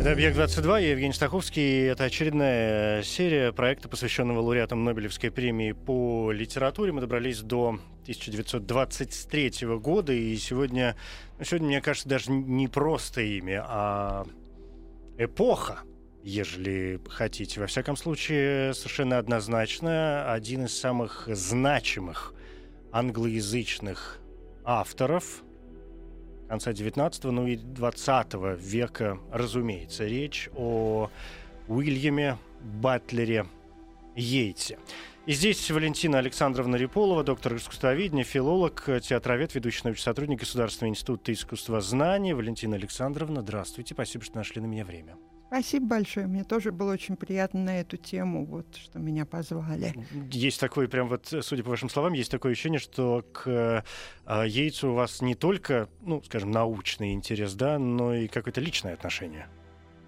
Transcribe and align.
Это 0.00 0.12
«Объект-22», 0.12 0.80
я 0.80 0.90
Евгений 0.92 1.12
Стаховский. 1.12 1.84
Это 1.88 2.04
очередная 2.04 3.02
серия 3.02 3.52
проекта, 3.52 3.86
посвященного 3.86 4.40
лауреатам 4.40 4.82
Нобелевской 4.82 5.30
премии 5.30 5.72
по 5.72 6.32
литературе. 6.32 6.90
Мы 6.90 7.02
добрались 7.02 7.40
до 7.40 7.78
1923 8.04 9.66
года, 9.76 10.14
и 10.14 10.34
сегодня, 10.38 10.96
ну, 11.38 11.44
сегодня, 11.44 11.66
мне 11.66 11.80
кажется, 11.82 12.08
даже 12.08 12.32
не 12.32 12.66
просто 12.66 13.20
имя, 13.20 13.62
а 13.68 14.26
эпоха, 15.18 15.80
ежели 16.22 16.98
хотите. 17.06 17.60
Во 17.60 17.66
всяком 17.66 17.94
случае, 17.94 18.72
совершенно 18.72 19.18
однозначно 19.18 20.32
один 20.32 20.64
из 20.64 20.80
самых 20.80 21.28
значимых 21.30 22.32
англоязычных 22.90 24.18
авторов 24.64 25.42
конца 26.50 26.72
19 26.72 27.24
ну 27.24 27.46
и 27.46 27.56
20 27.56 28.34
века, 28.58 29.20
разумеется. 29.30 30.04
Речь 30.04 30.50
о 30.56 31.08
Уильяме 31.68 32.38
Батлере 32.60 33.46
Йейтсе. 34.16 34.76
И 35.26 35.32
здесь 35.32 35.70
Валентина 35.70 36.18
Александровна 36.18 36.74
Реполова, 36.74 37.22
доктор 37.22 37.54
искусствоведения, 37.54 38.24
филолог, 38.24 38.84
театровед, 39.00 39.54
ведущий 39.54 39.82
научный 39.84 40.02
сотрудник 40.02 40.40
Государственного 40.40 40.90
института 40.90 41.32
искусствознания. 41.32 42.34
Валентина 42.34 42.74
Александровна, 42.74 43.42
здравствуйте. 43.42 43.94
Спасибо, 43.94 44.24
что 44.24 44.36
нашли 44.36 44.60
на 44.60 44.66
меня 44.66 44.84
время. 44.84 45.16
Спасибо 45.50 45.86
большое. 45.86 46.28
Мне 46.28 46.44
тоже 46.44 46.70
было 46.70 46.92
очень 46.92 47.16
приятно 47.16 47.58
на 47.58 47.80
эту 47.80 47.96
тему, 47.96 48.44
вот, 48.46 48.66
что 48.76 49.00
меня 49.00 49.26
позвали. 49.26 49.92
Есть 50.30 50.60
такой, 50.60 50.86
прям 50.86 51.08
вот, 51.08 51.26
судя 51.40 51.64
по 51.64 51.70
вашим 51.70 51.88
словам, 51.88 52.12
есть 52.12 52.30
такое 52.30 52.52
ощущение, 52.52 52.78
что 52.78 53.24
к 53.32 53.48
э, 53.48 53.82
яйцу 54.46 54.92
у 54.92 54.94
вас 54.94 55.20
не 55.20 55.34
только, 55.34 55.88
ну, 56.02 56.22
скажем, 56.22 56.52
научный 56.52 57.14
интерес, 57.14 57.54
да, 57.54 57.80
но 57.80 58.14
и 58.14 58.28
какое-то 58.28 58.60
личное 58.60 58.94
отношение. 58.94 59.48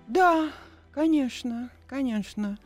Да, 0.06 0.48
конечно, 0.92 1.70
конечно. 1.88 2.56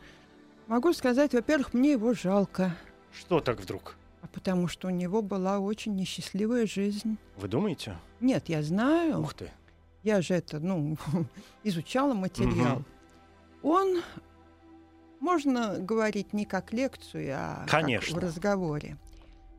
Могу 0.67 0.93
сказать, 0.93 1.33
во-первых, 1.33 1.73
мне 1.73 1.93
его 1.93 2.13
жалко. 2.13 2.77
Что 3.11 3.39
так 3.39 3.59
вдруг? 3.59 3.97
А 4.21 4.27
потому 4.27 4.67
что 4.67 4.89
у 4.89 4.91
него 4.91 5.23
была 5.23 5.57
очень 5.57 5.95
несчастливая 5.95 6.67
жизнь. 6.67 7.17
Вы 7.37 7.47
думаете? 7.47 7.97
Нет, 8.19 8.49
я 8.49 8.61
знаю. 8.61 9.21
Ух 9.21 9.33
ты. 9.33 9.51
Я 10.03 10.21
же 10.21 10.35
это, 10.35 10.59
ну, 10.59 10.97
изучала 11.63 12.13
материал. 12.13 12.83
Он, 13.61 14.01
можно 15.19 15.79
говорить 15.79 16.33
не 16.33 16.45
как 16.45 16.73
лекцию, 16.73 17.33
а 17.35 17.61
как 17.61 17.81
Конечно. 17.81 18.15
в 18.15 18.19
разговоре. 18.19 18.97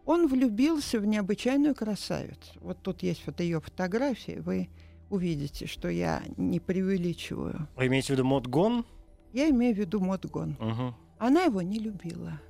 Он 0.06 0.26
влюбился 0.26 1.00
в 1.00 1.04
необычайную 1.04 1.74
красавицу. 1.74 2.52
Вот 2.60 2.78
тут 2.80 3.02
есть 3.02 3.26
вот 3.26 3.40
ее 3.40 3.60
фотографии, 3.60 4.40
вы 4.40 4.70
увидите, 5.10 5.66
что 5.66 5.88
я 5.88 6.22
не 6.36 6.60
преувеличиваю. 6.60 7.68
Вы 7.76 7.86
имеете 7.88 8.08
в 8.08 8.10
виду 8.10 8.24
Модгон? 8.24 8.86
Я 9.32 9.50
имею 9.50 9.74
в 9.74 9.78
виду 9.78 10.00
Модгон. 10.00 10.56
Угу. 10.58 10.94
Она 11.18 11.42
его 11.42 11.60
не 11.62 11.78
любила. 11.78 12.40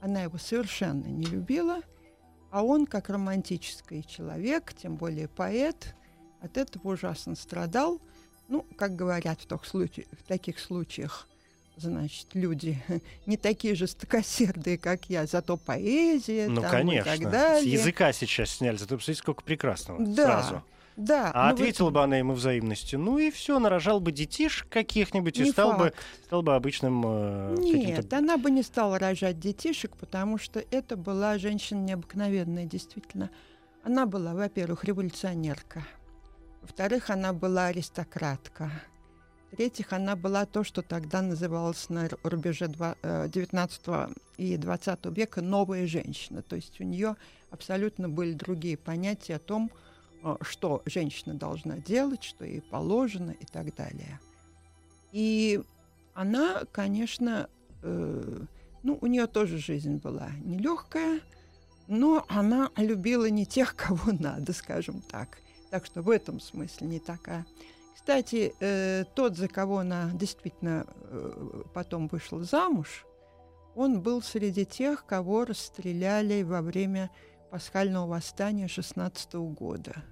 Она 0.00 0.22
его 0.22 0.38
совершенно 0.38 1.06
не 1.06 1.24
любила. 1.24 1.80
А 2.50 2.62
он, 2.62 2.86
как 2.86 3.08
романтический 3.10 4.02
человек, 4.04 4.72
тем 4.72 4.96
более 4.96 5.28
поэт, 5.28 5.94
от 6.40 6.56
этого 6.56 6.92
ужасно 6.92 7.34
страдал. 7.34 8.00
Ну, 8.48 8.64
как 8.76 8.96
говорят 8.96 9.40
в, 9.40 9.46
тох 9.46 9.66
случае, 9.66 10.06
в 10.12 10.22
таких 10.26 10.58
случаях, 10.58 11.28
значит, 11.76 12.28
люди 12.34 12.82
не 13.26 13.36
такие 13.36 13.74
жестокосердые, 13.74 14.78
как 14.78 15.06
я, 15.10 15.26
зато 15.26 15.56
поэзия 15.56 16.48
Ну, 16.48 16.62
там, 16.62 16.70
конечно. 16.70 17.10
и 17.10 17.18
так 17.18 17.28
С 17.28 17.30
далее. 17.32 17.72
языка 17.72 18.12
сейчас 18.12 18.50
сняли, 18.50 18.76
зато 18.76 18.96
посмотрите, 18.96 19.20
сколько 19.20 19.42
прекрасного 19.42 20.02
Да. 20.04 20.24
сразу. 20.24 20.62
Да, 20.96 21.30
А 21.32 21.48
ну, 21.50 21.54
ответила 21.54 21.90
бы 21.90 22.02
она 22.02 22.16
ему 22.16 22.32
взаимностью. 22.32 22.98
Ну 22.98 23.18
и 23.18 23.30
все, 23.30 23.60
нарожал 23.60 24.00
бы 24.00 24.10
детишек 24.10 24.68
каких-нибудь 24.68 25.38
и 25.38 25.48
стал 25.48 25.78
бы, 25.78 25.92
стал 26.24 26.42
бы 26.42 26.56
обычным 26.56 27.04
э, 27.06 27.54
Нет, 27.60 28.12
она 28.12 28.36
бы 28.36 28.50
не 28.50 28.64
стала 28.64 28.98
рожать 28.98 29.38
детишек, 29.38 29.96
потому 29.96 30.38
что 30.38 30.60
это 30.72 30.96
была 30.96 31.38
женщина 31.38 31.78
необыкновенная, 31.78 32.64
действительно. 32.64 33.30
Она 33.84 34.06
была, 34.06 34.34
во-первых, 34.34 34.82
революционерка. 34.82 35.86
Во-вторых, 36.62 37.10
она 37.10 37.32
была 37.32 37.66
аристократка. 37.66 38.70
В-третьих, 39.50 39.92
она 39.92 40.14
была 40.14 40.44
то, 40.44 40.62
что 40.62 40.82
тогда 40.82 41.22
называлось 41.22 41.88
на 41.88 42.06
ру- 42.06 42.18
рубеже 42.22 42.68
два- 42.68 42.96
э, 43.02 43.28
19 43.28 44.10
и 44.36 44.56
20 44.56 45.10
века 45.10 45.40
новая 45.40 45.86
женщина. 45.86 46.42
То 46.42 46.56
есть 46.56 46.80
у 46.80 46.84
нее 46.84 47.16
абсолютно 47.50 48.08
были 48.10 48.32
другие 48.34 48.76
понятия 48.76 49.36
о 49.36 49.38
том, 49.38 49.70
э, 50.22 50.36
что 50.42 50.82
женщина 50.84 51.34
должна 51.34 51.78
делать, 51.78 52.22
что 52.24 52.44
ей 52.44 52.60
положено 52.60 53.30
и 53.30 53.46
так 53.46 53.74
далее. 53.74 54.20
И 55.12 55.62
она, 56.12 56.64
конечно, 56.72 57.48
э, 57.82 58.40
ну, 58.82 58.98
у 59.00 59.06
нее 59.06 59.26
тоже 59.26 59.56
жизнь 59.58 59.96
была 59.96 60.30
нелегкая, 60.44 61.20
но 61.86 62.26
она 62.28 62.70
любила 62.76 63.30
не 63.30 63.46
тех, 63.46 63.74
кого 63.76 64.12
надо, 64.12 64.52
скажем 64.52 65.00
так. 65.00 65.38
Так 65.70 65.86
что 65.86 66.02
в 66.02 66.10
этом 66.10 66.40
смысле 66.40 66.86
не 66.86 67.00
такая. 67.00 67.46
Кстати, 67.94 68.54
э, 68.60 69.04
тот, 69.14 69.36
за 69.36 69.48
кого 69.48 69.78
она 69.78 70.10
действительно 70.14 70.86
э, 70.88 71.62
потом 71.74 72.08
вышла 72.08 72.42
замуж, 72.42 73.04
он 73.74 74.00
был 74.00 74.22
среди 74.22 74.64
тех, 74.64 75.04
кого 75.04 75.44
расстреляли 75.44 76.42
во 76.42 76.62
время 76.62 77.10
пасхального 77.50 78.06
восстания 78.06 78.66
16 78.66 79.34
года. 79.34 80.04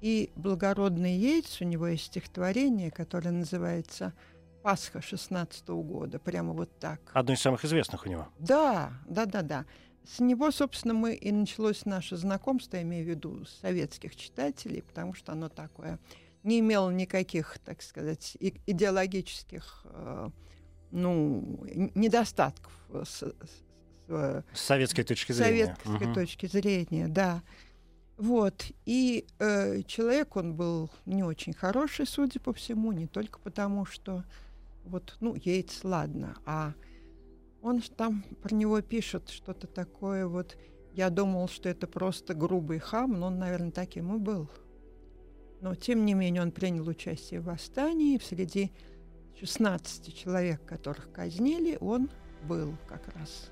И 0.00 0.30
благородный 0.34 1.16
Яйц, 1.16 1.60
у 1.60 1.64
него 1.64 1.88
есть 1.88 2.04
стихотворение, 2.04 2.90
которое 2.90 3.30
называется 3.30 4.14
«Пасха 4.62 5.02
16 5.02 5.68
года», 5.68 6.18
прямо 6.18 6.52
вот 6.52 6.70
так. 6.78 7.00
Одно 7.12 7.34
из 7.34 7.40
самых 7.40 7.64
известных 7.64 8.06
у 8.06 8.08
него. 8.08 8.28
Да, 8.38 8.92
да, 9.06 9.26
да, 9.26 9.42
да. 9.42 9.64
С 10.04 10.18
него, 10.20 10.50
собственно, 10.50 10.94
мы 10.94 11.14
и 11.14 11.30
началось 11.30 11.84
наше 11.84 12.16
знакомство, 12.16 12.76
я 12.76 12.82
имею 12.82 13.04
в 13.04 13.08
виду 13.08 13.44
советских 13.44 14.16
читателей, 14.16 14.82
потому 14.82 15.14
что 15.14 15.32
оно 15.32 15.48
такое 15.48 15.98
не 16.42 16.60
имело 16.60 16.90
никаких, 16.90 17.58
так 17.64 17.82
сказать, 17.82 18.36
идеологических 18.66 19.82
э, 19.84 20.30
ну, 20.90 21.64
недостатков 21.94 22.72
с, 23.04 23.08
с- 23.08 23.34
с- 24.08 24.44
С 24.54 24.60
советской 24.60 25.02
точки 25.04 25.32
зрения. 25.32 25.76
советской 25.76 26.06
Мгм. 26.06 26.14
точки 26.14 26.46
зрения, 26.46 27.08
да. 27.08 27.42
Вот. 28.16 28.64
И 28.86 29.26
э, 29.38 29.82
человек, 29.82 30.36
он 30.36 30.54
был 30.54 30.90
не 31.06 31.22
очень 31.22 31.52
хороший, 31.52 32.06
судя 32.06 32.40
по 32.40 32.52
всему, 32.54 32.92
не 32.92 33.06
только 33.06 33.38
потому, 33.38 33.84
что 33.84 34.24
вот, 34.84 35.16
ну, 35.20 35.34
Йейтс, 35.36 35.84
ладно, 35.84 36.36
а 36.46 36.72
он 37.62 37.80
там 37.96 38.22
про 38.42 38.54
него 38.54 38.80
пишет 38.80 39.28
что-то 39.28 39.66
такое 39.66 40.26
вот, 40.26 40.56
я 40.94 41.10
думал, 41.10 41.48
что 41.48 41.68
это 41.68 41.86
просто 41.86 42.34
грубый 42.34 42.78
хам, 42.78 43.18
но 43.18 43.26
он, 43.26 43.38
наверное, 43.38 43.70
таким 43.70 44.14
и 44.14 44.18
был. 44.18 44.50
Но, 45.60 45.74
тем 45.74 46.04
не 46.06 46.14
менее, 46.14 46.42
он 46.42 46.52
принял 46.52 46.88
участие 46.88 47.40
в 47.40 47.44
восстании, 47.44 48.18
среди 48.18 48.72
16 49.38 50.14
человек, 50.16 50.64
которых 50.64 51.12
казнили, 51.12 51.76
он 51.80 52.10
был 52.44 52.74
как 52.88 53.08
раз. 53.14 53.50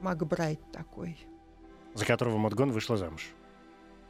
Макбрайт 0.00 0.60
такой, 0.72 1.18
За 1.94 2.04
которого 2.04 2.36
Модгон 2.36 2.70
вышла 2.70 2.96
замуж. 2.96 3.30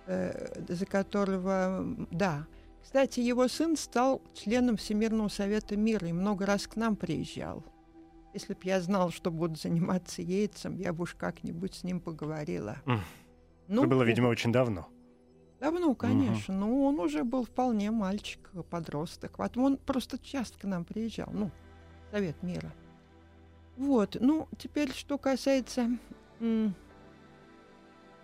э, 0.07 0.63
за 0.69 0.87
которого, 0.87 1.85
да. 2.11 2.47
Кстати, 2.83 3.21
его 3.21 3.49
сын 3.49 3.77
стал 3.77 4.21
членом 4.35 4.77
Всемирного 4.77 5.29
совета 5.29 5.77
мира 5.77 6.09
и 6.09 6.13
много 6.13 6.47
раз 6.47 6.67
к 6.67 6.77
нам 6.77 6.97
приезжал. 6.97 7.65
Если 8.39 8.55
б 8.55 8.61
я 8.63 8.81
знал, 8.81 9.11
что 9.11 9.33
буду 9.33 9.57
заниматься 9.57 10.23
яйцем, 10.23 10.77
я 10.77 10.93
бы 10.93 11.03
уж 11.03 11.15
как-нибудь 11.15 11.75
с 11.75 11.83
ним 11.83 11.99
поговорила. 11.99 12.77
М. 12.87 13.01
Ну, 13.67 13.81
Это 13.81 13.91
было, 13.91 14.05
видимо, 14.05 14.29
очень 14.29 14.53
давно. 14.53 14.87
Давно, 15.59 15.93
конечно. 15.97 16.55
Но 16.55 16.85
он 16.85 17.01
уже 17.01 17.25
был 17.25 17.45
вполне 17.45 17.91
мальчик, 17.91 18.49
подросток. 18.71 19.39
Потом 19.39 19.65
он 19.65 19.77
просто 19.77 20.21
часто 20.21 20.57
к 20.57 20.63
нам 20.63 20.85
приезжал. 20.85 21.29
Ну, 21.33 21.51
Совет 22.13 22.41
мира. 22.45 22.73
Вот. 23.77 24.17
Ну, 24.21 24.47
теперь, 24.57 24.93
что 24.93 25.19
касается, 25.19 25.91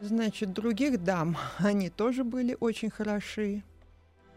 значит, 0.00 0.52
других 0.52 1.02
дам, 1.02 1.36
они 1.58 1.90
тоже 1.90 2.22
были 2.22 2.56
очень 2.60 2.90
хороши. 2.90 3.64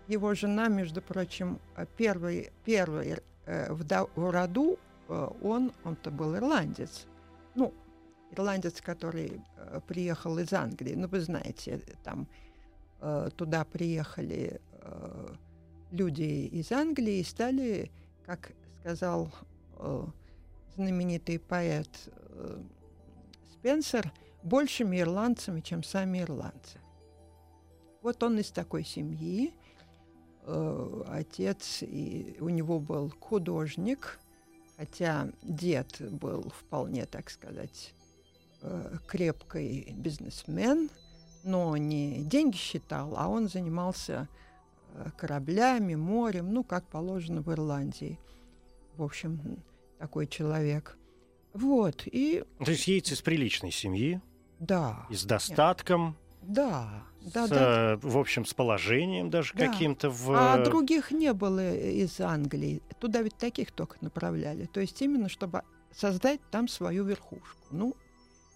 его 0.07 0.33
жена, 0.33 0.69
между 0.69 1.03
прочим, 1.03 1.59
э, 1.75 1.85
первый, 1.97 2.51
первый 2.65 3.19
э, 3.45 3.71
в, 3.71 3.85
в 4.15 4.31
роду, 4.31 4.79
он, 5.07 5.71
он-то 5.83 6.11
был 6.11 6.35
ирландец. 6.35 7.07
Ну, 7.55 7.73
ирландец, 8.31 8.81
который 8.81 9.41
э, 9.57 9.79
приехал 9.87 10.37
из 10.37 10.53
Англии. 10.53 10.95
Ну, 10.95 11.07
вы 11.07 11.21
знаете, 11.21 11.81
там 12.03 12.27
э, 12.99 13.29
туда 13.35 13.65
приехали 13.65 14.59
э, 14.81 15.27
люди 15.91 16.45
из 16.47 16.71
Англии 16.71 17.19
и 17.19 17.23
стали, 17.23 17.91
как 18.25 18.51
сказал 18.79 19.31
э, 19.77 20.05
знаменитый 20.75 21.39
поэт 21.39 21.89
э, 22.15 22.61
Спенсер, 23.53 24.11
большими 24.43 24.99
ирландцами, 24.99 25.61
чем 25.61 25.83
сами 25.83 26.19
ирландцы. 26.19 26.79
Вот 28.01 28.21
он 28.23 28.39
из 28.39 28.51
такой 28.51 28.83
семьи. 28.83 29.53
Э, 30.43 31.03
отец, 31.07 31.81
и 31.81 32.37
у 32.39 32.49
него 32.49 32.79
был 32.79 33.11
художник, 33.19 34.19
хотя 34.77 35.29
дед 35.41 35.97
был 35.99 36.49
вполне, 36.49 37.05
так 37.05 37.29
сказать, 37.29 37.93
э, 38.61 38.97
крепкий 39.07 39.93
бизнесмен, 39.97 40.89
но 41.43 41.75
не 41.77 42.23
деньги 42.23 42.55
считал, 42.55 43.15
а 43.17 43.27
он 43.27 43.49
занимался 43.49 44.27
э, 44.93 45.09
кораблями, 45.17 45.95
морем, 45.95 46.53
ну, 46.53 46.63
как 46.63 46.85
положено 46.87 47.41
в 47.41 47.51
Ирландии. 47.51 48.19
В 48.95 49.03
общем, 49.03 49.63
такой 49.97 50.27
человек. 50.27 50.97
Вот, 51.53 52.03
и... 52.05 52.43
То 52.63 52.71
есть 52.71 52.87
яйца 52.87 53.15
из 53.15 53.21
приличной 53.21 53.71
семьи, 53.71 54.21
Да, 54.59 55.07
и 55.09 55.15
с 55.15 55.23
достатком, 55.23 56.15
да, 56.47 57.03
да, 57.33 57.45
с, 57.47 57.49
да. 57.49 57.93
э, 57.93 57.95
в 58.01 58.17
общем, 58.17 58.45
с 58.45 58.53
положением 58.53 59.29
даже 59.29 59.53
Да. 59.53 59.67
каким-то 59.67 60.09
в... 60.09 60.31
А 60.31 60.63
других 60.63 61.11
не 61.11 61.33
было 61.33 61.75
из 61.75 62.19
Англии. 62.19 62.81
Туда 62.99 63.21
ведь 63.21 63.37
таких 63.37 63.71
только 63.71 63.97
направляли. 64.01 64.65
То 64.65 64.79
есть 64.79 65.01
именно, 65.01 65.29
чтобы 65.29 65.61
создать 65.93 66.39
там 66.51 66.67
свою 66.67 67.03
верхушку. 67.03 67.57
Ну, 67.71 67.95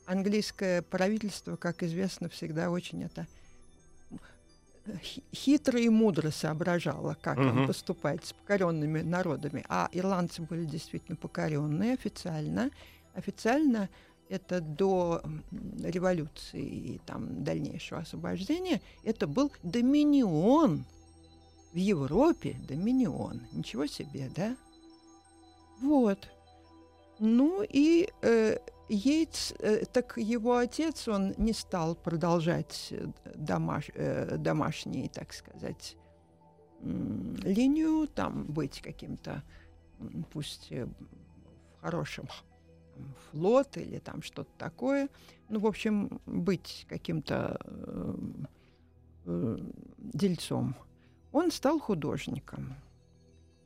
английское 0.05 0.81
правительство, 0.81 1.55
как 1.57 1.83
известно, 1.83 2.29
всегда 2.29 2.69
очень 2.69 3.03
это 3.03 3.27
хи- 5.01 5.23
хитро 5.33 5.79
и 5.79 5.89
мудро 5.89 6.31
соображало, 6.31 7.17
как 7.21 7.37
им 7.37 7.47
Мгм. 7.59 7.67
поступать 7.67 8.25
с 8.25 8.33
покоренными 8.33 9.01
народами. 9.01 9.63
А 9.69 9.89
ирландцы 9.91 10.41
были 10.41 10.65
действительно 10.65 11.15
покоренные 11.15 11.93
официально. 11.93 12.69
Официально 13.13 13.89
это 14.31 14.61
до 14.61 15.21
революции 15.83 16.63
и 16.63 17.01
там 17.05 17.43
дальнейшего 17.43 17.99
освобождения, 17.99 18.81
это 19.03 19.27
был 19.27 19.51
доминион 19.61 20.85
в 21.73 21.75
Европе, 21.75 22.55
доминион. 22.67 23.41
Ничего 23.51 23.87
себе, 23.87 24.31
да? 24.33 24.55
Вот. 25.81 26.29
Ну 27.19 27.61
и 27.67 28.09
э, 28.21 28.57
Йейтс, 28.87 29.53
э, 29.59 29.83
так 29.91 30.17
его 30.17 30.55
отец, 30.55 31.09
он 31.09 31.33
не 31.37 31.51
стал 31.51 31.95
продолжать 31.95 32.87
э, 32.91 33.07
домаш, 33.35 33.89
э, 33.95 34.37
домашний, 34.37 35.09
так 35.09 35.33
сказать, 35.33 35.97
линию, 36.81 38.07
там 38.07 38.45
быть 38.45 38.81
каким-то, 38.81 39.43
пусть 40.31 40.71
э, 40.71 40.85
в 40.85 41.81
хорошем 41.81 42.27
флот 43.31 43.77
или 43.77 43.99
там 43.99 44.21
что-то 44.21 44.51
такое. 44.57 45.09
Ну, 45.49 45.59
в 45.59 45.67
общем, 45.67 46.21
быть 46.25 46.85
каким-то 46.89 47.59
э, 47.63 48.15
э, 49.25 49.57
дельцом. 49.97 50.75
Он 51.31 51.51
стал 51.51 51.79
художником. 51.79 52.75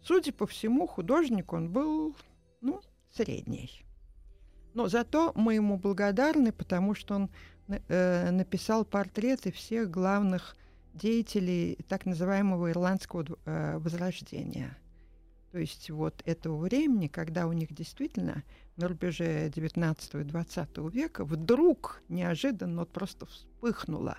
Судя 0.02 0.32
по 0.34 0.46
всему, 0.46 0.88
художник 0.88 1.54
он 1.54 1.72
был, 1.72 2.16
ну, 2.62 2.82
средний. 3.12 3.86
Но 4.74 4.88
зато 4.88 5.32
мы 5.36 5.56
ему 5.56 5.78
благодарны, 5.78 6.52
потому 6.52 6.94
что 6.94 7.16
он 7.16 7.30
э, 7.68 8.30
написал 8.32 8.86
портреты 8.86 9.52
всех 9.52 9.90
главных 9.90 10.56
деятелей 10.94 11.78
так 11.88 12.06
называемого 12.06 12.72
ирландского 12.72 13.26
э, 13.46 13.78
возрождения. 13.78 14.78
То 15.52 15.60
есть 15.60 15.90
вот 15.90 16.22
этого 16.26 16.58
времени, 16.58 17.08
когда 17.08 17.48
у 17.48 17.54
них 17.54 17.74
действительно 17.74 18.44
на 18.78 18.88
рубеже 18.88 19.50
19 19.50 20.16
и 20.16 20.24
20 20.24 20.78
века 20.94 21.24
вдруг 21.24 22.02
неожиданно 22.10 22.82
вот 22.82 22.92
просто 22.92 23.26
вспыхнуло 23.26 24.18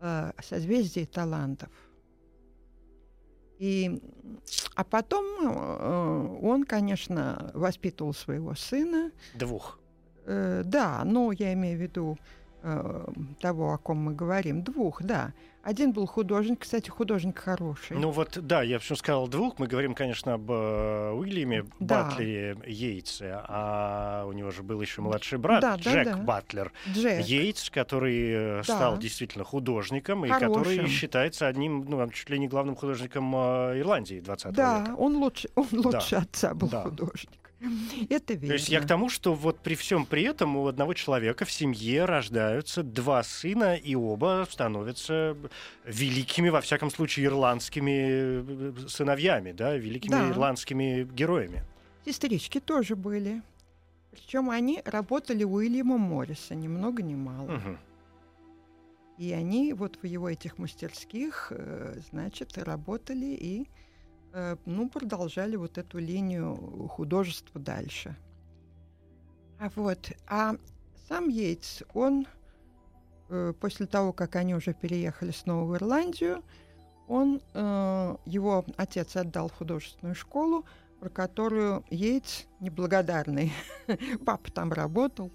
э, 0.00 0.32
созвездие 0.42 1.06
талантов. 1.06 1.70
И, 3.58 4.02
а 4.74 4.84
потом 4.84 5.24
э, 5.24 6.38
он, 6.42 6.64
конечно, 6.64 7.50
воспитывал 7.54 8.12
своего 8.12 8.54
сына. 8.54 9.10
Двух. 9.34 9.80
Э, 10.26 10.62
да, 10.64 11.02
но 11.04 11.32
я 11.32 11.52
имею 11.54 11.78
в 11.78 11.82
виду 11.82 12.18
того, 13.40 13.72
о 13.72 13.78
ком 13.78 13.98
мы 13.98 14.14
говорим. 14.14 14.62
Двух, 14.62 15.02
да. 15.02 15.32
Один 15.62 15.92
был 15.92 16.06
художник, 16.06 16.60
кстати, 16.60 16.88
художник 16.90 17.38
хороший. 17.40 17.96
Ну 17.96 18.10
вот, 18.10 18.38
да, 18.40 18.62
я 18.62 18.78
почему 18.78 18.96
сказал 18.96 19.26
двух. 19.26 19.58
Мы 19.58 19.66
говорим, 19.66 19.94
конечно, 19.94 20.34
об 20.34 20.48
э, 20.50 21.10
Уильяме 21.10 21.64
Да. 21.80 22.04
Батлере 22.04 22.56
Йейтсе, 22.66 23.40
а 23.48 24.24
у 24.28 24.32
него 24.32 24.52
же 24.52 24.62
был 24.62 24.80
еще 24.80 25.00
младший 25.02 25.38
брат 25.38 25.60
Да, 25.62 25.76
да, 25.76 25.90
Джек 25.90 26.04
да. 26.04 26.16
Батлер 26.18 26.72
Джек. 26.92 27.26
Йейтс, 27.26 27.70
который 27.70 28.30
э, 28.30 28.56
Да. 28.58 28.62
стал 28.62 28.98
действительно 28.98 29.42
художником 29.44 30.24
и 30.24 30.28
Хорошим. 30.28 30.54
который 30.62 30.86
считается 30.88 31.48
одним, 31.48 31.84
ну, 31.88 32.08
чуть 32.10 32.30
ли 32.30 32.38
не 32.38 32.46
главным 32.46 32.76
художником 32.76 33.34
э, 33.34 33.80
Ирландии 33.80 34.20
20 34.20 34.52
Да, 34.54 34.80
века. 34.82 34.94
он 34.96 35.16
лучше, 35.16 35.48
он 35.56 35.66
лучше 35.72 36.14
отца 36.16 36.54
был 36.54 36.68
Да. 36.68 36.82
художник. 36.82 37.30
Это 38.10 38.34
верно. 38.34 38.48
То 38.48 38.52
есть 38.54 38.68
я 38.68 38.80
к 38.80 38.86
тому, 38.86 39.08
что 39.08 39.34
вот 39.34 39.60
при 39.60 39.74
всем 39.74 40.04
при 40.06 40.22
этом 40.24 40.56
у 40.56 40.66
одного 40.66 40.94
человека 40.94 41.44
в 41.44 41.52
семье 41.52 42.04
рождаются 42.04 42.82
два 42.82 43.22
сына, 43.22 43.74
и 43.76 43.94
оба 43.94 44.46
становятся 44.50 45.36
великими, 45.84 46.48
во 46.50 46.60
всяком 46.60 46.90
случае, 46.90 47.26
ирландскими 47.26 48.74
э, 48.78 48.88
сыновьями, 48.88 49.52
да, 49.52 49.76
великими 49.76 50.12
Да. 50.12 50.30
ирландскими 50.30 51.08
героями. 51.12 51.62
Сестрички 52.04 52.60
тоже 52.60 52.94
были. 52.94 53.42
Причем 54.12 54.50
они 54.50 54.80
работали 54.84 55.44
у 55.44 55.54
Уильяма 55.54 55.98
Морриса, 55.98 56.54
ни 56.54 56.68
много 56.68 57.02
ни 57.02 57.14
мало. 57.14 57.48
Мгм. 57.48 57.78
И 59.18 59.32
они 59.32 59.72
вот 59.72 59.98
в 60.02 60.06
его 60.06 60.28
этих 60.28 60.58
мастерских, 60.58 61.48
э, 61.50 62.00
значит, 62.10 62.58
работали 62.58 63.26
и 63.26 63.62
э, 63.62 63.66
ну, 64.64 64.88
продолжали 64.88 65.56
вот 65.56 65.78
эту 65.78 65.98
линию 65.98 66.88
художества 66.88 67.60
дальше. 67.60 68.16
А 69.58 69.70
вот, 69.74 70.12
а 70.26 70.56
сам 71.08 71.28
Йейтс, 71.28 71.82
он 71.94 72.26
э, 73.28 73.54
после 73.58 73.86
того, 73.86 74.12
как 74.12 74.36
они 74.36 74.54
уже 74.54 74.74
переехали 74.74 75.30
снова 75.30 75.64
в 75.64 75.76
Ирландию, 75.76 76.44
он, 77.08 77.40
э, 77.54 78.16
его 78.26 78.64
отец 78.76 79.16
отдал 79.16 79.48
художественную 79.48 80.14
школу, 80.14 80.66
про 81.00 81.08
которую 81.08 81.84
Йейтс 81.90 82.44
неблагодарный. 82.60 83.52
Папа 84.26 84.50
там 84.50 84.72
работал. 84.72 85.30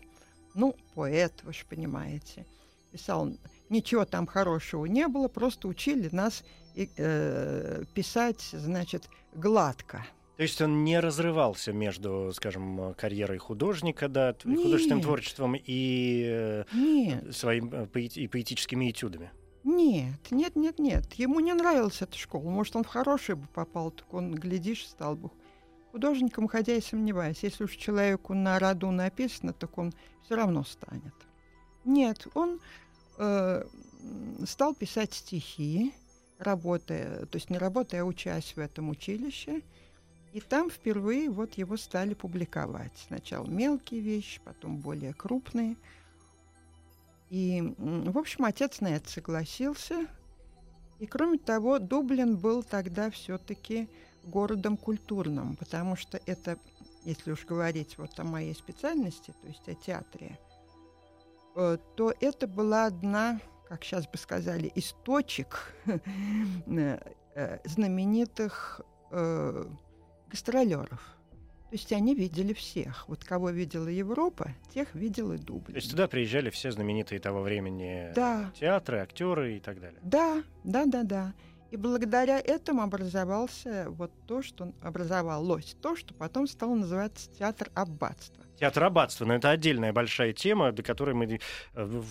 Ну, 0.53 0.75
поэт, 0.93 1.41
вы 1.43 1.53
же 1.53 1.65
понимаете. 1.65 2.45
Писал, 2.91 3.31
ничего 3.69 4.05
там 4.05 4.27
хорошего 4.27 4.85
не 4.85 5.07
было, 5.07 5.29
просто 5.29 5.67
учили 5.67 6.09
нас 6.11 6.43
и, 6.75 6.89
э, 6.97 7.83
писать, 7.93 8.41
значит, 8.53 9.09
гладко. 9.33 10.05
То 10.37 10.43
есть 10.43 10.59
он 10.61 10.83
не 10.83 10.99
разрывался 10.99 11.71
между, 11.71 12.31
скажем, 12.33 12.95
карьерой 12.97 13.37
художника, 13.37 14.07
да, 14.07 14.33
т- 14.33 14.49
художественным 14.49 14.97
Нет. 14.99 15.05
творчеством 15.05 15.55
и 15.55 16.25
э, 16.27 16.63
Нет, 16.73 17.35
своим 17.35 17.69
э, 17.71 17.87
и 17.99 18.27
поэтическими 18.27 18.89
этюдами. 18.89 19.29
нет, 19.63 20.31
нет, 20.31 20.55
нет, 20.55 20.79
нет. 20.79 21.13
Ему 21.13 21.39
не 21.41 21.53
нравилась 21.53 22.01
эта 22.01 22.17
школа. 22.17 22.49
Может, 22.49 22.75
он 22.75 22.83
в 22.83 22.87
хорошую 22.87 23.37
бы 23.37 23.47
попал, 23.53 23.91
так 23.91 24.11
он, 24.13 24.33
глядишь, 24.33 24.87
стал 24.87 25.15
бы 25.15 25.29
художником, 25.91 26.47
хотя 26.47 26.73
и 26.75 26.81
сомневаюсь. 26.81 27.43
Если 27.43 27.63
уж 27.65 27.75
человеку 27.75 28.33
на 28.33 28.57
роду 28.57 28.89
написано, 28.89 29.53
так 29.53 29.77
он 29.77 29.93
все 30.23 30.35
равно 30.35 30.63
станет. 30.63 31.13
Нет, 31.85 32.25
он 32.33 32.59
э, 33.19 33.63
стал 34.45 34.73
писать 34.73 35.13
стихи, 35.13 35.93
работая, 36.41 37.25
то 37.25 37.37
есть 37.37 37.49
не 37.49 37.57
работая, 37.57 38.01
а 38.01 38.05
учась 38.05 38.55
в 38.55 38.59
этом 38.59 38.89
училище. 38.89 39.61
И 40.33 40.39
там 40.39 40.69
впервые 40.69 41.29
вот 41.29 41.55
его 41.55 41.75
стали 41.77 42.13
публиковать. 42.13 42.93
Сначала 43.07 43.45
мелкие 43.45 43.99
вещи, 43.99 44.39
потом 44.43 44.77
более 44.77 45.13
крупные. 45.13 45.75
И, 47.29 47.73
в 47.77 48.17
общем, 48.17 48.45
отец 48.45 48.81
на 48.81 48.87
это 48.87 49.09
согласился. 49.09 50.07
И, 50.99 51.05
кроме 51.05 51.37
того, 51.37 51.79
Дублин 51.79 52.37
был 52.37 52.63
тогда 52.63 53.09
все-таки 53.09 53.89
городом 54.23 54.77
культурным, 54.77 55.55
потому 55.55 55.95
что 55.95 56.19
это, 56.25 56.57
если 57.05 57.31
уж 57.31 57.45
говорить 57.45 57.97
вот 57.97 58.19
о 58.19 58.23
моей 58.23 58.53
специальности, 58.53 59.33
то 59.41 59.47
есть 59.47 59.67
о 59.67 59.73
театре, 59.73 60.37
э, 61.55 61.77
то 61.95 62.13
это 62.19 62.47
была 62.47 62.85
одна, 62.85 63.39
как 63.71 63.85
сейчас 63.85 64.05
бы 64.05 64.17
сказали, 64.17 64.67
из 64.67 64.93
точек 65.05 65.73
э, 65.85 66.99
э, 67.35 67.59
знаменитых 67.63 68.81
э, 69.11 69.65
гастролеров. 70.27 70.99
То 71.69 71.75
есть 71.77 71.93
они 71.93 72.13
видели 72.13 72.51
всех. 72.51 73.07
Вот 73.07 73.23
кого 73.23 73.49
видела 73.49 73.87
Европа, 73.87 74.51
тех 74.73 74.93
видел 74.93 75.31
и 75.31 75.37
дубль. 75.37 75.71
То 75.71 75.77
есть 75.77 75.89
туда 75.89 76.09
приезжали 76.09 76.49
все 76.49 76.69
знаменитые 76.73 77.21
того 77.21 77.41
времени 77.41 78.11
Да, 78.13 78.51
театры, 78.59 78.97
актеры 78.99 79.55
и 79.55 79.59
так 79.61 79.79
далее. 79.79 80.01
да, 80.03 80.43
да, 80.65 80.83
да, 80.85 81.03
да. 81.03 81.33
И 81.69 81.77
благодаря 81.77 82.41
этому 82.41 82.81
образовался 82.81 83.85
вот 83.87 84.11
то, 84.27 84.41
что 84.41 84.73
образовалось, 84.81 85.77
то, 85.81 85.95
что 85.95 86.13
потом 86.13 86.45
стало 86.45 86.75
называться 86.75 87.31
театр 87.31 87.71
аббатства. 87.73 88.43
Театр 88.61 88.83
аббатства, 88.83 89.25
но 89.25 89.33
это 89.33 89.49
отдельная 89.49 89.91
большая 89.91 90.33
тема, 90.33 90.71
до 90.71 90.83
которой 90.83 91.15
мы 91.15 91.39
э, 91.73 92.01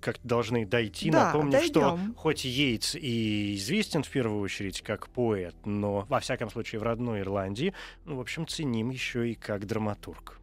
как 0.00 0.16
должны 0.24 0.66
дойти. 0.66 1.08
Да, 1.08 1.26
Напомню, 1.26 1.60
что 1.62 1.92
дойдем. 1.92 2.14
хоть 2.16 2.44
Йейтс 2.44 2.96
и 2.96 3.54
известен 3.54 4.02
в 4.02 4.08
первую 4.10 4.40
очередь 4.40 4.82
как 4.82 5.08
поэт, 5.10 5.54
но 5.64 6.06
во 6.08 6.18
всяком 6.18 6.50
случае 6.50 6.80
в 6.80 6.82
родной 6.82 7.20
Ирландии, 7.20 7.74
ну, 8.06 8.16
в 8.16 8.20
общем, 8.20 8.44
ценим 8.48 8.90
еще 8.90 9.30
и 9.30 9.34
как 9.36 9.68
драматург. 9.68 10.40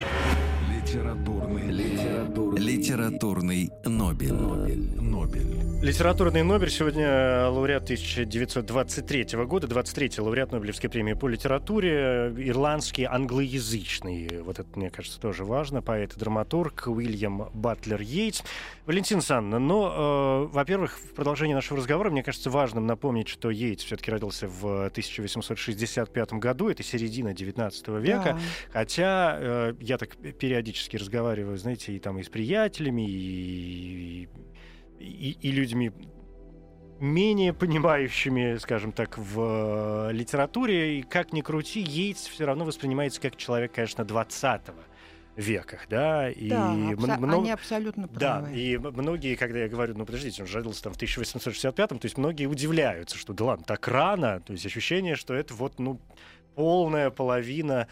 Литературный, 0.87 1.69
литературный, 1.69 2.61
Литературный 2.61 3.71
Нобель. 3.83 4.33
Нобель. 4.33 5.57
Литературный 5.81 6.43
Нобель 6.43 6.69
сегодня 6.69 7.49
лауреат 7.49 7.83
1923 7.83 9.45
года, 9.45 9.67
23-й 9.67 10.21
лауреат 10.21 10.53
Нобелевской 10.53 10.89
премии 10.89 11.11
по 11.11 11.27
литературе, 11.27 12.33
ирландский, 12.37 13.03
англоязычный. 13.03 14.41
Вот 14.43 14.59
это, 14.59 14.69
мне 14.79 14.89
кажется, 14.89 15.19
тоже 15.19 15.43
важно. 15.43 15.81
Поэт 15.81 16.15
и 16.15 16.19
драматург 16.19 16.87
Уильям 16.87 17.49
Батлер 17.53 17.99
Йейтс. 17.99 18.43
Валентин 18.85 19.21
Санна, 19.21 19.59
но, 19.59 20.47
э, 20.49 20.53
во-первых, 20.53 20.97
в 20.97 21.13
продолжении 21.13 21.53
нашего 21.53 21.79
разговора, 21.79 22.09
мне 22.09 22.23
кажется, 22.23 22.49
важным 22.49 22.87
напомнить, 22.87 23.27
что 23.27 23.51
Йейтс 23.51 23.83
все-таки 23.83 24.09
родился 24.09 24.47
в 24.47 24.85
1865 24.85 26.33
году, 26.33 26.69
это 26.69 26.81
середина 26.81 27.33
19 27.33 27.87
века. 27.99 28.23
Да. 28.23 28.39
Хотя 28.71 29.37
э, 29.37 29.73
я 29.81 29.97
так 29.97 30.15
периодически 30.15 30.76
разговариваю, 30.93 31.57
знаете, 31.57 31.93
и 31.93 31.99
там 31.99 32.17
и 32.19 32.23
с 32.23 32.29
приятелями, 32.29 33.01
и, 33.09 34.29
и, 34.99 35.37
и 35.41 35.51
людьми 35.51 35.91
менее 36.99 37.53
понимающими, 37.53 38.57
скажем 38.57 38.91
так, 38.91 39.17
в 39.17 40.09
э, 40.09 40.13
литературе. 40.13 40.99
И 40.99 41.01
как 41.03 41.31
ни 41.33 41.41
крути, 41.41 41.81
Йейтс 41.81 42.27
все 42.27 42.45
равно 42.45 42.65
воспринимается 42.65 43.21
как 43.21 43.35
человек, 43.35 43.71
конечно, 43.73 44.03
20 44.03 44.61
века, 45.35 45.79
да, 45.87 46.31
и 46.31 46.49
Да, 46.49 46.73
абсо- 46.73 47.19
мно- 47.19 47.41
они 47.41 47.51
абсолютно 47.51 48.07
да, 48.07 48.39
правы. 48.39 48.57
и 48.57 48.73
м- 48.77 48.91
многие, 48.95 49.35
когда 49.35 49.59
я 49.59 49.67
говорю, 49.69 49.93
ну 49.95 50.03
подождите, 50.07 50.41
он 50.41 50.49
родился 50.51 50.81
там 50.81 50.93
в 50.93 50.97
1865-м, 50.97 51.99
то 51.99 52.05
есть 52.07 52.17
многие 52.17 52.47
удивляются, 52.47 53.15
что 53.15 53.33
да 53.33 53.45
ладно, 53.45 53.63
так 53.63 53.87
рано, 53.87 54.41
то 54.41 54.53
есть 54.53 54.65
ощущение, 54.65 55.15
что 55.15 55.35
это 55.35 55.53
вот, 55.53 55.77
ну, 55.77 56.01
полная 56.55 57.11
половина 57.11 57.87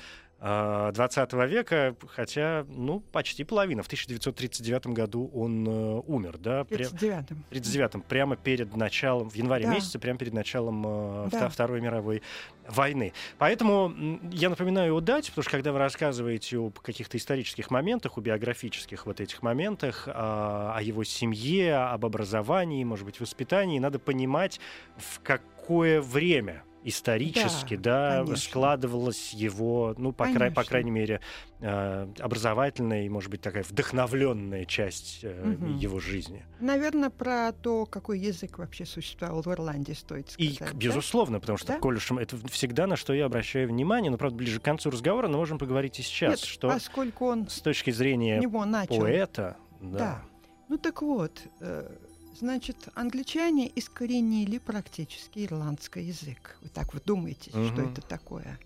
20 0.46 1.34
века, 1.48 1.96
хотя, 2.10 2.66
ну, 2.70 3.00
почти 3.00 3.44
половина. 3.44 3.82
В 3.82 3.88
1939 3.88 4.88
году 4.88 5.30
он 5.34 5.68
э, 5.68 5.72
умер, 6.06 6.38
да, 6.38 6.64
В 6.64 6.68
пря- 6.68 6.90
39-м. 6.92 7.44
в 7.50 7.54
39-м, 7.54 8.02
прямо 8.02 8.36
перед 8.36 8.76
началом, 8.76 9.30
в 9.30 9.36
январе 9.36 9.66
Да. 9.66 9.74
месяце, 9.74 9.98
прямо 9.98 10.20
перед 10.20 10.34
началом 10.34 10.84
э, 10.86 11.30
Да. 11.32 11.38
Вто- 11.48 11.50
Второй 11.50 11.82
мировой 11.82 12.22
войны. 12.68 13.14
Поэтому 13.40 13.94
я 14.32 14.50
напоминаю 14.50 14.96
о 14.96 15.00
дате, 15.02 15.32
потому 15.32 15.44
что 15.44 15.52
когда 15.52 15.72
вы 15.72 15.80
рассказываете 15.80 16.58
об 16.58 16.78
каких-то 16.80 17.18
исторических 17.18 17.72
моментах, 17.72 18.18
о 18.18 18.22
биографических 18.22 19.06
вот 19.06 19.20
этих 19.22 19.42
моментах, 19.42 20.08
а, 20.12 20.74
о 20.76 20.82
его 20.82 21.04
семье, 21.04 21.76
об 21.76 22.06
образовании, 22.06 22.84
может 22.84 23.06
быть, 23.06 23.20
воспитании, 23.20 23.80
надо 23.80 24.00
понимать, 24.00 24.60
в 24.98 25.22
какое 25.22 26.02
время 26.02 26.64
исторически, 26.90 27.76
да, 27.76 28.18
конечно. 28.20 28.38
складывалась 28.38 29.34
его, 29.34 29.96
ну, 29.98 30.12
по, 30.12 30.26
край- 30.30 30.52
по 30.52 30.64
крайней 30.64 30.92
мере, 30.92 31.20
э, 31.60 32.08
образовательная 32.20 33.04
и, 33.06 33.10
может 33.10 33.30
быть, 33.32 33.42
такая 33.42 33.64
вдохновленная 33.64 34.66
часть 34.66 35.24
Мгм. 35.24 35.78
его 35.78 36.00
жизни. 36.00 36.46
Наверное, 36.60 37.10
про 37.10 37.52
то, 37.54 37.86
какой 37.86 38.20
язык 38.20 38.58
вообще 38.60 38.86
существовал 38.86 39.42
в 39.42 39.48
Ирландии, 39.48 39.94
стоит 39.94 40.30
сказать. 40.32 40.54
И, 40.54 40.58
да? 40.60 40.68
безусловно, 40.74 41.40
потому 41.40 41.58
что 41.58 41.74
Да. 41.74 41.80
коль 41.80 41.98
уж 41.98 42.12
это 42.12 42.38
всегда 42.50 42.88
на 42.88 42.96
что 42.96 43.14
я 43.14 43.26
обращаю 43.26 43.68
внимание, 43.68 44.12
но, 44.12 44.18
правда, 44.18 44.38
ближе 44.38 44.60
к 44.60 44.64
концу 44.64 44.90
разговора, 44.92 45.28
но 45.28 45.38
можем 45.38 45.58
поговорить 45.58 46.00
и 46.00 46.04
сейчас, 46.04 46.30
Нет, 46.32 46.40
что 46.42 46.70
поскольку 46.70 47.26
он 47.26 47.48
с 47.50 47.62
точки 47.62 47.90
зрения 47.92 48.40
него 48.40 48.64
начал. 48.66 49.00
поэта, 49.00 49.58
да, 49.82 49.98
Да. 49.98 50.22
Ну 50.70 50.78
так 50.80 51.02
вот, 51.04 51.42
э, 51.62 51.96
значит, 52.36 52.90
англичане 52.96 53.72
искоренили 53.76 54.58
практически 54.58 55.46
ирландский 55.46 56.04
язык. 56.04 56.58
Вы 56.62 56.70
так 56.70 56.94
вы 56.94 57.00
думаете, 57.00 57.52
что 57.52 57.82
Мгм. 57.82 57.92
это 57.92 58.02
такое? 58.02 58.60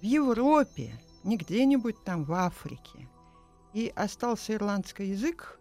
В 0.00 0.04
Европе, 0.04 0.92
не 1.24 1.36
где-нибудь 1.36 2.02
там 2.04 2.24
в 2.24 2.32
Африке. 2.32 3.08
И 3.74 3.92
остался 3.94 4.54
ирландский 4.54 5.06
язык 5.06 5.60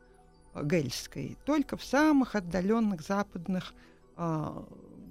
э, 0.56 0.64
гельский 0.66 1.38
только 1.46 1.78
в 1.78 1.84
самых 1.84 2.36
отдаленных 2.36 3.02
западных 3.02 3.74
а, 4.16 4.66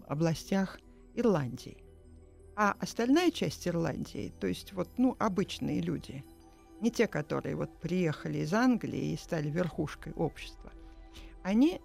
областях 0.06 0.78
Ирландии. 1.14 1.78
А 2.56 2.74
остальная 2.80 3.30
часть 3.30 3.68
Ирландии, 3.68 4.32
то 4.40 4.46
есть 4.46 4.72
вот, 4.72 4.88
ну, 4.98 5.16
обычные 5.18 5.80
люди, 5.80 6.24
не 6.80 6.90
те, 6.90 7.06
которые 7.06 7.54
вот 7.56 7.78
приехали 7.80 8.38
из 8.38 8.52
Англии 8.52 9.12
и 9.12 9.16
стали 9.16 9.48
верхушкой 9.48 10.12
общества, 10.14 10.72
они 11.42 11.80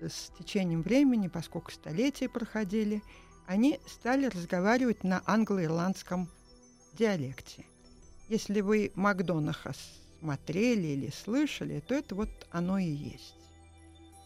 с 0.00 0.30
течением 0.38 0.82
времени, 0.82 1.28
поскольку 1.28 1.70
столетия 1.70 2.28
проходили, 2.28 3.02
они 3.46 3.80
стали 3.86 4.26
разговаривать 4.26 5.04
на 5.04 5.22
англо-ирландском 5.26 6.28
диалекте. 6.94 7.66
Если 8.28 8.60
вы 8.60 8.92
Макдонаха 8.94 9.74
смотрели 10.20 10.88
или 10.88 11.10
слышали, 11.10 11.80
то 11.80 11.94
это 11.94 12.14
вот 12.14 12.30
оно 12.50 12.78
и 12.78 12.86
есть. 12.86 13.34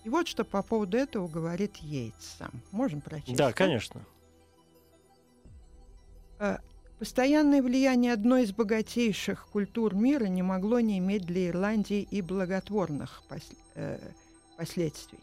И 0.04 0.08
вот 0.08 0.28
что 0.28 0.44
по 0.44 0.62
поводу 0.62 0.96
этого 0.96 1.26
говорит 1.26 1.76
Йейтс 1.78 2.36
сам. 2.38 2.62
Можем 2.70 3.00
прочесть? 3.00 3.36
да, 3.36 3.52
конечно. 3.52 4.06
Постоянное 6.98 7.62
влияние 7.62 8.12
одной 8.12 8.42
из 8.42 8.52
богатейших 8.52 9.46
культур 9.48 9.94
мира 9.94 10.24
не 10.24 10.42
могло 10.42 10.80
не 10.80 10.98
иметь 10.98 11.24
для 11.24 11.48
Ирландии 11.48 12.02
и 12.10 12.22
благотворных 12.22 13.22
пос- 13.28 13.56
э, 13.76 13.98
последствий. 14.56 15.20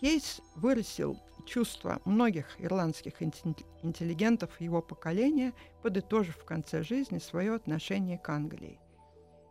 Йейтс 0.00 0.40
вырастил 0.54 1.18
чувства 1.46 2.00
многих 2.04 2.56
ирландских 2.58 3.22
интелли- 3.22 3.64
интеллигентов 3.82 4.60
его 4.60 4.82
поколения, 4.82 5.52
подытожив 5.82 6.36
в 6.36 6.44
конце 6.44 6.82
жизни 6.82 7.18
свое 7.18 7.54
отношение 7.54 8.18
к 8.18 8.28
Англии. 8.28 8.78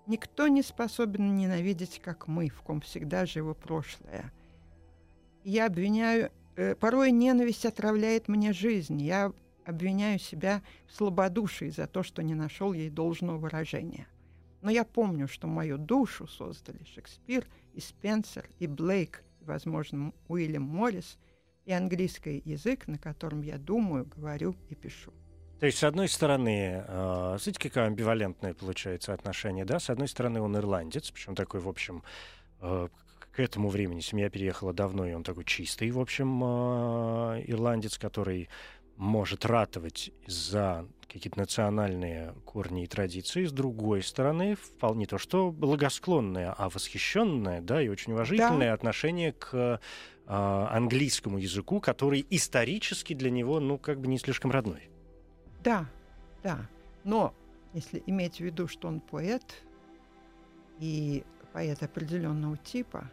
Никто 0.08 0.48
не 0.48 0.62
способен 0.62 1.36
ненавидеть, 1.36 2.00
как 2.00 2.28
мы, 2.28 2.50
в 2.50 2.62
ком 2.62 2.82
всегда 2.82 3.26
живо 3.26 3.54
прошлое. 3.54 4.32
Я 5.44 5.66
обвиняю... 5.66 6.32
э, 6.56 6.76
порой 6.76 7.12
ненависть 7.12 7.66
отравляет 7.66 8.28
мне 8.28 8.54
жизнь. 8.54 9.02
Я 9.02 9.34
обвиняю 9.66 10.20
себя 10.20 10.62
в 10.88 10.94
слабодушии 10.94 11.70
за 11.70 11.88
то, 11.88 12.04
что 12.04 12.22
не 12.22 12.36
нашел 12.36 12.72
ей 12.72 12.92
должного 12.92 13.38
выражения. 13.38 14.08
Но 14.62 14.70
я 14.70 14.84
помню, 14.84 15.28
что 15.28 15.48
мою 15.48 15.80
душу 15.80 16.28
создали 16.28 16.84
Шекспир 16.84 17.48
и 17.74 17.80
Спенсер, 17.80 18.48
и 18.60 18.68
Блейк, 18.68 19.24
возможно, 19.46 20.14
Уильям 20.28 20.64
Моррис, 20.64 21.18
и 21.66 21.72
английский 21.72 22.42
язык, 22.46 22.88
на 22.88 22.98
котором 22.98 23.42
я 23.42 23.58
думаю, 23.58 24.06
говорю 24.06 24.56
и 24.70 24.76
пишу. 24.76 25.12
То 25.60 25.66
есть, 25.66 25.80
с 25.80 25.84
одной 25.84 26.08
стороны, 26.10 26.84
э, 26.86 27.38
смотрите, 27.40 27.70
какое 27.70 27.86
амбивалентное 27.86 28.54
получается 28.54 29.14
отношение, 29.14 29.66
да? 29.66 29.80
С 29.80 29.90
одной 29.90 30.08
стороны, 30.08 30.42
он 30.42 30.56
ирландец, 30.56 31.10
причем 31.12 31.34
такой, 31.34 31.62
в 31.62 31.70
общем, 31.70 32.04
э, 32.62 32.90
к 33.32 33.40
этому 33.40 33.70
времени 33.70 34.02
семья 34.02 34.30
переехала 34.30 34.74
давно, 34.74 35.08
и 35.08 35.14
он 35.14 35.24
такой 35.24 35.46
чистый, 35.46 35.90
в 35.92 36.00
общем, 36.00 36.44
э, 36.44 37.44
ирландец, 37.48 37.98
который 37.98 38.50
может 38.98 39.46
ратовать 39.46 40.12
за 40.28 40.88
какие-то 41.16 41.40
национальные 41.40 42.34
корни 42.44 42.84
и 42.84 42.88
традиции. 42.88 43.46
С 43.46 43.54
другой 43.54 44.04
стороны, 44.04 44.56
вполне 44.56 45.00
не 45.00 45.06
то, 45.06 45.18
что 45.18 45.50
благосклонное, 45.50 46.54
а 46.58 46.70
восхищенное, 46.70 47.62
да, 47.62 47.82
и 47.82 47.88
очень 47.88 48.12
уважительное 48.12 48.74
отношение 48.74 49.32
к 49.32 49.54
э, 49.54 49.78
английскому 50.28 51.38
языку, 51.38 51.80
который 51.80 52.26
исторически 52.30 53.14
для 53.14 53.32
него, 53.32 53.62
ну, 53.62 53.78
как 53.78 54.02
бы 54.02 54.08
не 54.08 54.18
слишком 54.18 54.52
родной. 54.52 54.90
Да, 55.64 55.86
да. 56.44 56.68
Но 57.06 57.34
если 57.74 58.04
иметь 58.08 58.38
в 58.38 58.42
виду, 58.42 58.68
что 58.68 58.90
он 58.90 59.00
поэт 59.00 59.64
и 60.80 61.24
поэт 61.54 61.82
определенного 61.82 62.58
типа, 62.58 63.10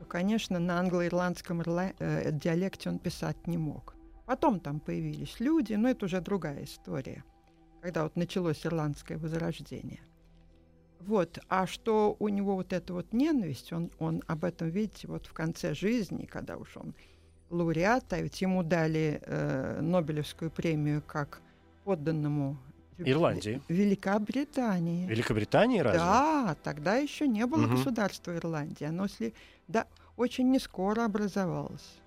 то, 0.00 0.04
конечно, 0.06 0.58
на 0.58 0.80
англо-ирландском 0.80 1.60
ирла- 1.60 1.94
э, 2.00 2.32
диалекте 2.32 2.88
он 2.88 2.98
писать 2.98 3.46
не 3.46 3.58
мог. 3.58 3.94
Потом 4.26 4.58
там 4.58 4.80
появились 4.80 5.38
люди, 5.38 5.74
но 5.74 5.88
это 5.88 6.06
уже 6.06 6.20
другая 6.20 6.64
история, 6.64 7.22
когда 7.84 8.04
вот 8.04 8.16
началось 8.16 8.64
ирландское 8.64 9.18
возрождение. 9.18 10.00
Вот, 11.00 11.38
а 11.50 11.66
что 11.66 12.16
у 12.18 12.28
него 12.30 12.54
вот 12.54 12.72
эта 12.72 12.94
вот 12.94 13.12
ненависть, 13.12 13.74
он, 13.74 13.90
он 13.98 14.22
об 14.26 14.44
этом, 14.44 14.70
видите, 14.70 15.06
вот 15.06 15.26
в 15.26 15.34
конце 15.34 15.74
жизни, 15.74 16.24
когда 16.24 16.56
уж 16.56 16.78
он 16.78 16.94
лауреат, 17.50 18.10
а 18.14 18.22
ведь 18.22 18.40
ему 18.40 18.62
дали 18.62 19.20
э, 19.20 19.80
Нобелевскую 19.82 20.50
премию 20.50 21.02
как 21.06 21.42
подданному 21.84 22.56
Ирландии. 22.96 23.60
Великобритании. 23.68 25.06
Великобритании 25.06 25.80
разве? 25.80 25.98
Да, 25.98 26.56
тогда 26.62 26.96
еще 26.96 27.28
не 27.28 27.44
было 27.44 27.66
Мгм. 27.66 27.76
государства 27.76 28.34
Ирландии. 28.34 28.84
Оно 28.84 29.08
сли... 29.08 29.34
да, 29.68 29.86
очень 30.16 30.50
не 30.50 30.58
скоро 30.58 31.04
образовалось. 31.04 31.98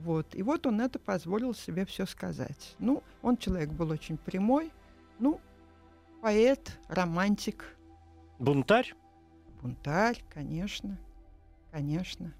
Вот. 0.00 0.34
И 0.34 0.42
вот 0.42 0.66
он 0.66 0.82
это 0.82 0.98
позволил 0.98 1.54
себе 1.54 1.86
все 1.86 2.04
сказать. 2.04 2.74
Ну, 2.78 3.02
он 3.22 3.38
человек 3.38 3.70
был 3.70 3.88
очень 3.88 4.18
прямой. 4.18 4.70
Ну, 5.18 5.40
поэт, 6.22 6.78
романтик, 6.88 7.76
Бунтарь? 8.38 8.94
бунтарь, 9.62 10.22
конечно. 10.32 10.98
Конечно. 11.70 12.34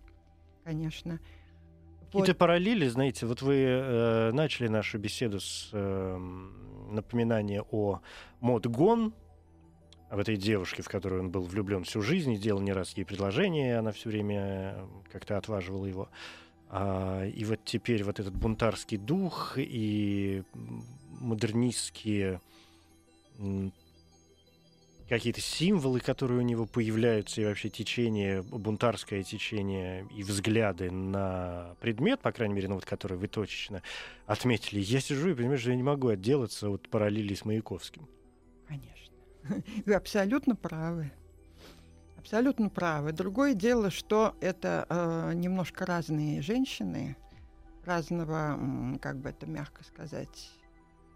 Конечно. 0.64 1.20
Какие-то 2.06 2.32
Вот. 2.32 2.38
параллели, 2.38 2.86
знаете, 2.88 3.26
вот 3.26 3.42
вы 3.42 3.54
э, 3.56 4.32
начали 4.32 4.68
нашу 4.68 4.98
беседу 4.98 5.40
с 5.40 5.70
эм, 5.72 6.94
напоминания 6.94 7.62
о 7.70 8.00
Мод 8.40 8.66
Гон, 8.66 9.14
об 10.10 10.20
этой 10.20 10.36
девушке, 10.36 10.82
в 10.82 10.88
которую 10.88 11.22
он 11.22 11.30
был 11.30 11.42
влюблен 11.42 11.82
всю 11.82 12.00
жизнь, 12.02 12.32
и 12.32 12.36
делал 12.36 12.60
не 12.60 12.72
раз 12.72 12.92
ей 12.96 13.04
предложение, 13.04 13.78
она 13.78 13.90
все 13.90 14.08
время 14.10 14.40
э, 14.76 14.86
как-то 15.10 15.36
отваживала 15.36 15.86
его. 15.86 16.08
А, 16.68 17.24
и 17.24 17.44
вот 17.44 17.60
теперь 17.64 18.04
вот 18.04 18.20
этот 18.20 18.36
бунтарский 18.36 18.96
дух 18.96 19.54
и 19.56 20.44
модернистские 21.20 22.40
какие-то 25.08 25.40
символы, 25.40 26.00
которые 26.00 26.40
у 26.40 26.42
него 26.42 26.66
появляются, 26.66 27.40
и 27.40 27.44
вообще 27.44 27.68
течение, 27.68 28.42
бунтарское 28.42 29.22
течение 29.22 30.06
и 30.14 30.22
взгляды 30.22 30.90
на 30.90 31.76
предмет, 31.80 32.20
по 32.20 32.32
крайней 32.32 32.54
мере, 32.54 32.68
ну 32.68 32.76
вот 32.76 32.84
который 32.84 33.18
вы 33.18 33.28
точечно 33.28 33.82
отметили. 34.26 34.80
Я 34.80 35.00
сижу 35.00 35.30
и 35.30 35.34
понимаю, 35.34 35.58
что 35.58 35.70
я 35.70 35.76
не 35.76 35.82
могу 35.82 36.08
отделаться 36.08 36.70
от 36.70 36.88
параллели 36.88 37.34
с 37.34 37.44
Маяковским. 37.44 38.08
Конечно. 38.66 39.14
Вы 39.86 39.94
абсолютно 39.94 40.56
правы. 40.56 41.12
Абсолютно 42.16 42.70
правы. 42.70 43.12
Другое 43.12 43.52
дело, 43.52 43.90
что 43.90 44.34
это 44.40 44.86
э, 44.88 45.32
немножко 45.34 45.84
разные 45.84 46.40
женщины, 46.40 47.16
разного, 47.84 48.98
как 49.02 49.18
бы 49.18 49.28
это 49.28 49.44
мягко 49.46 49.84
сказать, 49.84 50.50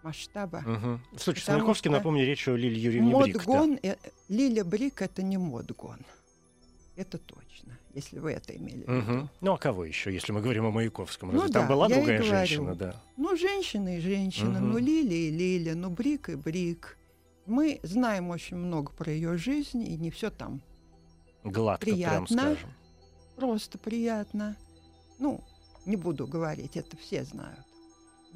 масштаба. 0.03 0.61
Мгм. 0.61 1.01
В 1.13 1.19
случае 1.21 1.45
с 1.45 1.49
Маяковским, 1.49 1.93
напомню, 1.93 2.25
речь 2.25 2.47
о 2.49 2.57
Лиле 2.57 2.79
Юрьевне 2.81 3.15
Брик. 3.17 3.37
да. 3.39 3.43
Модгон, 3.53 3.79
э, 3.83 3.97
Лиля 4.29 4.65
Брик 4.65 5.03
это 5.03 5.23
не 5.23 5.39
Модгон. 5.39 5.99
Это 6.97 7.17
точно, 7.19 7.79
если 7.95 8.19
вы 8.19 8.33
это 8.33 8.57
имели 8.57 8.83
в 8.85 8.89
виду. 8.91 9.29
Ну, 9.41 9.53
а 9.53 9.59
кого 9.59 9.85
еще, 9.85 10.13
если 10.13 10.33
мы 10.33 10.41
говорим 10.41 10.67
о 10.67 10.71
Маяковском? 10.73 11.31
Ну 11.33 11.43
там 11.43 11.63
да, 11.63 11.67
была 11.69 11.89
другая 11.89 12.23
женщина, 12.23 12.75
да? 12.75 13.01
Ну, 13.17 13.37
женщина 13.37 13.99
и 13.99 14.01
женщина, 14.01 14.59
Мгм. 14.61 14.71
ну, 14.73 14.79
Лилия 14.79 15.29
и 15.29 15.31
Лиля, 15.31 15.75
ну, 15.77 15.91
Брик 15.91 16.29
и 16.29 16.35
Брик. 16.35 16.97
Мы 17.47 17.79
знаем 17.85 18.31
очень 18.31 18.57
много 18.57 18.91
про 18.93 19.11
ее 19.13 19.37
жизнь, 19.39 19.83
и 19.83 19.97
не 19.97 20.11
все 20.11 20.31
там 20.31 20.61
Гладко, 21.45 21.85
прям 21.87 21.97
Приятно. 22.27 22.37
скажем. 22.37 22.71
просто 23.37 23.79
приятно. 23.79 24.57
Ну, 25.21 25.41
не 25.87 25.97
буду 25.97 26.27
говорить, 26.27 26.77
это 26.77 26.97
все 26.97 27.25
знают. 27.25 27.65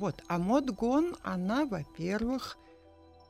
Вот, 0.02 0.21
а 0.26 0.37
Модгон, 0.38 1.14
она, 1.23 1.64
во-первых, 1.64 2.59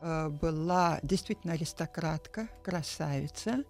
э, 0.00 0.30
была 0.30 1.00
действительно 1.02 1.52
аристократка, 1.52 2.48
красавица, 2.64 3.64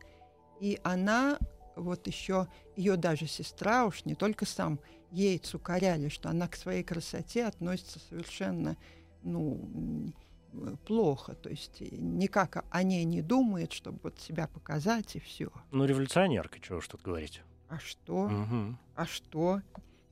и 0.61 0.79
она 0.85 1.37
вот 1.75 2.07
еще 2.07 2.47
ее 2.77 2.97
даже 2.97 3.27
сестра, 3.27 3.87
уж 3.87 4.05
не 4.05 4.15
только 4.15 4.47
сам 4.47 4.79
Ейц 5.11 5.53
укоряли, 5.53 6.11
что 6.11 6.29
она 6.31 6.47
к 6.47 6.55
своей 6.55 6.85
красоте 6.85 7.45
относится 7.47 7.99
совершенно, 8.09 8.77
ну, 9.25 10.13
э, 10.53 10.77
плохо, 10.87 11.35
то 11.35 11.49
есть 11.51 11.83
э, 11.83 11.89
никак 11.97 12.65
о 12.71 12.83
ней 12.85 13.03
не 13.03 13.21
думает, 13.21 13.73
чтобы 13.73 13.99
вот 14.05 14.21
себя 14.21 14.47
показать 14.47 15.17
и 15.17 15.19
все. 15.19 15.51
Ну, 15.73 15.87
революционерка, 15.87 16.61
чего 16.61 16.79
уж 16.79 16.87
тут 16.87 17.03
говорить. 17.03 17.43
А 17.69 17.81
что? 17.81 18.29
Мгм. 18.29 18.79
А 18.95 19.07
что? 19.07 19.61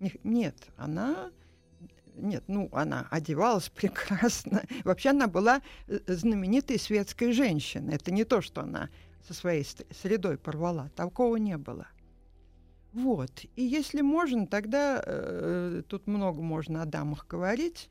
Не- 0.01 0.19
Нет, 0.25 0.57
она... 0.77 1.31
Нет, 2.21 2.45
ну, 2.47 2.69
она 2.73 3.07
одевалась 3.11 3.69
прекрасно. 3.75 4.63
Вообще 4.85 5.11
она 5.11 5.27
была 5.27 5.63
э, 5.87 5.99
знаменитой 6.07 6.79
светской 6.79 7.33
женщиной. 7.33 7.95
Это 7.95 8.11
не 8.11 8.25
то, 8.25 8.41
что 8.41 8.63
она 8.63 8.89
со 9.27 9.35
своей 9.35 9.67
средой 9.91 10.39
порвала. 10.39 10.91
Такого 10.97 11.37
не 11.37 11.57
было. 11.57 11.87
Вот. 12.93 13.45
И 13.57 13.63
если 13.63 14.01
можно, 14.01 14.47
тогда 14.47 15.03
э, 15.05 15.83
тут 15.87 16.07
много 16.07 16.41
можно 16.43 16.83
о 16.83 16.87
дамах 16.87 17.27
говорить. 17.27 17.89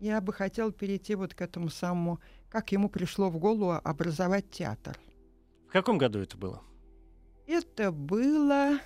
Я 0.00 0.20
бы 0.20 0.32
хотела 0.32 0.70
перейти 0.72 1.14
вот 1.14 1.34
к 1.34 1.40
этому 1.40 1.70
самому, 1.70 2.20
как 2.50 2.72
ему 2.72 2.88
пришло 2.88 3.30
в 3.30 3.38
голову 3.38 3.80
образовать 3.82 4.50
театр. 4.50 4.98
В 5.68 5.72
каком 5.72 5.98
году 5.98 6.18
это 6.18 6.36
было? 6.36 6.62
Это 7.46 7.90
было, 7.90 8.78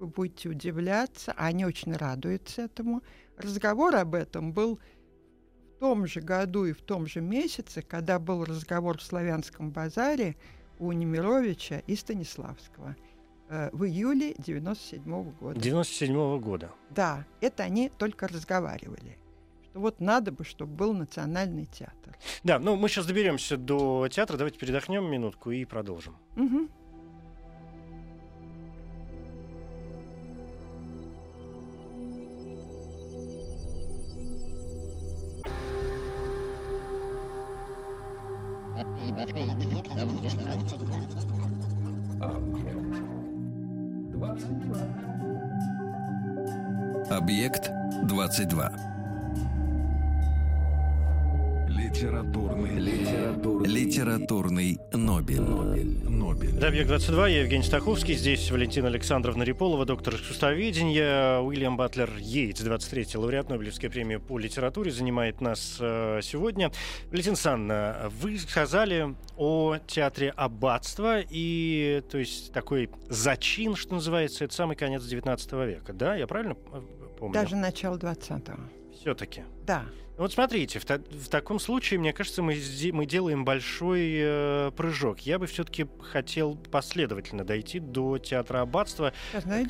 вы 0.00 0.06
будете 0.06 0.48
удивляться, 0.48 1.32
а 1.36 1.46
они 1.46 1.64
очень 1.64 1.94
радуются 1.94 2.62
этому. 2.62 3.02
Разговор 3.36 3.94
об 3.96 4.14
этом 4.14 4.52
был 4.52 4.80
в 5.76 5.80
том 5.80 6.06
же 6.06 6.20
году 6.20 6.64
и 6.64 6.72
в 6.72 6.80
том 6.80 7.06
же 7.06 7.20
месяце, 7.20 7.82
когда 7.82 8.18
был 8.18 8.44
разговор 8.44 8.98
в 8.98 9.02
Славянском 9.02 9.70
базаре 9.70 10.36
у 10.78 10.90
Немировича 10.92 11.82
и 11.86 11.94
Станиславского 11.96 12.96
э, 13.50 13.68
в 13.72 13.84
июле 13.84 14.34
97 14.38 15.32
года. 15.32 15.60
97 15.60 16.40
года. 16.40 16.72
Да, 16.90 17.26
это 17.42 17.62
они 17.62 17.90
только 17.90 18.26
разговаривали. 18.26 19.18
Что 19.64 19.80
вот 19.80 20.00
надо 20.00 20.32
бы, 20.32 20.44
чтобы 20.44 20.74
был 20.74 20.94
национальный 20.94 21.66
театр. 21.66 22.16
Да, 22.42 22.58
ну 22.58 22.76
мы 22.76 22.88
сейчас 22.88 23.06
доберемся 23.06 23.58
до 23.58 24.08
театра. 24.08 24.38
Давайте 24.38 24.58
передохнем 24.58 25.04
минутку 25.10 25.50
и 25.50 25.66
продолжим. 25.66 26.16
Мгм. 26.36 26.70
Объект 47.10 47.70
22. 48.04 48.89
Литературный, 52.00 52.78
литературный, 52.78 53.68
Литературный 53.68 54.80
Нобель. 54.94 55.42
Нобель. 55.42 56.52
Да, 56.52 56.68
«Объект-22», 56.68 57.30
я 57.30 57.40
Евгений 57.42 57.62
Стаховский, 57.62 58.14
здесь 58.14 58.50
Валентина 58.50 58.88
Александровна 58.88 59.42
Риполова, 59.42 59.84
доктор 59.84 60.14
искусствоведения, 60.14 61.40
Уильям 61.40 61.76
Батлер 61.76 62.10
Йейтс, 62.16 62.62
23-й 62.62 63.18
лауреат 63.18 63.50
Нобелевской 63.50 63.90
премии 63.90 64.16
по 64.16 64.38
литературе, 64.38 64.90
занимает 64.90 65.42
нас 65.42 65.76
э, 65.78 66.20
сегодня. 66.22 66.72
Валентина 67.10 67.34
Александровна, 67.34 68.10
вы 68.18 68.38
сказали 68.38 69.14
о 69.36 69.76
театре 69.86 70.30
аббатства, 70.30 71.20
и, 71.20 72.02
то 72.10 72.16
есть, 72.16 72.54
такой 72.54 72.88
зачин, 73.10 73.76
что 73.76 73.96
называется, 73.96 74.46
это 74.46 74.54
самый 74.54 74.74
конец 74.74 75.04
19 75.04 75.52
века, 75.52 75.92
да? 75.92 76.16
Я 76.16 76.26
правильно 76.26 76.56
э, 76.72 76.80
помню? 77.18 77.34
Даже 77.34 77.56
начало 77.56 77.98
20-го. 77.98 78.79
Все-таки. 79.00 79.44
Да. 79.64 79.86
Вот 80.18 80.34
смотрите, 80.34 80.78
в, 80.78 80.84
та- 80.84 80.98
в 80.98 81.28
таком 81.30 81.58
случае, 81.58 81.98
мне 81.98 82.12
кажется, 82.12 82.42
мы, 82.42 82.54
мы 82.92 83.06
делаем 83.06 83.46
большой 83.46 84.12
э, 84.20 84.70
прыжок. 84.76 85.20
Я 85.20 85.38
бы 85.38 85.46
все-таки 85.46 85.86
хотел 86.02 86.56
последовательно 86.56 87.42
дойти 87.42 87.78
до 87.78 88.18
театра 88.18 88.60
аббатства, 88.60 89.14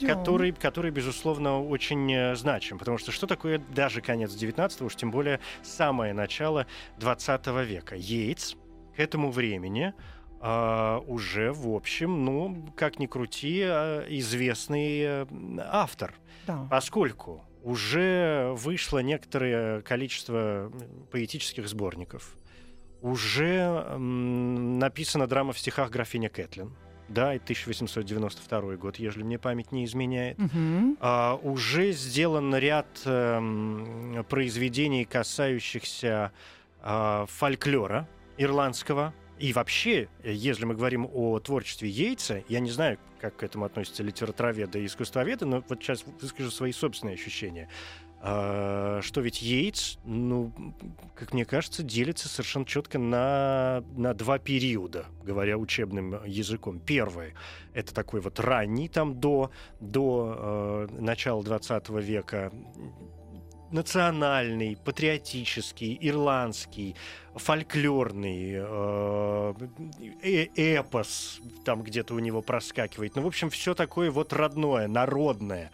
который, 0.05 0.51
который, 0.51 0.91
безусловно, 0.91 1.63
очень 1.63 2.13
э, 2.13 2.35
значим. 2.35 2.79
Потому 2.81 2.99
что 2.99 3.13
что 3.13 3.29
такое 3.29 3.63
даже 3.73 4.01
конец 4.01 4.35
19 4.35 4.83
уж 4.83 4.97
тем 4.97 5.13
более 5.13 5.39
самое 5.63 6.13
начало 6.13 6.67
20 6.99 7.47
века? 7.65 7.95
Йейтс 7.95 8.57
к 8.97 8.99
этому 8.99 9.31
времени 9.31 9.95
а, 10.41 10.99
уже, 11.07 11.53
в 11.53 11.69
общем, 11.69 12.25
ну, 12.25 12.73
как 12.75 12.99
ни 12.99 13.07
крути, 13.07 13.63
а, 13.63 14.05
известный 14.09 15.01
э, 15.03 15.27
автор. 15.71 16.15
Да. 16.49 16.67
Поскольку 16.69 17.45
уже 17.63 18.53
вышло 18.57 18.99
некоторое 18.99 19.83
количество 19.83 20.73
поэтических 21.11 21.69
сборников, 21.69 22.35
уже 23.03 23.97
написана 23.99 25.27
драма 25.27 25.53
в 25.53 25.59
стихах 25.59 25.91
графиня 25.91 26.29
Кэтлин, 26.29 26.73
да, 27.09 27.35
и 27.35 27.39
1892 27.39 28.77
год, 28.77 28.97
если 28.97 29.23
мне 29.23 29.39
память 29.39 29.73
не 29.73 29.85
изменяет. 29.85 30.39
Мгм. 30.39 30.97
А, 31.01 31.35
уже 31.43 31.93
сделан 31.93 32.55
ряд 32.55 32.87
эм, 33.05 34.25
произведений, 34.29 35.05
касающихся 35.05 36.33
а, 36.81 37.27
фольклора 37.27 38.09
ирландского. 38.39 39.13
И 39.41 39.55
вообще, 39.55 40.09
если 40.23 40.67
мы 40.67 40.75
говорим 40.75 41.09
о 41.11 41.39
творчестве 41.39 41.89
Йейтса, 41.89 42.45
я 42.49 42.61
не 42.61 42.71
знаю, 42.71 42.99
как 43.23 43.37
к 43.37 43.43
этому 43.43 43.65
относятся 43.65 44.03
литературоведы 44.03 44.83
и 44.83 44.87
искусствоведы, 44.87 45.47
но 45.47 45.65
вот 45.67 45.83
сейчас 45.83 46.05
выскажу 46.21 46.51
свои 46.51 46.73
собственные 46.73 47.15
ощущения. 47.15 47.71
А, 48.23 49.01
что 49.03 49.23
ведь 49.23 49.41
Йейтс, 49.41 49.97
ну, 50.05 50.53
как 51.15 51.33
мне 51.33 51.47
кажется, 51.47 51.83
делится 51.83 52.29
совершенно 52.29 52.67
четко 52.67 52.99
на, 52.99 53.83
на 53.97 54.13
два 54.13 54.39
периода, 54.39 55.07
говоря 55.25 55.57
учебным 55.57 56.23
языком. 56.27 56.79
Первый— 56.79 57.33
это 57.73 57.95
такой 57.95 58.21
вот 58.21 58.39
ранний, 58.39 58.91
там, 58.91 59.19
до, 59.21 59.51
до 59.81 60.87
э, 60.91 61.01
начала 61.01 61.43
20 61.43 61.89
века, 61.89 62.53
национальный, 63.73 64.77
патриотический, 64.77 65.97
ирландский, 66.01 66.97
фольклорный, 67.35 68.55
э, 68.57 69.55
э, 70.23 70.47
эпос 70.57 71.41
там 71.65 71.83
где-то 71.83 72.15
у 72.15 72.19
него 72.19 72.43
проскакивает. 72.43 73.17
Ну, 73.17 73.23
в 73.23 73.27
общем, 73.27 73.51
все 73.51 73.75
такое 73.75 74.11
вот 74.11 74.33
родное, 74.33 74.89
народное. 74.89 75.71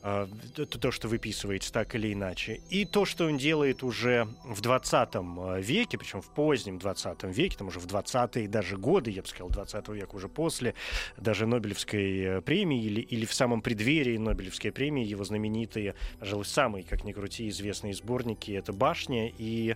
А, 0.00 0.28
то, 0.54 0.90
что 0.92 1.08
выписывается 1.08 1.72
так 1.72 1.94
или 1.96 2.12
иначе. 2.12 2.60
И 2.70 2.84
то, 2.84 3.04
что 3.04 3.26
он 3.26 3.36
делает 3.36 3.82
уже 3.82 4.28
в 4.44 4.60
20 4.60 5.08
а, 5.14 5.58
веке, 5.58 5.98
причем 5.98 6.22
в 6.22 6.32
позднем 6.32 6.78
20 6.78 7.24
веке, 7.24 7.56
там 7.58 7.66
уже 7.66 7.80
в 7.80 7.86
20-е 7.86 8.46
даже 8.48 8.76
годы, 8.76 9.10
я 9.10 9.22
бы 9.22 9.28
сказал, 9.28 9.50
20 9.50 9.88
века 9.88 10.14
уже 10.14 10.28
после, 10.28 10.74
даже 11.16 11.46
Нобелевской 11.46 12.20
э, 12.20 12.40
премии 12.42 12.80
или, 12.80 13.00
или 13.00 13.24
в 13.24 13.34
самом 13.34 13.60
преддверии 13.60 14.16
Нобелевской 14.18 14.70
премии, 14.70 15.04
его 15.04 15.24
знаменитые, 15.24 15.96
пожалуй, 16.20 16.44
самые, 16.44 16.84
как 16.84 17.02
ни 17.04 17.12
крути, 17.12 17.48
известные 17.48 17.92
сборники, 17.94 18.52
это 18.52 18.72
«Башня» 18.72 19.32
и 19.36 19.74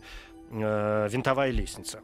э, 0.51 1.09
«Винтовая 1.11 1.51
лестница». 1.51 2.01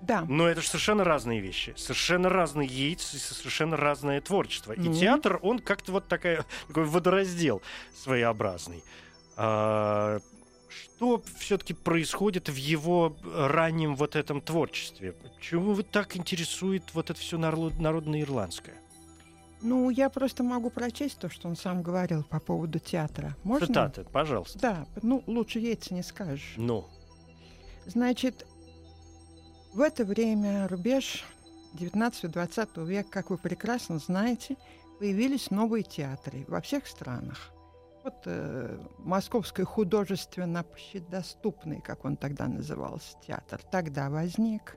Да. 0.00 0.24
Но 0.28 0.48
это 0.48 0.60
же 0.60 0.68
совершенно 0.68 1.04
разные 1.04 1.40
вещи. 1.40 1.74
Совершенно 1.76 2.28
разные 2.28 2.68
яйца, 2.68 3.18
совершенно 3.18 3.76
разное 3.76 4.20
творчество. 4.20 4.72
И 4.72 4.92
театр, 4.94 5.38
он 5.42 5.58
как-то 5.58 5.92
вот 5.92 6.08
такая, 6.08 6.44
такой 6.68 6.84
водораздел 6.84 7.62
своеобразный. 7.94 8.84
А, 9.36 10.18
что 10.68 11.22
все-таки 11.38 11.74
происходит 11.74 12.48
в 12.48 12.56
его 12.56 13.16
раннем 13.24 13.96
вот 13.96 14.16
этом 14.16 14.40
творчестве? 14.40 15.12
Почему 15.12 15.72
вы 15.72 15.82
так 15.82 16.16
интересует 16.16 16.82
вот 16.92 17.10
это 17.10 17.18
все 17.18 17.38
народ, 17.38 17.78
народное 17.78 18.22
ирландское? 18.22 18.76
Ну, 19.60 19.90
я 19.90 20.08
просто 20.08 20.44
могу 20.44 20.70
прочесть 20.70 21.18
то, 21.18 21.28
что 21.28 21.48
он 21.48 21.56
сам 21.56 21.82
говорил 21.82 22.22
по 22.22 22.38
поводу 22.38 22.78
театра. 22.78 23.36
Можно? 23.42 23.66
Цитаты, 23.66 24.04
пожалуйста. 24.04 24.58
Да, 24.60 24.86
ну, 25.02 25.22
лучше 25.26 25.58
яйца 25.58 25.94
не 25.94 26.02
скажешь. 26.02 26.54
Ну. 26.56 26.86
Значит, 27.86 28.46
в 29.72 29.80
это 29.80 30.04
время, 30.04 30.66
рубеж 30.68 31.24
19-20 31.74 32.86
века, 32.86 33.08
как 33.10 33.30
вы 33.30 33.38
прекрасно 33.38 33.98
знаете, 33.98 34.56
появились 34.98 35.50
новые 35.50 35.84
театры 35.84 36.44
во 36.48 36.60
всех 36.60 36.86
странах. 36.86 37.50
Вот 38.04 38.22
э, 38.24 38.78
Московский 38.98 39.64
художественно 39.64 40.64
доступный, 41.10 41.80
как 41.80 42.04
он 42.04 42.16
тогда 42.16 42.48
назывался, 42.48 43.16
театр, 43.26 43.60
тогда 43.70 44.08
возник. 44.08 44.76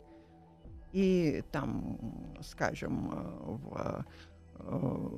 И 0.92 1.44
там, 1.52 1.98
скажем, 2.44 3.12
э, 3.14 3.26
в, 3.48 4.06
э, 4.60 5.10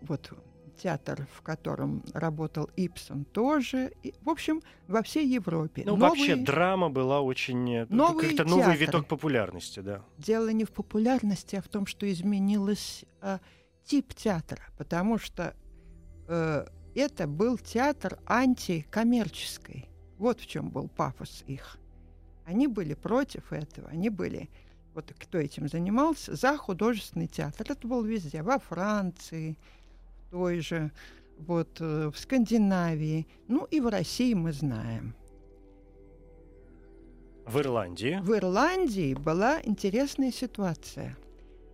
вот 0.00 0.32
театр, 0.78 1.26
в 1.34 1.42
котором 1.42 2.02
работал 2.14 2.70
Ипсон, 2.76 3.24
тоже. 3.24 3.92
И, 4.02 4.14
в 4.22 4.30
общем, 4.30 4.62
во 4.86 5.02
всей 5.02 5.26
Европе. 5.26 5.82
Ну, 5.84 5.96
новые, 5.96 6.08
вообще, 6.08 6.36
драма 6.36 6.88
была 6.90 7.20
очень... 7.20 7.70
Э, 7.74 7.86
как-то 7.86 8.44
новый 8.44 8.76
виток 8.76 9.06
популярности, 9.06 9.80
да. 9.80 10.02
Дело 10.18 10.48
не 10.50 10.64
в 10.64 10.70
популярности, 10.70 11.56
а 11.56 11.62
в 11.62 11.68
том, 11.68 11.86
что 11.86 12.10
изменилось 12.10 13.04
э, 13.20 13.38
тип 13.84 14.14
театра. 14.14 14.62
Потому 14.76 15.18
что 15.18 15.54
э, 16.28 16.66
это 16.94 17.26
был 17.26 17.58
театр 17.58 18.18
антикоммерческий. 18.26 19.88
Вот 20.18 20.40
в 20.40 20.46
чем 20.46 20.70
был 20.70 20.88
пафос 20.88 21.44
их. 21.46 21.78
Они 22.44 22.66
были 22.66 22.94
против 22.94 23.52
этого. 23.52 23.88
Они 23.88 24.10
были 24.10 24.48
вот 24.98 25.14
кто 25.16 25.38
этим 25.38 25.68
занимался, 25.68 26.34
за 26.34 26.56
художественный 26.56 27.28
театр. 27.28 27.66
Это 27.70 27.86
был 27.86 28.02
везде, 28.02 28.42
во 28.42 28.58
Франции, 28.58 29.56
той 30.30 30.60
же, 30.60 30.90
вот 31.38 31.80
э, 31.80 32.10
в 32.12 32.18
Скандинавии, 32.18 33.26
ну 33.46 33.64
и 33.64 33.80
в 33.80 33.88
России 33.88 34.34
мы 34.34 34.52
знаем. 34.52 35.14
В 37.46 37.58
Ирландии? 37.58 38.20
В 38.22 38.36
Ирландии 38.36 39.14
была 39.14 39.60
интересная 39.62 40.30
ситуация. 40.30 41.16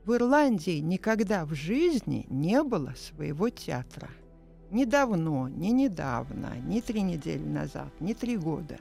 В 0.05 0.15
Ирландии 0.15 0.79
никогда 0.79 1.45
в 1.45 1.55
жизни 1.55 2.27
не 2.29 2.63
было 2.63 2.95
своего 2.97 3.49
театра. 3.49 4.09
Ни 4.71 4.85
давно, 4.85 5.49
ни 5.49 5.69
недавно, 5.69 6.53
ни 6.67 6.81
три 6.81 7.03
недели 7.03 7.45
назад, 7.45 7.89
ни 8.01 8.13
три 8.13 8.37
года. 8.37 8.79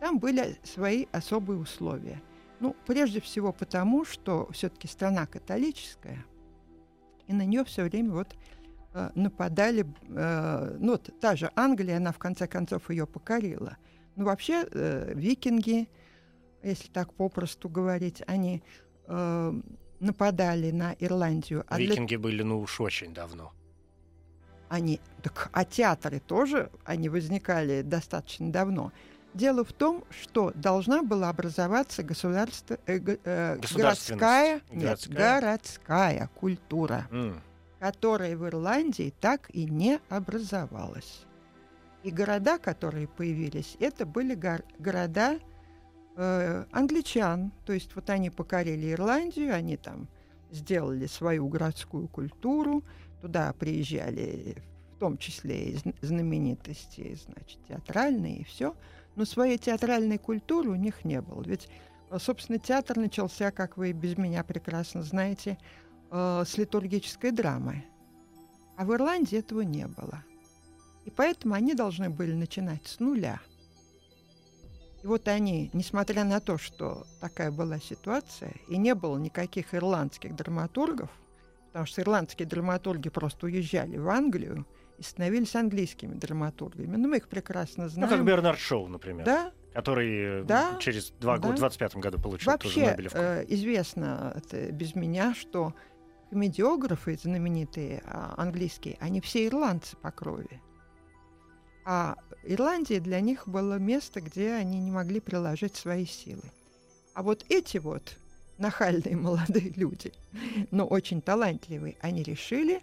Там 0.00 0.18
были 0.18 0.56
свои 0.62 1.06
особые 1.12 1.58
условия. 1.58 2.22
Ну, 2.60 2.74
прежде 2.86 3.20
всего 3.20 3.52
потому, 3.52 4.04
что 4.04 4.48
все-таки 4.52 4.86
страна 4.86 5.26
католическая, 5.26 6.24
и 7.26 7.32
на 7.32 7.44
нее 7.44 7.64
все 7.64 7.84
время 7.84 8.12
вот 8.12 8.34
нападали, 9.14 9.86
э, 10.08 10.76
ну, 10.78 10.92
вот 10.92 11.10
та 11.20 11.36
же 11.36 11.50
Англия, 11.56 11.96
она 11.96 12.12
в 12.12 12.18
конце 12.18 12.46
концов 12.46 12.90
ее 12.90 13.06
покорила. 13.06 13.76
Но 14.16 14.24
вообще 14.24 14.66
э, 14.70 15.12
викинги, 15.14 15.88
если 16.62 16.88
так 16.88 17.12
попросту 17.12 17.68
говорить, 17.68 18.22
они 18.26 18.62
нападали 20.00 20.70
на 20.70 20.94
Ирландию. 20.98 21.64
А 21.68 21.78
викинги 21.78 22.16
для... 22.16 22.18
были, 22.18 22.42
ну 22.42 22.60
уж 22.60 22.80
очень 22.80 23.12
давно. 23.12 23.52
Они, 24.70 24.98
так, 25.22 25.50
а 25.52 25.64
театры 25.64 26.20
тоже, 26.20 26.70
они 26.84 27.10
возникали 27.10 27.82
достаточно 27.82 28.50
давно. 28.50 28.92
Дело 29.34 29.64
в 29.64 29.72
том, 29.72 30.04
что 30.10 30.52
должна 30.54 31.02
была 31.02 31.28
образоваться 31.28 32.02
государство, 32.02 32.78
э, 32.86 32.98
э, 33.24 33.58
городская, 33.74 34.62
нет, 34.70 35.06
городская 35.08 36.30
культура. 36.34 37.08
Mm 37.10 37.40
которая 37.84 38.34
в 38.34 38.46
Ирландии 38.46 39.12
так 39.20 39.50
и 39.50 39.66
не 39.66 40.00
образовалась. 40.08 41.26
И 42.02 42.10
города, 42.10 42.56
которые 42.56 43.06
появились, 43.06 43.76
это 43.78 44.06
были 44.06 44.34
гор- 44.34 44.64
города 44.78 45.38
э, 46.16 46.64
англичан. 46.72 47.52
То 47.66 47.74
есть 47.74 47.94
вот 47.94 48.08
они 48.08 48.30
покорили 48.30 48.90
Ирландию, 48.90 49.54
они 49.54 49.76
там 49.76 50.08
сделали 50.50 51.04
свою 51.04 51.46
городскую 51.46 52.08
культуру, 52.08 52.82
туда 53.20 53.52
приезжали 53.52 54.56
в 54.96 54.98
том 54.98 55.18
числе 55.18 55.72
и 55.72 55.78
знаменитости, 56.00 57.18
значит, 57.22 57.58
театральные 57.68 58.38
и 58.38 58.44
все. 58.44 58.74
Но 59.14 59.26
своей 59.26 59.58
театральной 59.58 60.16
культуры 60.16 60.70
у 60.70 60.74
них 60.74 61.04
не 61.04 61.20
было. 61.20 61.42
Ведь, 61.42 61.68
собственно, 62.16 62.58
театр 62.58 62.96
начался, 62.96 63.50
как 63.50 63.76
вы 63.76 63.92
без 63.92 64.16
меня 64.16 64.42
прекрасно 64.42 65.02
знаете, 65.02 65.58
э, 66.10 66.44
с 66.46 66.56
литургической 66.58 67.30
драмы. 67.30 67.84
А 68.76 68.84
в 68.84 68.92
Ирландии 68.92 69.38
этого 69.38 69.60
не 69.60 69.86
было. 69.86 70.24
И 71.04 71.10
поэтому 71.10 71.54
они 71.54 71.74
должны 71.74 72.10
были 72.10 72.32
начинать 72.32 72.86
с 72.86 72.98
нуля. 72.98 73.40
И 75.02 75.06
вот 75.06 75.28
они, 75.28 75.70
несмотря 75.74 76.24
на 76.24 76.40
то, 76.40 76.56
что 76.56 77.06
такая 77.20 77.50
была 77.50 77.78
ситуация, 77.78 78.54
и 78.68 78.78
не 78.78 78.94
было 78.94 79.18
никаких 79.18 79.74
ирландских 79.74 80.34
драматургов, 80.34 81.10
потому 81.66 81.86
что 81.86 82.00
ирландские 82.00 82.48
драматурги 82.48 83.10
просто 83.10 83.46
уезжали 83.46 83.98
в 83.98 84.08
Англию 84.08 84.66
и 84.96 85.02
становились 85.02 85.54
английскими 85.56 86.14
драматургами. 86.14 86.96
Ну, 86.96 87.08
мы 87.08 87.18
их 87.18 87.28
прекрасно 87.28 87.88
знаем. 87.88 88.08
Ну, 88.08 88.16
как 88.16 88.24
Бернард 88.24 88.58
Шоу, 88.58 88.88
например. 88.88 89.26
Да, 89.26 89.52
который 89.74 90.44
да, 90.44 90.78
через 90.80 91.10
два 91.20 91.36
да. 91.36 91.42
года, 91.42 91.56
в 91.56 91.58
25 91.58 91.96
году 91.96 92.18
получил 92.18 92.52
Вообще, 92.52 92.68
тоже 92.68 92.86
Нобелевку. 92.86 93.18
Э, 93.18 93.44
известно 93.48 94.32
это 94.36 94.72
без 94.72 94.94
меня, 94.94 95.34
что 95.34 95.74
комедиографы 96.34 97.16
знаменитые 97.16 98.02
а, 98.06 98.34
английские, 98.36 98.96
они 98.98 99.20
все 99.20 99.46
ирландцы 99.46 99.96
по 99.96 100.10
крови. 100.10 100.60
А 101.84 102.16
Ирландия 102.42 102.98
для 102.98 103.20
них 103.20 103.46
было 103.46 103.78
место, 103.78 104.20
где 104.20 104.50
они 104.54 104.80
не 104.80 104.90
могли 104.90 105.20
приложить 105.20 105.76
свои 105.76 106.04
силы. 106.04 106.42
А 107.14 107.22
вот 107.22 107.46
эти 107.48 107.78
вот 107.78 108.16
нахальные 108.58 109.14
молодые 109.28 109.70
люди, 109.76 110.12
но 110.72 110.86
очень 110.86 111.22
талантливые, 111.22 111.96
они 112.00 112.24
решили, 112.24 112.82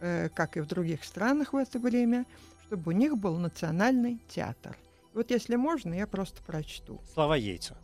э, 0.00 0.30
как 0.30 0.56
и 0.56 0.60
в 0.60 0.66
других 0.66 1.04
странах 1.04 1.52
в 1.52 1.56
это 1.56 1.78
время, 1.78 2.24
чтобы 2.64 2.92
у 2.92 2.96
них 2.96 3.18
был 3.18 3.36
национальный 3.36 4.18
театр. 4.26 4.74
Вот 5.12 5.30
если 5.30 5.56
можно, 5.56 5.92
я 5.92 6.06
просто 6.06 6.42
прочту. 6.42 6.98
Слова 7.12 7.36
Яйца. 7.36 7.76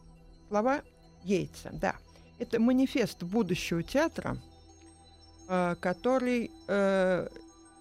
Слова 0.49 0.81
Яйца, 1.23 1.69
да. 1.71 1.97
Это 2.39 2.59
манифест 2.59 3.23
будущего 3.23 3.83
театра– 3.83 4.39
который 5.81 6.51
э, 6.67 7.29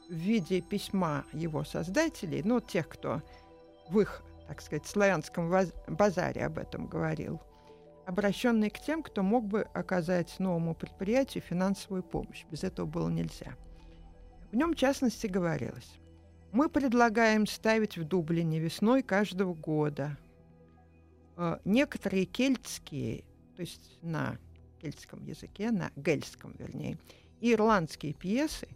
в 0.09 0.13
виде 0.13 0.59
письма 0.59 1.23
его 1.31 1.63
создателей, 1.63 2.41
ну, 2.43 2.59
тех, 2.59 2.89
кто 2.89 3.21
в 3.87 3.97
их, 4.01 4.23
так 4.47 4.61
сказать, 4.61 4.85
славянском 4.85 5.49
базаре 5.87 6.45
об 6.45 6.57
этом 6.57 6.87
говорил, 6.87 7.39
обращенный 8.05 8.69
к 8.69 8.79
тем, 8.79 9.01
кто 9.03 9.23
мог 9.23 9.45
бы 9.45 9.61
оказать 9.73 10.37
новому 10.37 10.75
предприятию 10.75 11.41
финансовую 11.41 12.03
помощь. 12.03 12.43
Без 12.51 12.65
этого 12.65 12.85
было 12.85 13.07
нельзя. 13.07 13.55
В 14.51 14.55
нем, 14.55 14.73
в 14.73 14.75
частности, 14.75 15.27
говорилось, 15.27 15.97
Мы 16.51 16.67
предлагаем 16.67 17.47
ставить 17.47 17.97
в 17.97 18.03
Дублине 18.03 18.59
весной 18.59 19.01
каждого 19.01 19.53
года 19.53 20.17
э, 21.37 21.57
некоторые 21.63 22.25
кельтские, 22.25 23.23
то 23.55 23.61
есть 23.61 23.97
на 24.01 24.37
кельтском 24.81 25.23
языке, 25.23 25.71
на 25.71 25.91
гельском, 25.95 26.53
вернее, 26.59 26.97
ирландские 27.41 28.13
пьесы, 28.13 28.67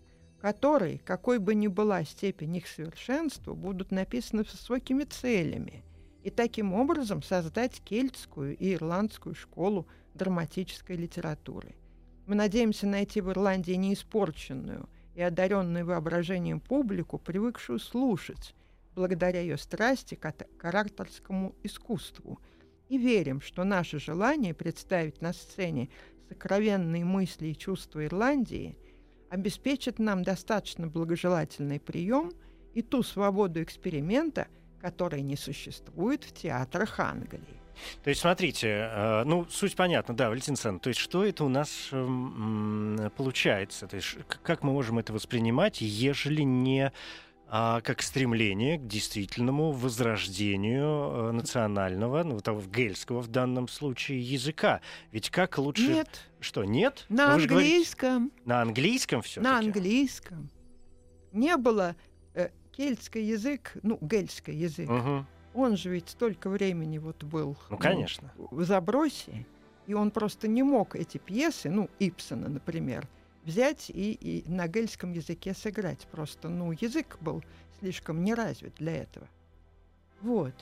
которые, 0.41 0.99
какой 0.99 1.39
бы 1.39 1.56
ни 1.56 1.67
была 1.67 2.04
степень 2.04 2.58
их 2.58 2.67
совершенства, 2.67 3.54
будут 3.54 3.91
написаны 3.91 4.43
с 4.43 4.51
высокими 4.51 5.04
целями, 5.04 5.84
и 6.23 6.32
таким 6.32 6.73
образом 6.73 7.21
создать 7.21 7.80
кельтскую 7.82 8.58
и 8.58 8.73
ирландскую 8.73 9.36
школу 9.36 9.88
драматической 10.15 10.95
литературы. 10.95 11.75
Мы 12.25 12.36
надеемся 12.36 12.88
найти 12.88 13.21
в 13.21 13.30
Ирландии 13.30 13.73
неиспорченную 13.73 14.89
и 15.13 15.21
одаренную 15.21 15.86
воображением 15.86 16.60
публику, 16.60 17.19
привыкшую 17.19 17.78
слушать, 17.80 18.56
благодаря 18.95 19.41
ее 19.41 19.58
страсти 19.58 20.15
к 20.15 20.34
ораторскому 20.63 21.56
искусству, 21.63 22.39
и 22.89 22.97
верим, 22.97 23.41
что 23.41 23.63
наше 23.63 23.99
желание 23.99 24.54
представить 24.54 25.21
на 25.21 25.34
сцене 25.34 25.89
сокровенные 26.29 27.05
мысли 27.05 27.47
и 27.47 27.57
чувства 27.57 28.05
Ирландии 28.05 28.77
обеспечит 29.29 29.99
нам 29.99 30.23
достаточно 30.23 30.88
благожелательный 30.88 31.79
прием 31.79 32.31
и 32.73 32.81
ту 32.81 33.03
свободу 33.03 33.61
эксперимента, 33.61 34.47
которая 34.81 35.21
не 35.21 35.35
существует 35.35 36.23
в 36.23 36.33
театрах 36.33 36.99
Англии. 36.99 37.61
То 38.03 38.09
есть, 38.09 38.21
смотрите, 38.21 38.67
э, 38.67 39.23
ну, 39.25 39.45
суть 39.49 39.75
понятна, 39.75 40.15
да, 40.15 40.29
Валентин 40.29 40.53
Александрович, 40.53 40.83
то 40.83 40.89
есть, 40.89 40.99
что 40.99 41.25
это 41.25 41.43
у 41.43 41.49
нас 41.49 41.89
э, 41.91 43.09
получается? 43.17 43.88
То 43.88 43.97
есть, 43.97 44.17
как 44.43 44.63
мы 44.63 44.71
можем 44.71 44.99
это 44.99 45.11
воспринимать, 45.11 45.81
ежели 45.81 46.41
не 46.41 46.93
а, 47.47 47.81
как 47.81 48.01
стремление 48.01 48.77
к 48.77 48.88
действительному 48.88 49.71
возрождению 49.71 50.86
э, 50.86 51.31
национального, 51.31 52.23
ну, 52.23 52.39
того 52.39 52.62
гельского 52.62 53.21
в 53.21 53.27
данном 53.27 53.67
случае 53.67 54.19
языка. 54.21 54.81
Ведь 55.12 55.29
как 55.29 55.58
лучше... 55.58 55.88
Нет. 55.88 56.29
Что, 56.39 56.63
нет? 56.63 57.05
На 57.10 57.29
Ну, 57.38 57.43
английском. 57.43 58.10
говорите, 58.29 58.41
на 58.45 58.62
английском 58.62 59.21
все 59.21 59.41
На 59.41 59.60
английском. 59.60 60.49
Не 61.31 61.58
было 61.58 61.95
э, 62.34 62.49
кельтский 62.71 63.23
язык, 63.23 63.73
ну, 63.84 63.97
гельский 64.01 64.55
язык. 64.55 64.89
Он 65.53 65.77
же 65.77 65.89
ведь 65.89 66.10
столько 66.10 66.49
времени 66.49 66.97
вот 66.97 67.23
был 67.23 67.58
Ну, 67.69 67.77
конечно. 67.77 68.34
в 68.38 68.63
забросе, 68.65 69.45
и 69.88 69.93
он 69.93 70.12
просто 70.12 70.47
не 70.49 70.63
мог 70.63 70.95
эти 70.95 71.17
пьесы, 71.17 71.69
ну, 71.69 71.89
Ипсона, 71.99 72.49
например, 72.49 73.08
взять 73.45 73.89
и, 73.89 74.12
и 74.13 74.49
на 74.49 74.67
гельском 74.67 75.12
языке 75.12 75.53
сыграть. 75.53 76.08
Просто, 76.12 76.49
ну, 76.49 76.71
язык 76.71 77.17
был 77.21 77.43
слишком 77.79 78.23
неразвит 78.23 78.75
для 78.75 78.95
этого. 78.95 79.27
Вот. 80.21 80.53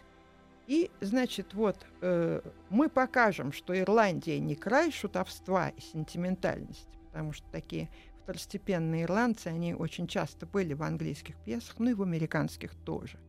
И, 0.67 0.91
значит, 1.01 1.53
вот 1.53 1.85
э, 2.01 2.41
мы 2.69 2.89
покажем, 2.89 3.51
что 3.51 3.77
Ирландия 3.77 4.39
не 4.39 4.55
край 4.55 4.91
шутовства 4.91 5.69
и 5.69 5.81
сентиментальности, 5.81 6.97
потому 7.07 7.33
что 7.33 7.45
такие 7.51 7.89
второстепенные 8.23 9.03
ирландцы, 9.03 9.47
они 9.47 9.73
очень 9.73 10.07
часто 10.07 10.45
были 10.45 10.73
в 10.73 10.83
английских 10.83 11.35
пьесах, 11.43 11.75
ну 11.79 11.89
и 11.89 11.93
в 11.93 12.01
американских 12.01 12.73
тоже. 12.75 13.19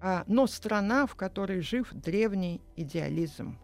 А, 0.00 0.24
но 0.28 0.46
страна, 0.46 1.06
в 1.06 1.16
которой 1.16 1.60
жив 1.60 1.92
древний 1.92 2.60
идеализм. 2.76 3.58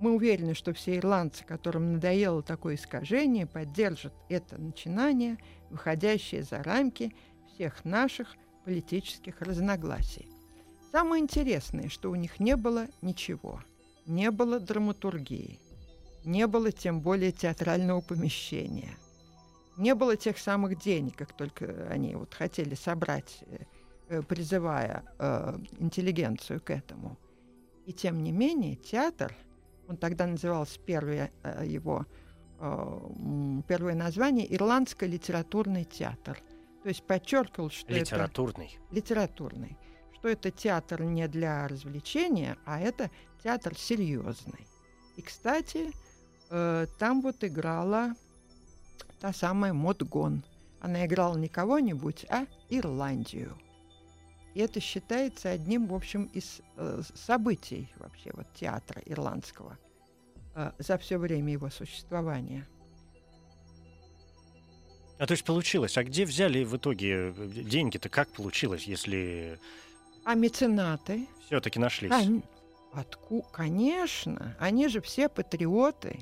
Мы 0.00 0.14
уверены, 0.14 0.54
что 0.54 0.72
все 0.72 0.96
ирландцы, 0.96 1.44
которым 1.44 1.94
надоело 1.94 2.42
такое 2.42 2.76
искажение, 2.76 3.46
поддержат 3.46 4.14
это 4.28 4.56
начинание, 4.56 5.38
выходящее 5.70 6.44
за 6.44 6.62
рамки 6.62 7.12
всех 7.52 7.84
наших 7.84 8.36
политических 8.64 9.40
разногласий. 9.40 10.28
Самое 10.92 11.22
интересное, 11.22 11.88
что 11.88 12.10
у 12.10 12.14
них 12.14 12.38
не 12.38 12.56
было 12.56 12.86
ничего. 13.02 13.60
Не 14.06 14.30
было 14.30 14.60
драматургии. 14.60 15.58
Не 16.24 16.46
было 16.46 16.70
тем 16.72 17.00
более 17.00 17.32
театрального 17.32 18.00
помещения. 18.00 18.96
Не 19.76 19.94
было 19.94 20.16
тех 20.16 20.38
самых 20.38 20.80
денег, 20.80 21.16
как 21.16 21.32
только 21.32 21.88
они 21.90 22.14
вот 22.14 22.34
хотели 22.34 22.74
собрать, 22.74 23.38
э, 23.46 23.58
э, 24.08 24.22
призывая 24.22 25.04
э, 25.18 25.58
интеллигенцию 25.78 26.60
к 26.60 26.70
этому. 26.70 27.18
И 27.86 27.92
тем 27.92 28.22
не 28.22 28.32
менее 28.32 28.76
театр, 28.76 29.36
он 29.88 29.96
тогда 29.96 30.26
назывался 30.26 30.78
первое 30.80 31.32
э, 31.42 31.64
его 31.66 32.06
э, 32.60 33.60
первое 33.66 33.94
название 33.94 34.54
Ирландский 34.54 35.06
литературный 35.06 35.84
театр. 35.84 36.38
То 36.82 36.88
есть 36.90 37.02
подчеркивал, 37.02 37.70
что 37.70 37.90
это 37.90 38.00
Литературный. 38.00 38.78
литературный, 38.90 39.76
что 40.14 40.28
это 40.28 40.50
театр 40.50 41.02
не 41.02 41.26
для 41.26 41.66
развлечения, 41.66 42.56
а 42.64 42.80
это 42.80 43.10
театр 43.42 43.76
серьезный. 43.76 44.66
И, 45.16 45.22
кстати, 45.22 45.90
э, 46.50 46.86
там 46.98 47.22
вот 47.22 47.42
играла 47.42 48.14
та 49.20 49.32
самая 49.32 49.72
Модгон. 49.72 50.44
Она 50.80 51.06
играла 51.06 51.36
не 51.36 51.48
кого-нибудь, 51.48 52.26
а 52.28 52.46
Ирландию. 52.68 53.58
И 54.58 54.60
это 54.60 54.80
считается 54.80 55.50
одним, 55.50 55.86
в 55.86 55.94
общем, 55.94 56.24
из 56.32 56.62
э, 56.76 57.00
событий 57.14 57.88
вообще 57.98 58.32
вот 58.34 58.52
театра 58.54 59.00
ирландского 59.06 59.78
э, 60.56 60.72
за 60.78 60.98
все 60.98 61.16
время 61.16 61.52
его 61.52 61.70
существования. 61.70 62.66
А 65.16 65.26
то 65.26 65.30
есть 65.30 65.44
получилось. 65.44 65.96
А 65.96 66.02
где 66.02 66.24
взяли 66.24 66.64
в 66.64 66.76
итоге 66.76 67.32
э, 67.36 67.46
деньги-то? 67.46 68.08
Как 68.08 68.30
получилось, 68.30 68.82
если 68.82 69.60
А 70.24 70.34
меценаты? 70.34 71.28
все-таки 71.46 71.78
нашлись? 71.78 72.10
Кон- 72.10 72.42
Отку... 72.92 73.42
Конечно, 73.52 74.56
они 74.58 74.88
же 74.88 75.00
все 75.00 75.28
патриоты. 75.28 76.18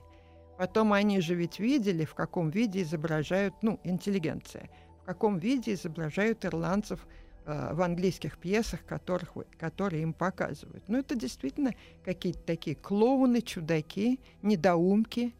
Потом 0.59 0.93
они 0.93 1.23
же 1.23 1.35
ведь 1.35 1.59
видели, 1.59 2.05
в 2.05 2.13
каком 2.15 2.51
виде 2.51 2.83
изображают, 2.83 3.55
ну, 3.63 3.81
интеллигенция, 3.83 4.69
в 5.01 5.07
каком 5.07 5.39
виде 5.39 5.73
изображают 5.73 6.45
ирландцев 6.45 7.01
э, 7.47 7.75
в 7.75 7.81
английских 7.81 8.39
пьесах, 8.39 8.85
которых, 8.85 9.33
которые 9.59 10.03
им 10.03 10.13
показывают. 10.13 10.85
Ну, 10.89 10.99
это 10.99 11.15
действительно 11.15 11.73
какие-то 12.05 12.41
такие 12.41 12.77
клоуны, 12.77 13.41
чудаки, 13.41 14.21
недоумки. 14.43 15.35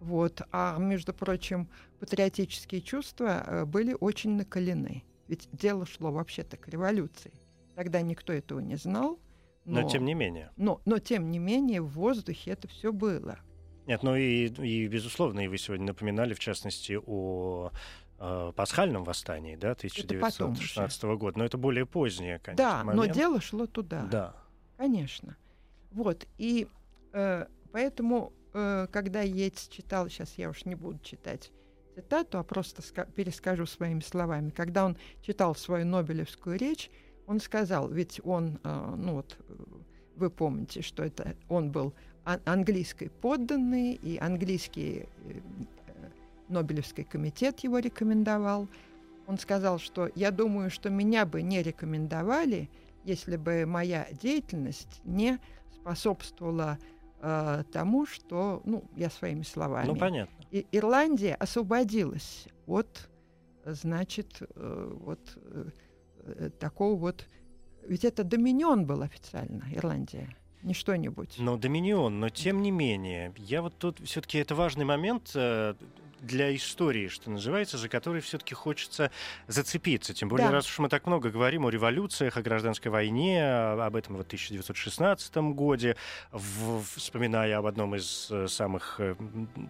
Вот. 0.00 0.42
А, 0.50 0.78
между 0.78 1.12
прочим, 1.12 1.68
патриотические 2.00 2.80
чувства 2.80 3.44
э, 3.46 3.64
были 3.66 3.96
очень 4.00 4.32
накалены. 4.32 5.04
Ведь 5.28 5.48
дело 5.52 5.86
шло 5.86 6.10
вообще-то 6.10 6.56
к 6.56 6.66
революции. 6.68 7.32
Тогда 7.76 8.00
никто 8.00 8.32
этого 8.32 8.60
не 8.60 8.76
знал. 8.76 9.20
Но 9.64 9.88
тем 9.88 10.04
не 10.04 10.14
менее. 10.14 10.50
Но, 10.56 10.80
но 10.84 10.98
тем 10.98 11.30
не 11.30 11.38
менее 11.38 11.82
в 11.82 11.90
воздухе 11.90 12.52
это 12.52 12.66
все 12.66 12.92
было. 12.92 13.38
Нет, 13.86 14.02
ну 14.02 14.16
и, 14.16 14.46
и 14.46 14.86
безусловно, 14.88 15.40
и 15.40 15.48
вы 15.48 15.58
сегодня 15.58 15.86
напоминали, 15.86 16.34
в 16.34 16.38
частности, 16.38 16.98
о 17.04 17.70
э, 18.20 18.52
пасхальном 18.54 19.04
восстании, 19.04 19.56
да, 19.56 19.74
потом 19.74 20.52
1916 20.52 21.02
года. 21.18 21.38
Но 21.38 21.44
это 21.44 21.58
более 21.58 21.86
позднее, 21.86 22.38
конечно, 22.38 22.64
да, 22.64 22.84
но 22.84 22.92
момент. 22.94 23.16
дело 23.16 23.40
шло 23.40 23.66
туда. 23.66 24.06
Да. 24.10 24.34
Конечно. 24.76 25.36
Вот. 25.90 26.26
И 26.38 26.68
э, 27.12 27.46
поэтому, 27.72 28.32
э, 28.52 28.86
когда 28.92 29.22
Йейтс 29.22 29.68
читал, 29.68 30.08
сейчас 30.08 30.34
я 30.36 30.50
уж 30.50 30.64
не 30.64 30.74
буду 30.74 30.98
читать 31.02 31.50
цитату, 31.94 32.38
а 32.38 32.44
просто 32.44 32.82
ска- 32.82 33.10
перескажу 33.12 33.66
своими 33.66 34.00
словами. 34.00 34.50
Когда 34.50 34.84
он 34.84 34.96
читал 35.22 35.54
свою 35.54 35.86
Нобелевскую 35.86 36.56
речь, 36.56 36.90
он 37.26 37.40
сказал, 37.40 37.88
ведь 37.88 38.20
он, 38.24 38.60
э, 38.62 38.94
ну 38.96 39.14
вот, 39.14 39.38
вы 40.16 40.30
помните, 40.30 40.82
что 40.82 41.02
это 41.02 41.36
он 41.48 41.72
был 41.72 41.94
ан- 42.24 42.40
английской 42.44 43.08
подданный, 43.08 43.94
и 43.94 44.18
английский 44.18 45.06
э, 45.24 45.32
э, 45.32 45.40
Нобелевский 46.50 47.04
комитет 47.04 47.60
его 47.60 47.78
рекомендовал. 47.78 48.68
Он 49.26 49.38
сказал, 49.38 49.78
что 49.78 50.10
я 50.14 50.30
думаю, 50.30 50.70
что 50.70 50.90
меня 50.90 51.24
бы 51.24 51.42
не 51.42 51.62
рекомендовали, 51.62 52.68
если 53.04 53.36
бы 53.36 53.64
моя 53.66 54.08
деятельность 54.20 55.00
не 55.04 55.38
способствовала 55.72 56.78
э, 57.20 57.62
тому, 57.72 58.06
что, 58.06 58.60
ну, 58.64 58.84
я 58.96 59.08
своими 59.08 59.42
словами. 59.42 59.86
Ну, 59.86 59.96
понятно. 59.96 60.34
И 60.50 60.66
Ирландия 60.72 61.34
освободилась 61.36 62.48
от, 62.66 63.08
значит, 63.64 64.42
э, 64.56 64.92
вот 65.00 65.20
э, 65.36 65.70
э, 66.24 66.50
такого 66.58 66.96
вот... 66.96 67.26
Ведь 67.86 68.04
это 68.04 68.24
доминион 68.24 68.84
был 68.84 69.02
официально, 69.02 69.64
Ирландия, 69.72 70.36
не 70.62 70.74
что-нибудь. 70.74 71.36
Но 71.38 71.56
Доминион, 71.56 72.20
но 72.20 72.28
тем 72.28 72.62
не 72.62 72.70
менее, 72.70 73.32
я 73.38 73.62
вот 73.62 73.78
тут 73.78 74.00
все-таки 74.04 74.38
это 74.38 74.54
важный 74.54 74.84
момент. 74.84 75.34
Э, 76.22 76.26
для 76.26 76.54
истории, 76.54 77.08
что 77.08 77.30
называется, 77.30 77.78
за 77.78 77.88
который 77.88 78.20
все-таки 78.20 78.54
хочется 78.54 79.10
зацепиться. 79.48 80.14
Тем 80.14 80.28
более, 80.28 80.46
Да. 80.48 80.52
раз 80.54 80.66
уж 80.66 80.78
мы 80.78 80.88
так 80.88 81.06
много 81.06 81.30
говорим 81.30 81.66
о 81.66 81.70
революциях, 81.70 82.36
о 82.36 82.42
гражданской 82.42 82.90
войне, 82.90 83.40
а- 83.42 83.86
об 83.86 83.96
этом 83.96 84.16
в 84.16 84.20
1916 84.20 85.52
годе, 85.54 85.96
в- 86.32 86.82
вспоминая 86.96 87.58
об 87.58 87.66
одном 87.66 87.94
из 87.96 88.28
э, 88.30 88.46
самых 88.48 88.96
э, 89.00 89.14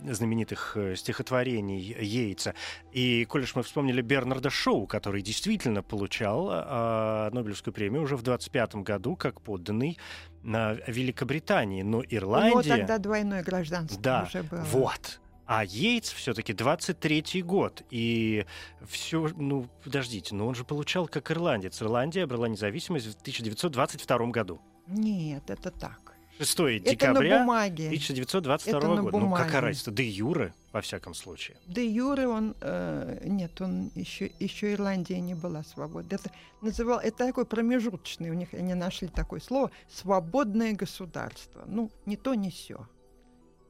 знаменитых 0.09 0.77
э, 0.77 0.97
стихотворений 0.97 1.81
Йейтса. 2.01 2.55
И, 2.93 3.25
коль 3.27 3.43
уж 3.43 3.55
мы 3.55 3.63
вспомнили 3.63 4.01
Бернарда 4.03 4.51
Шоу, 4.51 4.87
который 4.87 5.23
действительно 5.23 5.83
получал 5.83 6.49
а, 6.51 7.31
Нобелевскую 7.33 7.73
премию 7.73 8.03
уже 8.03 8.17
в 8.17 8.23
25 8.23 8.77
году 8.77 9.17
как 9.17 9.41
подданный 9.41 9.99
на 10.43 10.73
Великобритании. 10.87 11.83
Но 11.83 11.99
У 11.99 12.03
него 12.03 12.07
Ирландия... 12.17 12.77
тогда 12.77 12.99
двойное 12.99 13.43
гражданство 13.43 14.01
Да, 14.01 14.25
уже 14.29 14.43
было. 14.43 14.61
вот. 14.71 15.21
А 15.53 15.65
Йейтс 15.65 16.13
все-таки 16.13 16.53
23-й 16.53 17.43
год. 17.43 17.83
И 17.91 18.47
все, 18.87 19.29
ну, 19.37 19.67
подождите, 19.83 20.33
но 20.33 20.47
он 20.47 20.55
же 20.55 20.63
получал 20.63 21.09
как 21.09 21.33
ирландец. 21.33 21.83
Ирландия 21.83 22.23
обрела 22.23 22.47
независимость 22.47 23.07
в 23.07 23.21
1922 23.21 24.27
году. 24.29 24.61
Нет, 24.87 25.51
это 25.51 25.73
так. 25.73 26.15
6 26.39 26.53
Это 26.53 26.63
на 26.63 26.79
декабря 26.79 27.41
бумаге. 27.41 27.87
1922 27.87 28.79
Это 28.79 28.89
на 28.89 29.03
года. 29.03 29.19
Ну, 29.19 29.31
какая 29.33 29.47
бумаге. 29.47 29.59
разница? 29.59 29.91
Де 29.91 30.09
юре, 30.09 30.55
во 30.71 30.83
всяком 30.83 31.15
случае. 31.15 31.57
Де 31.67 31.85
Юре 31.85 32.29
он... 32.29 32.55
э, 32.61 33.23
нет, 33.25 33.61
он 33.61 33.91
еще, 33.97 34.31
еще 34.39 34.73
Ирландия 34.73 35.19
не 35.19 35.35
была 35.35 35.65
свободна. 35.65 36.15
Это, 36.15 36.31
называл, 36.63 37.01
это 37.01 37.27
такой 37.27 37.45
промежуточный, 37.45 38.31
у 38.31 38.35
них 38.35 38.55
они 38.55 38.75
нашли 38.75 39.09
такое 39.09 39.41
слово 39.41 39.73
«свободное 39.89 40.75
государство». 40.75 41.65
Ну, 41.67 41.91
не 42.07 42.17
то, 42.17 42.35
не 42.35 42.51
все. 42.51 42.87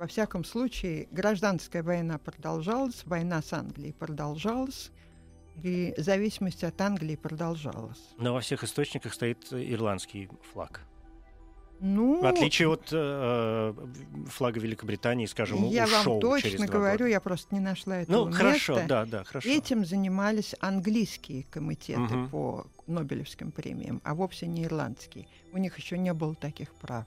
Во 0.00 0.06
всяком 0.06 0.44
случае, 0.44 1.08
гражданская 1.10 1.82
война 1.82 2.16
продолжалась, 2.16 3.02
война 3.04 3.42
с 3.42 3.52
Англией 3.52 3.92
продолжалась, 3.92 4.90
и 5.62 5.92
зависимость 5.98 6.64
от 6.64 6.80
Англии 6.80 7.16
продолжалась. 7.16 7.98
Но 8.16 8.32
во 8.32 8.40
всех 8.40 8.64
источниках 8.64 9.12
стоит 9.12 9.52
э, 9.52 9.62
ирландский 9.70 10.30
флаг. 10.54 10.80
Ну, 11.80 12.22
В 12.22 12.26
отличие 12.26 12.68
от 12.68 12.88
э, 12.92 13.74
флага 14.28 14.58
Великобритании, 14.58 15.26
скажем, 15.26 15.64
я 15.68 15.84
ушел 15.84 16.18
вам 16.18 16.40
через 16.40 16.52
точно 16.52 16.66
два 16.68 16.74
говорю, 16.78 16.98
года. 17.00 17.10
я 17.10 17.20
просто 17.20 17.54
не 17.54 17.60
нашла 17.60 17.98
этого 17.98 18.24
Ну, 18.24 18.32
хорошо, 18.32 18.72
места. 18.76 18.88
да, 18.88 19.04
да, 19.04 19.24
хорошо. 19.24 19.46
Этим 19.50 19.84
занимались 19.84 20.54
английские 20.60 21.42
комитеты 21.44 22.00
Мгм. 22.00 22.28
по 22.30 22.66
Нобелевским 22.86 23.50
премиям, 23.52 24.00
а 24.04 24.14
вовсе 24.14 24.46
не 24.46 24.64
ирландские. 24.64 25.26
У 25.52 25.58
них 25.58 25.76
еще 25.76 25.98
не 25.98 26.14
было 26.14 26.34
таких 26.34 26.72
прав. 26.72 27.04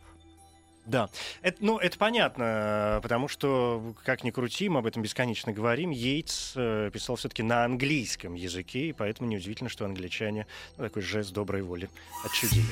Да, 0.86 1.10
это, 1.42 1.58
ну, 1.62 1.78
это 1.78 1.98
понятно, 1.98 3.00
потому 3.02 3.28
что, 3.28 3.94
как 4.04 4.24
ни 4.24 4.32
крути, 4.32 4.68
мы 4.68 4.80
об 4.80 4.86
этом 4.86 5.02
бесконечно 5.02 5.54
говорим, 5.54 5.92
Йейтс 5.92 6.54
э, 6.56 6.90
писал 6.92 7.16
все-таки 7.16 7.42
на 7.42 7.64
английском 7.64 8.34
языке, 8.34 8.90
и 8.90 8.94
поэтому 8.94 9.30
неудивительно, 9.30 9.70
что 9.70 9.86
англичане 9.86 10.46
ну, 10.78 10.84
такой 10.84 11.02
жест 11.02 11.32
доброй 11.32 11.62
воли 11.62 11.90
отчудили. 12.26 12.66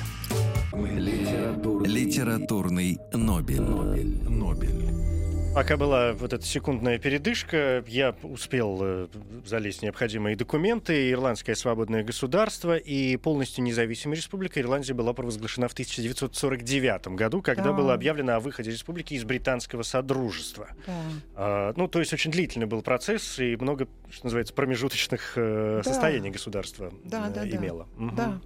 Литературный, 0.72 1.88
Литературный 1.88 2.98
Нобель. 3.12 3.60
Нобель. 3.60 4.28
Нобель. 4.28 5.11
Пока 5.54 5.76
была 5.76 6.14
вот 6.14 6.32
эта 6.32 6.44
секундная 6.46 6.98
передышка, 6.98 7.84
я 7.86 8.16
успел 8.22 8.78
э, 8.80 9.08
залезть 9.44 9.80
в 9.80 9.82
необходимые 9.82 10.34
документы. 10.34 11.10
Ирландское 11.10 11.54
свободное 11.54 12.02
государство 12.02 12.74
и 12.74 13.18
полностью 13.18 13.62
независимая 13.62 14.16
республика 14.16 14.58
Ирландия 14.62 14.94
была 14.94 15.12
провозглашена 15.12 15.68
в 15.68 15.72
1949 15.74 17.08
году, 17.08 17.42
когда 17.42 17.64
Да. 17.64 17.72
было 17.74 17.92
объявлено 17.92 18.36
о 18.36 18.40
выходе 18.40 18.70
республики 18.70 19.12
из 19.12 19.24
британского 19.24 19.82
содружества. 19.82 20.68
Да. 20.86 20.92
А, 21.34 21.72
ну, 21.76 21.86
то 21.86 21.98
есть 22.00 22.14
очень 22.14 22.30
длительный 22.30 22.66
был 22.66 22.80
процесс 22.80 23.38
и 23.38 23.54
много, 23.56 23.88
что 24.10 24.24
называется, 24.26 24.54
промежуточных 24.54 25.34
э, 25.36 25.82
Да. 25.84 25.90
состояний 25.90 26.30
государства 26.30 26.90
Да, 27.04 27.28
э, 27.28 27.30
да, 27.30 27.42
да. 27.44 27.48
имело. 27.56 27.86
Мгм. 27.96 28.16
Да. 28.16 28.40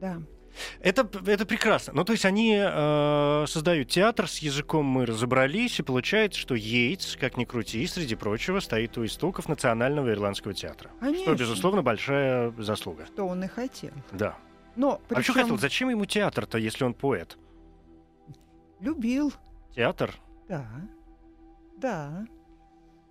Да. 0.00 0.22
Это, 0.80 1.08
это 1.26 1.46
прекрасно. 1.46 1.92
Ну, 1.94 2.04
то 2.04 2.12
есть 2.12 2.24
они 2.24 2.56
э, 2.60 3.44
создают 3.46 3.88
театр, 3.88 4.28
с 4.28 4.38
языком 4.38 4.84
мы 4.84 5.06
разобрались, 5.06 5.78
и 5.78 5.82
получается, 5.82 6.38
что 6.38 6.54
Йейтс, 6.54 7.16
как 7.16 7.36
ни 7.36 7.44
крути, 7.44 7.86
среди 7.86 8.14
прочего, 8.14 8.60
стоит 8.60 8.98
у 8.98 9.04
истоков 9.04 9.48
Национального 9.48 10.10
ирландского 10.10 10.54
театра. 10.54 10.90
Что, 10.96 11.06
Конечно. 11.06 11.34
безусловно, 11.34 11.82
большая 11.82 12.52
заслуга. 12.58 13.06
Что 13.06 13.26
он 13.26 13.44
и 13.44 13.48
хотел. 13.48 13.92
Да. 14.12 14.36
Но 14.76 15.00
А 15.08 15.14
что 15.14 15.14
причем 15.14 15.34
хотел? 15.34 15.58
Зачем 15.58 15.88
ему 15.90 16.04
театр-то, 16.06 16.58
если 16.58 16.84
он 16.84 16.94
поэт? 16.94 17.36
любил. 18.80 19.32
Театр? 19.74 20.14
Да. 20.48 20.66
Да. 21.76 22.26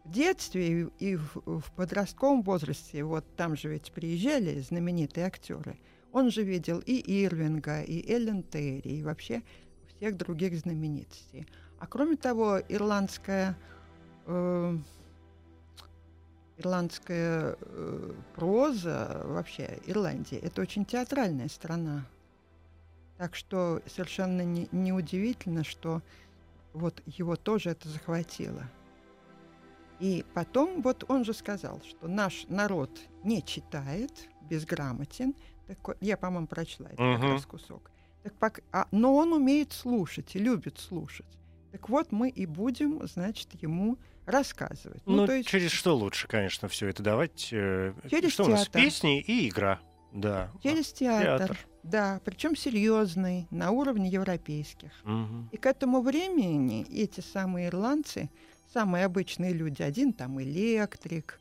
В 0.04 0.12
детстве 0.12 0.82
и, 0.99 1.12
и 1.12 1.15
в, 1.15 1.36
в 1.45 1.71
подростковом 1.75 2.41
возрасте, 2.41 3.04
вот 3.04 3.36
там 3.36 3.56
же 3.56 3.69
ведь 3.69 3.91
приезжали 3.91 4.60
знаменитые 4.60 5.28
актеры. 5.28 5.80
Он 6.11 6.31
же 6.31 6.43
видел 6.43 6.79
и 6.85 7.23
Ирвинга, 7.23 7.81
и 7.81 8.11
Эллен 8.11 8.43
Терри, 8.43 8.97
и 8.97 9.03
вообще 9.03 9.43
всех 9.87 10.17
других 10.17 10.57
знаменитостей. 10.59 11.47
А 11.79 11.87
кроме 11.87 12.15
того, 12.15 12.59
ирландская, 12.67 13.55
э, 14.25 14.77
ирландская 16.57 17.57
э, 17.59 18.13
проза, 18.35 19.21
вообще 19.25 19.79
Ирландия, 19.85 20.39
это 20.39 20.61
очень 20.61 20.85
театральная 20.85 21.47
страна. 21.47 22.05
Так 23.17 23.35
что 23.35 23.81
совершенно 23.85 24.41
не- 24.41 24.69
неудивительно, 24.71 25.63
что 25.63 26.01
вот 26.73 27.01
его 27.05 27.35
тоже 27.35 27.71
это 27.71 27.87
захватило. 27.87 28.63
И 29.99 30.25
потом, 30.33 30.81
вот 30.81 31.03
он 31.09 31.25
же 31.25 31.33
сказал, 31.33 31.81
что 31.81 32.07
наш 32.07 32.45
народ 32.47 32.89
не 33.23 33.43
читает, 33.43 34.29
безграмотен. 34.49 35.35
Так 35.69 35.97
я, 36.01 36.17
по-моему, 36.17 36.47
прочла 36.47 36.88
это 36.88 36.97
как 36.97 37.19
Мгм. 37.19 37.32
раз 37.34 37.45
кусок. 37.45 37.91
Так 38.23 38.34
пок- 38.39 38.63
а, 38.71 38.88
но 38.91 39.15
он 39.15 39.34
умеет 39.34 39.71
слушать 39.71 40.36
и 40.36 40.39
любит 40.39 40.79
слушать. 40.79 41.27
Так 41.71 41.88
вот, 41.89 42.12
мы 42.12 42.29
и 42.29 42.47
будем, 42.47 43.05
значит, 43.08 43.49
ему 43.62 43.97
рассказывать. 44.25 45.01
Ну, 45.05 45.27
то 45.27 45.34
есть 45.34 45.47
через 45.47 45.71
что 45.71 45.95
лучше, 45.95 46.27
конечно, 46.27 46.67
все 46.67 46.88
это 46.88 47.03
давать? 47.03 47.49
э, 47.51 47.93
Через 48.10 48.32
что 48.32 48.45
у 48.45 48.47
нас? 48.47 48.62
театр. 48.65 48.82
Песни 48.82 49.21
и 49.21 49.47
игра. 49.47 49.79
Да. 50.12 50.49
через 50.63 50.91
театр. 50.91 51.38
театр. 51.49 51.67
Да, 51.84 52.19
причем 52.25 52.55
серьезный, 52.55 53.47
на 53.51 53.69
уровне 53.69 54.10
европейских. 54.10 54.91
Мгм. 55.03 55.49
И 55.51 55.58
к 55.58 55.67
этому 55.67 56.01
времени 56.01 56.84
эти 56.91 57.19
самые 57.21 57.67
ирландцы, 57.67 58.32
самые 58.73 59.05
обычные 59.05 59.53
люди, 59.53 59.84
один 59.84 60.13
там 60.13 60.41
электрик, 60.41 61.39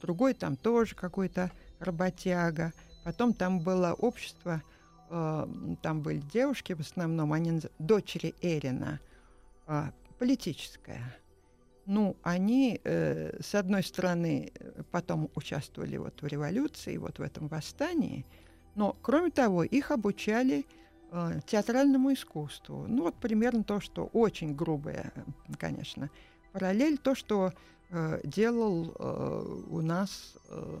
другой 0.00 0.34
там 0.34 0.56
тоже 0.56 0.96
какой-то 0.96 1.52
работяга, 1.78 2.72
потом 3.08 3.32
там 3.32 3.60
было 3.60 3.94
общество, 3.94 4.62
э, 5.08 5.46
там 5.80 6.02
были 6.02 6.18
девушки 6.18 6.74
в 6.74 6.80
основном, 6.80 7.32
они 7.32 7.62
дочери 7.78 8.34
Эрина, 8.42 9.00
а, 9.66 9.92
политическое. 10.18 11.16
Ну, 11.86 12.16
они, 12.22 12.78
э, 12.84 13.40
с 13.40 13.54
одной 13.54 13.82
стороны, 13.82 14.52
э, 14.54 14.82
потом 14.90 15.30
участвовали 15.34 15.96
вот 15.96 16.20
в 16.20 16.26
революции, 16.26 16.98
вот 16.98 17.18
в 17.18 17.22
этом 17.22 17.48
восстании, 17.48 18.26
но, 18.74 18.94
кроме 19.00 19.30
того, 19.30 19.64
их 19.64 19.90
обучали 19.90 20.66
э, 21.10 21.40
театральному 21.46 22.12
искусству. 22.12 22.84
Ну, 22.86 23.04
вот 23.04 23.14
примерно 23.14 23.64
то, 23.64 23.80
что 23.80 24.04
очень 24.12 24.54
грубое, 24.54 25.12
э, 25.14 25.22
конечно, 25.58 26.10
параллель, 26.52 26.98
то, 26.98 27.14
что 27.14 27.54
э, 27.88 28.20
делал 28.22 28.94
э, 28.98 29.62
у 29.70 29.80
нас, 29.80 30.34
э, 30.50 30.80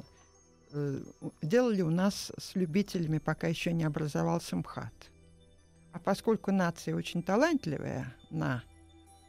делали 1.42 1.82
у 1.82 1.90
нас 1.90 2.32
с 2.38 2.54
любителями, 2.54 3.18
пока 3.18 3.46
еще 3.46 3.72
не 3.72 3.84
образовался 3.84 4.56
МХАТ. 4.56 4.92
А 5.92 5.98
поскольку 5.98 6.52
нация 6.52 6.94
очень 6.94 7.22
талантливая 7.22 8.14
на 8.30 8.62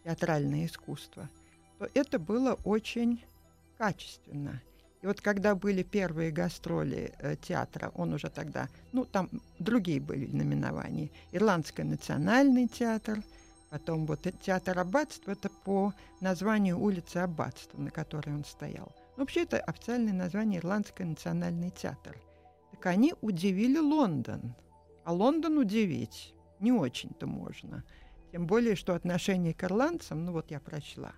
театральное 0.04 0.65
искусство, 0.65 1.30
то 1.78 1.89
это 1.93 2.19
было 2.19 2.54
очень 2.63 3.23
качественно. 3.78 4.62
И 5.02 5.08
вот 5.08 5.21
когда 5.21 5.56
были 5.56 5.82
первые 5.82 6.32
гастроли 6.32 7.13
э, 7.19 7.38
театра, 7.41 7.91
он 7.95 8.13
уже 8.13 8.30
тогда, 8.30 8.67
ну 8.91 9.06
там 9.06 9.30
другие 9.58 10.02
были 10.02 10.28
наименования. 10.28 11.10
Ирландский 11.32 11.84
национальный 11.84 12.67
театр, 12.67 13.23
потом 13.69 14.06
вот 14.06 14.28
э- 14.28 14.34
театр 14.41 14.78
аббатства, 14.78 15.32
это 15.32 15.49
по 15.63 15.93
названию 16.19 16.78
улицы 16.78 17.17
аббатства, 17.17 17.80
на 17.80 17.91
которой 17.91 18.36
он 18.36 18.43
стоял. 18.43 18.91
Вообще 19.19 19.43
это 19.43 19.60
официальное 19.60 20.13
название 20.13 20.62
Ирландский 20.62 21.04
национальный 21.04 21.71
театр. 21.71 22.17
Так 22.71 22.85
они 22.85 23.13
удивили 23.19 23.77
Лондон. 23.77 24.56
А 25.04 25.12
Лондон 25.12 25.58
удивить 25.58 26.33
не 26.62 26.71
очень-то 26.71 27.27
можно. 27.27 27.83
Тем 28.31 28.48
более, 28.48 28.77
что 28.77 28.96
отношение 28.96 29.54
к 29.54 29.62
ирландцам, 29.65 30.23
ну 30.23 30.31
вот 30.31 30.52
я 30.52 30.62
прочла, 30.62 31.12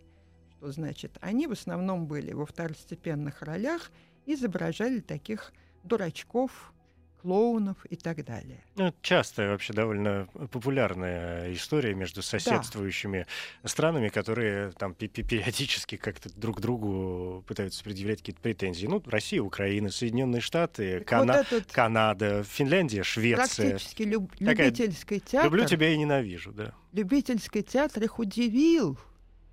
что 0.49 0.71
значит, 0.71 1.19
они 1.21 1.45
в 1.45 1.51
основном 1.51 2.07
были 2.07 2.34
во 2.34 2.47
второстепенных 2.47 3.43
ролях, 3.43 3.91
изображали 4.25 4.99
таких 4.99 5.53
дурачков, 5.84 6.73
клоунов 7.22 7.78
и 7.86 7.95
так 7.95 8.24
далее. 8.26 8.63
Ну, 8.76 8.93
часто 9.01 9.47
вообще 9.49 9.74
довольно 9.74 10.28
популярная 10.51 11.53
история 11.53 11.93
между 11.93 12.22
соседствующими 12.22 13.28
странами, 13.63 14.09
которые 14.09 14.72
там 14.72 14.93
пе- 14.93 15.07
пе- 15.07 15.24
периодически 15.24 15.97
как-то 15.97 16.30
друг 16.36 16.59
другу 16.61 17.43
пытаются 17.47 17.84
предъявлять 17.84 18.19
какие-то 18.19 18.41
претензии. 18.41 18.88
Ну, 18.88 19.01
Россия, 19.05 19.41
Украина, 19.41 19.89
Соединенные 19.89 20.41
Штаты, 20.41 20.99
Так 20.99 21.07
Кана- 21.07 21.34
вот 21.38 21.51
этот 21.51 21.72
Канада, 21.72 22.43
Финляндия, 22.43 23.03
Швеция. 23.03 23.69
практически 23.72 24.03
люб- 24.03 24.32
Такая 24.38 24.67
любительский 24.67 25.19
театр, 25.19 25.51
Люблю 25.51 25.65
тебя 25.67 25.89
и 25.93 25.97
ненавижу, 25.97 26.51
да. 26.51 26.74
любительский 26.91 27.61
театр 27.63 28.03
их 28.03 28.17
удивил. 28.19 28.97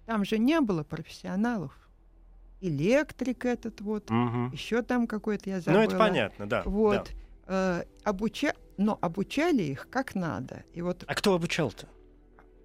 Там 0.07 0.25
же 0.25 0.39
не 0.39 0.61
было 0.61 0.85
профессионалов. 0.85 1.73
Электрик 2.61 3.45
этот 3.45 3.81
вот, 3.81 4.11
Мгм. 4.11 4.51
еще 4.51 4.83
там 4.83 5.07
какой-то 5.07 5.49
я 5.49 5.57
Ну, 5.57 5.63
забыла. 5.63 5.83
это 5.83 5.97
понятно, 5.97 6.49
да. 6.49 6.63
Вот. 6.65 7.05
да. 7.05 7.19
Э, 7.49 7.85
обуча... 8.05 8.55
Но 8.77 8.97
обучали 9.01 9.63
их 9.65 9.89
как 9.91 10.15
надо. 10.15 10.63
И 10.73 10.83
вот, 10.83 11.03
А 11.09 11.15
кто 11.17 11.35
обучал-то? 11.35 11.89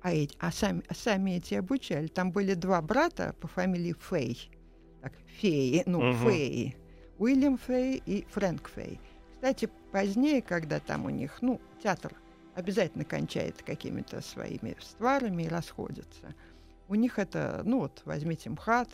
а, 0.02 0.14
эти- 0.14 0.36
а 0.40 0.52
сами, 0.52 0.84
а 0.88 0.94
сами 0.94 1.32
эти 1.38 1.56
обучали. 1.56 2.08
Там 2.08 2.32
были 2.32 2.54
два 2.54 2.82
брата 2.82 3.36
по 3.40 3.48
фамилии 3.48 3.96
Фей. 4.10 4.52
Так, 5.02 5.14
Феи, 5.40 5.82
ну, 5.88 6.02
Мгм. 6.02 6.18
Феи. 6.30 6.76
Уильям 7.18 7.58
Фей 7.58 8.02
и 8.06 8.26
Фрэнк 8.32 8.70
Фей. 8.70 9.00
Кстати, 9.34 9.70
позднее, 9.92 10.42
когда 10.42 10.80
там 10.80 11.06
у 11.06 11.10
них, 11.10 11.42
ну, 11.42 11.60
театр 11.82 12.14
обязательно 12.54 13.06
кончает 13.06 13.64
какими-то 13.64 14.22
своими 14.22 14.76
стварами 14.80 15.44
и 15.44 15.48
расходится. 15.48 16.36
У 16.90 16.96
них 16.96 17.18
это, 17.18 17.62
ну 17.66 17.80
вот, 17.80 18.02
возьмите 18.06 18.50
МХАТ, 18.52 18.90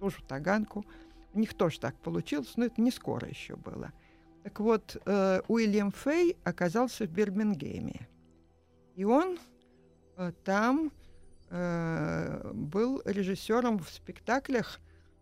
тоже 0.00 0.16
Таганку. 0.26 0.86
У 1.34 1.38
них 1.38 1.52
тоже 1.54 1.80
так 1.80 1.94
получилось, 1.96 2.52
но 2.56 2.64
это 2.64 2.80
не 2.80 2.90
скоро 2.90 3.28
еще 3.28 3.56
было. 3.56 3.92
Так 4.46 4.60
вот, 4.60 4.96
э, 5.04 5.40
Уильям 5.48 5.90
Фей 5.90 6.36
оказался 6.44 7.04
в 7.04 7.10
Бирмингеме. 7.10 8.06
И 8.94 9.02
он 9.02 9.40
э, 10.16 10.30
там 10.44 10.92
э, 11.50 12.52
был 12.54 13.02
режиссером 13.04 13.80
в 13.80 13.90
спектаклях, 13.90 14.78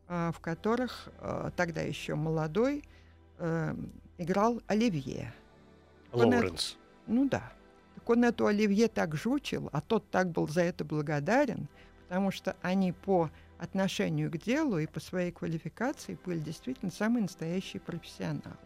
э, 0.09 0.31
в 0.31 0.41
которых 0.41 1.09
э, 1.21 1.51
тогда 1.57 1.81
еще 1.81 2.17
молодой 2.17 2.85
э, 3.39 3.75
играл 4.19 4.61
Оливье. 4.67 5.33
Он 6.13 6.27
Лоуренс. 6.27 6.77
Ну 7.07 7.27
да. 7.27 7.51
Так 7.95 8.11
он 8.11 8.25
эту 8.25 8.47
Оливье 8.47 8.89
так 8.89 9.17
жучил, 9.17 9.71
а 9.73 9.81
тот 9.81 10.11
так 10.11 10.33
был 10.33 10.49
за 10.49 10.65
это 10.65 10.85
благодарен, 10.85 11.67
потому 12.09 12.31
что 12.31 12.59
они 12.61 12.93
по 12.93 13.31
отношению 13.57 14.31
к 14.31 14.37
делу 14.37 14.77
и 14.77 14.87
по 14.87 15.01
своей 15.01 15.33
квалификации 15.33 16.19
были 16.27 16.41
действительно 16.41 16.91
самые 16.91 17.23
настоящие 17.23 17.81
профессионалы. 17.81 18.59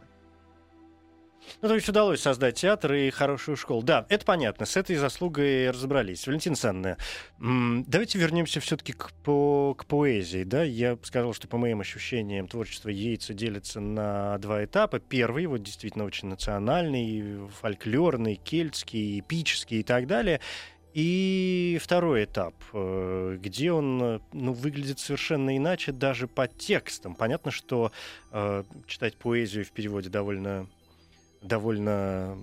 Ну, 1.63 1.69
то 1.69 1.75
есть 1.75 1.89
удалось 1.89 2.21
создать 2.21 2.57
театр 2.57 2.93
и 2.95 3.11
хорошую 3.11 3.57
школу. 3.57 3.83
Да, 3.83 4.07
это 4.09 4.25
понятно, 4.25 4.67
с 4.67 4.77
этой 4.77 4.97
заслугой 4.97 5.71
разобрались. 5.71 6.27
Валентина 6.27 6.97
м, 7.41 7.85
давайте 7.87 8.19
вернемся 8.19 8.61
все-таки 8.61 8.93
к, 8.93 9.13
по, 9.25 9.75
к 9.75 9.87
поэзии. 9.87 10.45
Да? 10.45 10.63
Я 10.63 10.99
сказал, 11.03 11.33
что 11.33 11.49
по 11.49 11.59
моим 11.59 11.81
ощущениям 11.81 12.49
творчество 12.49 12.89
Яйца 12.89 13.35
делится 13.35 13.81
на 13.81 14.39
два 14.39 14.65
этапа. 14.65 14.99
Первый, 14.99 15.47
вот 15.47 15.63
действительно 15.63 16.05
очень 16.05 16.29
национальный, 16.29 17.49
фольклорный, 17.61 18.37
кельтский, 18.37 19.21
эпический 19.21 19.81
и 19.81 19.85
так 19.85 20.07
далее. 20.07 20.41
И 20.95 21.79
второй 21.81 22.25
этап, 22.25 22.55
э, 22.73 23.39
где 23.41 23.73
он 23.73 24.21
ну, 24.33 24.53
выглядит 24.53 24.99
совершенно 24.99 25.57
иначе 25.57 25.93
даже 25.93 26.27
по 26.27 26.49
текстам. 26.49 27.15
Понятно, 27.15 27.51
что 27.51 27.93
э, 28.33 28.65
читать 28.87 29.17
поэзию 29.17 29.65
в 29.65 29.71
переводе 29.71 30.09
довольно 30.09 30.69
довольно 31.43 32.37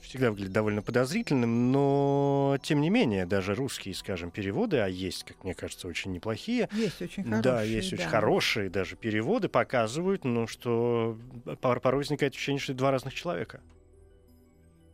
всегда 0.00 0.30
выглядит 0.30 0.52
довольно 0.52 0.80
подозрительным, 0.80 1.70
но 1.70 2.56
тем 2.62 2.80
не 2.80 2.88
менее 2.88 3.26
даже 3.26 3.54
русские, 3.54 3.94
скажем, 3.94 4.30
переводы, 4.30 4.78
а 4.78 4.86
есть, 4.86 5.24
как 5.24 5.44
мне 5.44 5.54
кажется, 5.54 5.86
очень 5.86 6.12
неплохие. 6.12 6.68
Есть 6.72 7.02
очень 7.02 7.24
хорошие. 7.24 7.42
да, 7.42 7.62
есть 7.62 7.92
очень 7.92 8.04
да. 8.04 8.10
хорошие 8.10 8.70
даже 8.70 8.96
переводы, 8.96 9.48
показывают, 9.50 10.24
ну, 10.24 10.46
что 10.46 11.18
пор- 11.60 11.80
порой 11.80 11.98
возникает 11.98 12.32
ощущение, 12.32 12.60
что 12.60 12.72
это 12.72 12.78
два 12.78 12.90
разных 12.90 13.12
человека. 13.12 13.60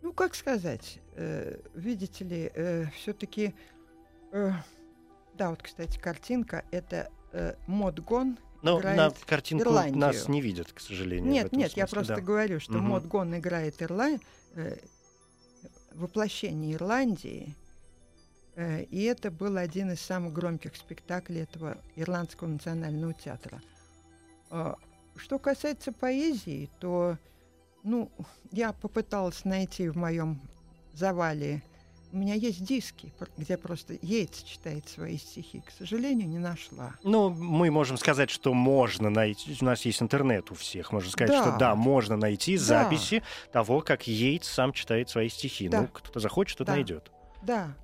Ну, 0.02 0.12
как 0.12 0.34
сказать, 0.34 0.98
э, 1.14 1.60
видите 1.74 2.24
ли, 2.24 2.52
все-таки, 2.96 3.54
да, 4.32 5.50
вот, 5.50 5.62
кстати, 5.62 5.98
картинка, 5.98 6.64
это 6.72 7.10
э, 7.32 7.54
Модгон. 7.66 8.38
Но 8.64 8.80
Играет 8.80 8.96
на 8.96 9.10
картинку 9.26 9.64
Ирландию. 9.64 9.98
нас 9.98 10.26
не 10.26 10.40
видят, 10.40 10.72
к 10.72 10.80
сожалению. 10.80 11.30
Нет, 11.30 11.52
нет, 11.52 11.72
я 11.76 11.86
смысле, 11.86 11.96
просто 11.96 12.16
да. 12.16 12.20
говорю, 12.22 12.60
что 12.60 12.72
Мгм. 12.72 12.86
Модгон 12.88 13.36
играет 13.36 13.80
Ирла... 13.82 14.18
э, 14.54 14.78
воплощение 15.92 16.74
Ирландии, 16.74 17.54
э, 18.56 18.84
и 18.84 19.02
это 19.02 19.30
был 19.30 19.58
один 19.58 19.92
из 19.92 20.00
самых 20.00 20.32
громких 20.32 20.76
спектаклей 20.76 21.42
этого 21.42 21.76
Ирландского 21.94 22.48
национального 22.48 23.12
театра. 23.12 23.60
А, 24.50 24.76
Что 25.16 25.38
касается 25.38 25.92
поэзии, 25.92 26.70
то, 26.80 27.18
ну, 27.82 28.10
я 28.50 28.72
попыталась 28.72 29.44
найти 29.44 29.88
в 29.90 29.96
моем 29.96 30.40
завале 30.94 31.62
у 32.14 32.16
меня 32.16 32.34
есть 32.34 32.62
диски, 32.64 33.12
где 33.36 33.58
просто 33.58 33.98
Йейтс 34.00 34.44
читает 34.44 34.88
свои 34.88 35.18
стихи. 35.18 35.60
К 35.66 35.70
сожалению, 35.72 36.28
не 36.28 36.38
нашла. 36.38 36.94
Ну, 37.02 37.28
мы 37.30 37.72
можем 37.72 37.96
сказать, 37.96 38.30
что 38.30 38.54
можно 38.54 39.10
найти. 39.10 39.56
У 39.60 39.64
нас 39.64 39.84
есть 39.84 40.00
интернет 40.00 40.48
у 40.52 40.54
всех. 40.54 40.92
Можно 40.92 41.10
сказать, 41.10 41.32
Да. 41.36 41.42
что 41.42 41.58
да, 41.58 41.74
можно 41.74 42.16
найти 42.16 42.56
Да. 42.56 42.62
записи 42.62 43.24
того, 43.52 43.80
как 43.80 44.06
Йейтс 44.06 44.48
сам 44.48 44.72
читает 44.72 45.10
свои 45.10 45.28
стихи. 45.28 45.68
Да. 45.68 45.82
Ну, 45.82 45.88
кто 45.88 46.20
захочет, 46.20 46.58
тот 46.58 46.68
Да. 46.68 46.74
найдет. 46.74 47.10
Да. 47.42 47.74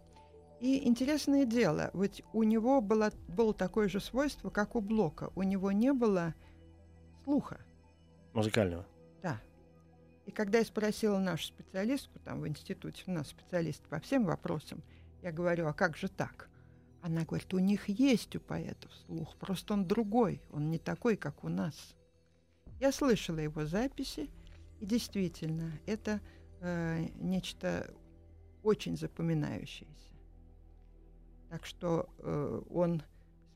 И 0.61 0.87
интересное 0.87 1.45
дело, 1.45 1.91
ведь 1.93 2.23
у 2.33 2.45
него 2.45 2.81
было, 2.81 3.11
было 3.27 3.53
такое 3.53 3.89
же 3.89 3.99
свойство, 3.99 4.51
как 4.51 4.77
у 4.77 4.81
Блока. 4.81 5.31
У 5.35 5.43
него 5.43 5.73
не 5.73 5.93
было 5.93 6.35
слуха. 7.25 7.59
Музыкального. 8.33 8.87
И 10.31 10.33
когда 10.33 10.59
я 10.59 10.65
спросила 10.65 11.19
нашу 11.19 11.47
специалистку, 11.47 12.21
там 12.21 12.41
в 12.41 12.47
институте 12.47 13.03
у 13.09 13.11
нас 13.11 13.31
специалист 13.31 13.83
по 13.89 13.99
всем 13.99 14.25
вопросам, 14.25 14.81
я 15.23 15.33
говорю, 15.33 15.67
а 15.67 15.73
как 15.73 15.97
же 15.97 16.09
так? 16.09 16.49
Она 17.03 17.25
говорит, 17.25 17.53
у 17.53 17.59
них 17.59 17.89
есть 17.89 18.37
у 18.37 18.41
поэтов 18.41 18.95
слух, 18.95 19.35
просто 19.39 19.75
он 19.75 19.89
другой, 19.89 20.41
он 20.53 20.71
не 20.71 20.79
такой, 20.79 21.17
как 21.17 21.43
у 21.43 21.49
нас. 21.49 21.97
Я 22.79 22.93
слышала 22.93 23.41
его 23.41 23.67
записи, 23.67 24.31
и 24.79 24.87
действительно, 24.87 25.73
это 25.85 26.21
э, 26.61 27.09
нечто 27.17 27.93
очень 28.63 28.97
запоминающееся. 28.97 30.13
Так 31.49 31.67
что 31.67 32.09
э, 32.19 32.63
он 32.71 33.03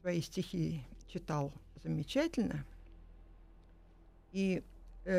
свои 0.00 0.20
стихи 0.20 0.84
читал 1.06 1.52
замечательно. 1.76 2.66
И 4.32 4.64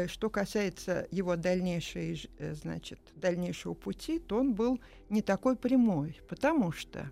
что 0.08 0.30
касается 0.30 1.08
его 1.12 1.36
дальнейшей, 1.36 2.30
э, 2.40 2.54
значит, 2.56 3.00
дальнейшего 3.16 3.74
пути, 3.74 4.20
то 4.20 4.40
он 4.40 4.54
был 4.54 4.80
не 5.10 5.22
такой 5.22 5.56
прямой, 5.56 6.20
потому 6.28 6.72
что 6.72 7.12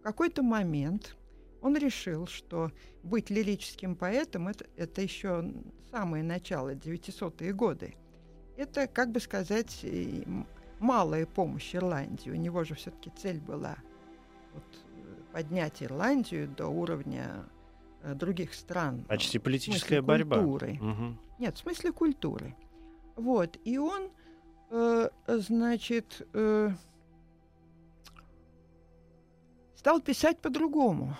в 0.00 0.02
какой-то 0.02 0.42
момент 0.42 1.16
он 1.62 1.76
решил, 1.76 2.26
что 2.26 2.72
быть 3.02 3.30
лирическим 3.30 3.94
поэтом 3.94 4.48
это, 4.48 4.66
это 4.76 5.02
еще 5.02 5.52
самое 5.90 6.24
начало, 6.24 6.74
900-е 6.74 7.52
годы. 7.52 7.94
Это, 8.56 8.86
как 8.86 9.10
бы 9.12 9.20
сказать, 9.20 9.84
малая 10.80 11.26
помощь 11.26 11.74
Ирландии. 11.74 12.30
У 12.30 12.34
него 12.34 12.64
же 12.64 12.74
все-таки 12.74 13.10
цель 13.10 13.40
была 13.40 13.76
вот, 14.52 14.64
э, 14.64 15.32
поднять 15.32 15.82
Ирландию 15.82 16.48
до 16.48 16.66
уровня 16.66 17.26
э, 17.28 17.59
других 18.14 18.54
стран. 18.54 19.04
Почти 19.08 19.38
в 19.38 19.42
политическая 19.42 19.78
смысле 19.78 20.02
борьба. 20.02 20.36
культуры. 20.38 20.78
Мгм. 20.80 21.18
Нет, 21.38 21.56
в 21.56 21.60
смысле 21.60 21.92
культуры. 21.92 22.54
Вот. 23.16 23.58
И 23.64 23.78
он, 23.78 24.10
э, 24.70 25.08
значит, 25.26 26.26
э, 26.32 26.70
стал 29.74 30.00
писать 30.00 30.38
по-другому. 30.38 31.16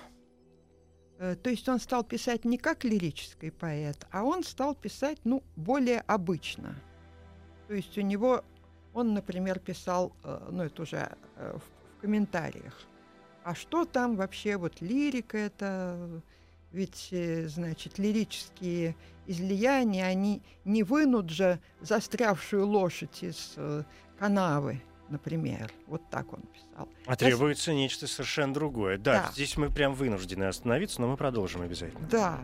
Э, 1.19 1.37
то 1.37 1.51
есть 1.51 1.69
он 1.69 1.79
стал 1.81 2.03
писать 2.03 2.45
не 2.45 2.57
как 2.57 2.85
лирический 2.85 3.51
поэт, 3.51 4.07
а 4.11 4.25
он 4.25 4.43
стал 4.43 4.75
писать, 4.75 5.19
ну, 5.25 5.43
более 5.57 6.01
обычно. 6.01 6.75
То 7.69 7.75
есть 7.75 7.97
у 7.99 8.01
него, 8.01 8.43
он, 8.95 9.15
например, 9.15 9.59
писал, 9.59 10.13
э, 10.25 10.49
ну, 10.51 10.63
это 10.63 10.83
уже 10.83 11.17
э, 11.37 11.59
в, 11.59 11.97
в 11.97 12.01
комментариях, 12.01 12.75
а 13.45 13.55
что 13.55 13.85
там 13.85 14.17
вообще, 14.17 14.57
вот 14.57 14.81
лирика 14.81 15.37
это, 15.37 16.23
ведь, 16.73 17.09
э, 17.11 17.49
значит, 17.49 17.99
лирические 17.99 18.95
излияния, 19.27 20.05
они 20.07 20.43
не 20.65 20.83
вынут 20.83 21.31
же 21.31 21.59
застрявшую 21.81 22.67
лошадь 22.67 23.23
из 23.23 23.55
э, 23.57 23.85
канавы, 24.19 24.83
например. 25.09 25.71
Вот 25.87 26.03
так 26.11 26.33
он 26.33 26.43
писал. 26.43 26.89
А 27.07 27.17
требуется 27.17 27.73
нечто 27.73 28.07
совершенно 28.07 28.55
другое. 28.55 28.99
Да, 28.99 29.25
Да. 29.27 29.33
здесь 29.33 29.57
мы 29.57 29.71
прям 29.71 29.95
вынуждены 29.95 30.45
остановиться, 30.45 31.01
но 31.01 31.09
мы 31.09 31.17
продолжим 31.17 31.63
обязательно. 31.63 32.07
Да. 32.09 32.41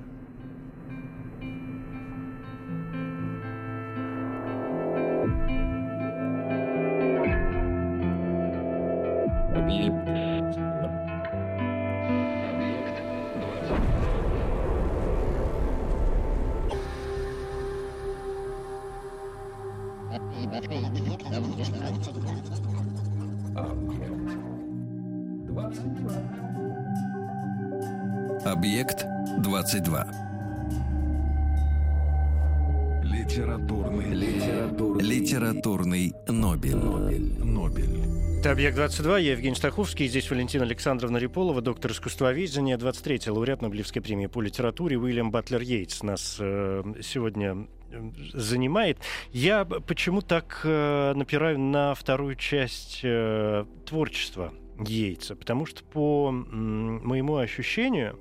22, 38.76 39.18
я 39.20 39.32
Евгений 39.32 39.54
Стаховский, 39.54 40.06
здесь 40.06 40.30
Валентина 40.30 40.64
Александровна 40.64 41.16
Реполова, 41.16 41.62
доктор 41.62 41.92
искусствоведения, 41.92 42.76
23 42.76 43.30
лауреат 43.30 43.62
Нобелевской 43.62 44.02
премии 44.02 44.26
по 44.26 44.42
литературе 44.42 44.98
Уильям 44.98 45.30
Батлер 45.30 45.62
Йейтс 45.62 46.02
нас 46.02 46.36
э, 46.38 46.82
сегодня 47.02 47.68
э, 47.90 48.10
занимает. 48.34 48.98
Я 49.32 49.64
почему 49.64 50.20
так 50.20 50.60
э, 50.64 51.14
напираю 51.14 51.58
на 51.58 51.94
вторую 51.94 52.34
часть 52.34 53.00
э, 53.02 53.64
творчества 53.86 54.52
Йейтса? 54.78 55.36
Потому 55.36 55.64
что 55.64 55.82
по 55.82 56.28
м, 56.28 57.00
моему 57.02 57.36
ощущению, 57.38 58.20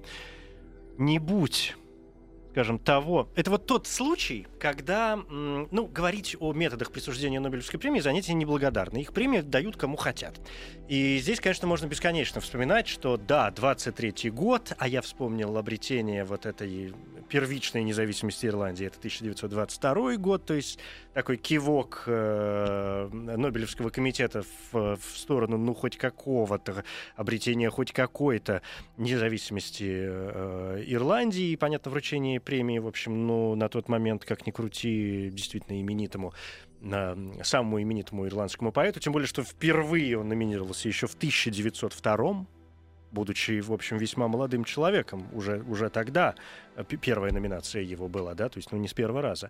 не 0.98 1.20
будь 1.20 1.76
скажем, 2.56 2.80
того... 2.80 3.28
Это 3.36 3.52
вот 3.52 3.66
тот 3.66 3.86
случай, 3.86 4.48
когда, 4.62 5.20
ну, 5.30 5.88
говорить 5.88 6.38
о 6.40 6.54
методах 6.54 6.90
присуждения 6.90 7.42
Нобелевской 7.42 7.78
премии 7.78 8.00
занятие 8.00 8.34
неблагодарное. 8.34 9.02
Их 9.02 9.12
премии 9.12 9.42
дают 9.42 9.76
кому 9.76 9.98
хотят. 9.98 10.40
И 10.88 11.18
здесь, 11.18 11.42
конечно, 11.42 11.68
можно 11.68 11.88
бесконечно 11.88 12.40
вспоминать, 12.40 12.88
что 12.88 13.18
да, 13.18 13.52
23-й 13.54 14.30
год, 14.30 14.72
а 14.78 14.88
я 14.88 15.02
вспомнил 15.02 15.58
обретение 15.58 16.24
вот 16.24 16.46
этой 16.46 16.94
первичной 17.28 17.84
независимости 17.84 18.46
Ирландии, 18.46 18.86
это 18.86 18.98
1922 19.00 20.18
год, 20.18 20.46
то 20.46 20.54
есть 20.54 20.80
такой 21.14 21.38
кивок 21.38 22.04
э, 22.06 23.10
Нобелевского 23.12 23.90
комитета 23.90 24.44
в, 24.72 24.98
в 24.98 25.18
сторону, 25.18 25.58
ну, 25.58 25.74
хоть 25.74 25.98
какого-то 25.98 26.84
обретения 27.16 27.70
хоть 27.70 27.92
какой-то 27.92 28.62
независимости 28.98 29.86
э, 29.88 30.84
Ирландии, 30.86 31.52
и, 31.52 31.56
понятно, 31.56 31.92
вручение 31.92 32.40
премии, 32.46 32.80
в 32.80 32.88
общем, 32.88 33.28
ну, 33.28 33.56
на 33.56 33.68
тот 33.68 33.90
момент, 33.90 34.24
как 34.24 34.48
ни 34.48 34.52
крути, 34.52 35.30
действительно 35.32 35.82
именитому 35.82 36.34
самому 37.44 37.82
именитому 37.82 38.28
ирландскому 38.28 38.72
поэту, 38.72 39.00
тем 39.00 39.12
более, 39.12 39.28
что 39.28 39.44
впервые 39.44 40.20
он 40.20 40.28
номинировался 40.28 40.88
еще 40.88 41.08
в 41.08 41.16
1902 41.16 42.46
будучи, 43.12 43.62
в 43.62 43.72
общем, 43.72 43.98
весьма 43.98 44.28
молодым 44.28 44.66
человеком, 44.66 45.28
уже, 45.32 45.64
уже 45.64 45.90
тогда 45.90 46.36
э, 46.76 46.84
первая 46.84 47.32
номинация 47.32 47.82
его 47.82 48.08
была, 48.10 48.34
да, 48.36 48.50
то 48.50 48.58
есть, 48.58 48.72
ну, 48.72 48.78
не 48.78 48.90
с 48.90 48.94
первого 48.94 49.22
раза. 49.22 49.50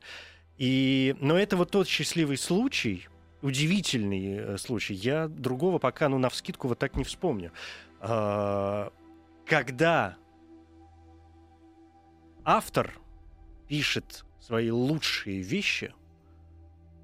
И, 0.58 1.16
но 1.20 1.38
это 1.38 1.58
вот 1.58 1.72
тот 1.72 1.88
счастливый 1.88 2.38
случай, 2.38 3.08
удивительный 3.42 4.38
э, 4.38 4.58
случай, 4.58 4.94
я 4.94 5.28
другого 5.28 5.80
пока, 5.80 6.08
ну, 6.10 6.20
навскидку 6.20 6.68
вот 6.68 6.80
так 6.80 6.96
не 6.96 7.04
вспомню. 7.04 7.52
А, 8.00 8.92
когда 9.46 10.16
автор 12.46 12.94
пишет 13.68 14.24
свои 14.40 14.70
лучшие 14.70 15.42
вещи 15.42 15.94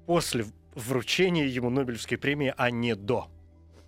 после 0.06 0.46
вручения 0.74 1.46
ему 1.46 1.68
Нобелевской 1.70 2.16
премии, 2.16 2.54
а 2.56 2.70
не 2.70 2.94
до. 2.94 3.28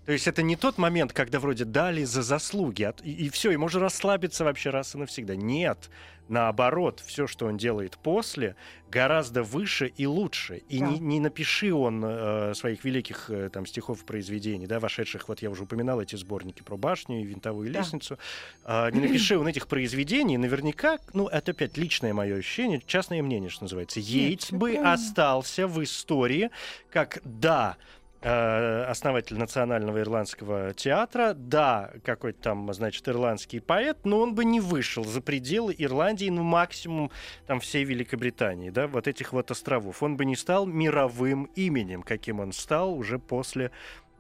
То 0.07 0.12
есть 0.12 0.26
это 0.28 0.42
не 0.42 0.57
тот 0.57 0.76
момент, 0.78 1.12
когда 1.12 1.40
вроде 1.40 1.64
дали 1.64 2.05
за 2.05 2.22
заслуги, 2.22 2.82
а- 2.82 2.94
и, 3.02 3.28
все, 3.30 3.50
и 3.52 3.57
можно 3.57 3.80
расслабиться 3.80 4.44
вообще 4.44 4.70
раз 4.70 4.94
и 4.94 4.98
навсегда. 4.98 5.34
Нет, 5.34 5.88
наоборот, 6.28 7.00
все, 7.05 7.26
что 7.26 7.46
он 7.46 7.57
делает 7.57 7.96
после, 8.02 8.55
гораздо 8.90 9.42
выше 9.42 9.86
и 9.96 10.07
лучше. 10.07 10.59
И 10.68 10.78
Да. 10.78 10.86
не, 10.86 10.98
не 10.98 11.20
напиши 11.20 11.72
он 11.72 12.02
э, 12.05 12.52
своих 12.55 12.84
великих 12.84 13.30
э, 13.30 13.48
там 13.50 13.66
стихов 13.66 14.02
и 14.02 14.05
произведений, 14.05 14.66
да, 14.66 14.78
вошедших, 14.78 15.28
вот 15.28 15.40
я 15.42 15.50
уже 15.50 15.62
упоминал 15.64 16.00
эти 16.00 16.16
сборники 16.16 16.62
про 16.62 16.76
башню 16.76 17.20
и 17.20 17.24
винтовую 17.24 17.70
Да. 17.72 17.78
лестницу. 17.80 18.18
А, 18.64 18.90
не 18.92 19.00
напиши 19.00 19.38
он 19.38 19.48
этих 19.48 19.66
произведений, 19.66 20.36
наверняка, 20.38 20.98
ну, 21.14 21.28
это 21.28 21.52
опять 21.52 21.76
личное 21.78 22.12
мое 22.12 22.36
ощущение, 22.36 22.82
частное 22.86 23.22
мнение, 23.22 23.48
что 23.50 23.64
называется, 23.64 24.00
всё 24.00 24.57
бы 24.57 24.76
остался 24.76 25.66
в 25.66 25.82
истории 25.82 26.50
как, 26.90 27.20
да, 27.24 27.76
э, 27.80 28.03
основатель 28.24 29.38
Национального 29.38 30.00
ирландского 30.00 30.72
театра, 30.72 31.34
да, 31.34 31.92
какой-то 32.04 32.40
там, 32.40 32.72
значит, 32.72 33.06
ирландский 33.08 33.60
поэт, 33.60 33.98
но 34.04 34.20
он 34.20 34.34
бы 34.34 34.44
не 34.44 34.60
вышел 34.60 35.04
за 35.04 35.20
пределы 35.20 35.74
Ирландии, 35.76 36.30
ну, 36.30 36.42
максимум 36.42 37.10
там 37.46 37.60
всей 37.60 37.84
Великобритании, 37.84 38.70
да, 38.70 38.86
вот 38.86 39.08
этих 39.08 39.32
вот 39.32 39.50
островов. 39.50 40.02
Он 40.02 40.16
бы 40.16 40.24
не 40.24 40.36
стал 40.36 40.66
мировым 40.66 41.44
именем, 41.54 42.02
каким 42.02 42.40
он 42.40 42.52
стал 42.52 42.94
уже 42.94 43.18
после, 43.18 43.70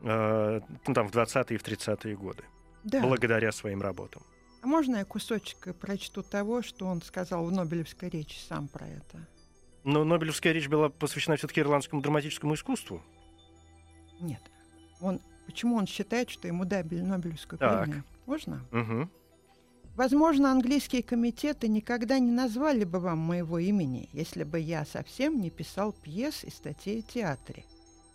э, 0.02 0.60
ну, 0.86 0.94
там, 0.94 1.08
в 1.08 1.12
20-е 1.12 1.54
и 1.54 1.58
в 1.58 1.62
30-е 1.62 2.14
годы, 2.16 2.44
Да. 2.84 3.00
благодаря 3.00 3.52
своим 3.52 3.80
работам. 3.80 4.22
А 4.62 4.66
можно 4.66 4.96
я 4.96 5.04
кусочек 5.04 5.74
прочту 5.76 6.22
того, 6.22 6.62
что 6.62 6.86
он 6.86 7.02
сказал 7.02 7.44
в 7.44 7.52
Нобелевской 7.52 8.08
речи 8.08 8.38
сам 8.48 8.68
про 8.68 8.86
это? 8.86 9.26
Но 9.84 10.04
Нобелевская 10.04 10.52
речь 10.52 10.68
была 10.68 10.88
посвящена 10.88 11.36
все-таки 11.36 11.60
ирландскому 11.60 12.00
драматическому 12.00 12.54
искусству. 12.54 13.02
Нет. 14.24 14.40
Он, 15.00 15.20
почему 15.46 15.76
он 15.76 15.86
считает, 15.86 16.30
что 16.30 16.48
ему 16.48 16.64
дали 16.64 17.00
Нобелевскую 17.00 17.58
Так. 17.58 17.84
премию? 17.84 18.04
Можно? 18.26 18.66
Мгм. 18.70 19.10
Возможно, 19.96 20.50
английские 20.50 21.04
комитеты 21.04 21.68
никогда 21.68 22.18
не 22.18 22.32
назвали 22.32 22.82
бы 22.82 22.98
вам 22.98 23.18
моего 23.18 23.58
имени, 23.58 24.08
если 24.12 24.42
бы 24.42 24.58
я 24.58 24.84
совсем 24.84 25.40
не 25.40 25.50
писал 25.50 25.92
пьес 25.92 26.42
и 26.42 26.50
статей 26.50 26.98
о 27.00 27.02
театре, 27.02 27.64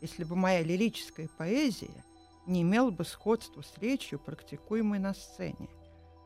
если 0.01 0.26
бы 0.26 0.36
моя 0.36 0.62
лирическая 0.62 1.30
поэзия 1.38 2.03
не 2.45 2.64
имела 2.64 2.89
бы 2.91 3.05
сходства 3.05 3.62
с 3.62 3.78
речью, 3.78 4.20
практикуемой 4.20 4.99
на 4.99 5.14
сцене. 5.14 5.70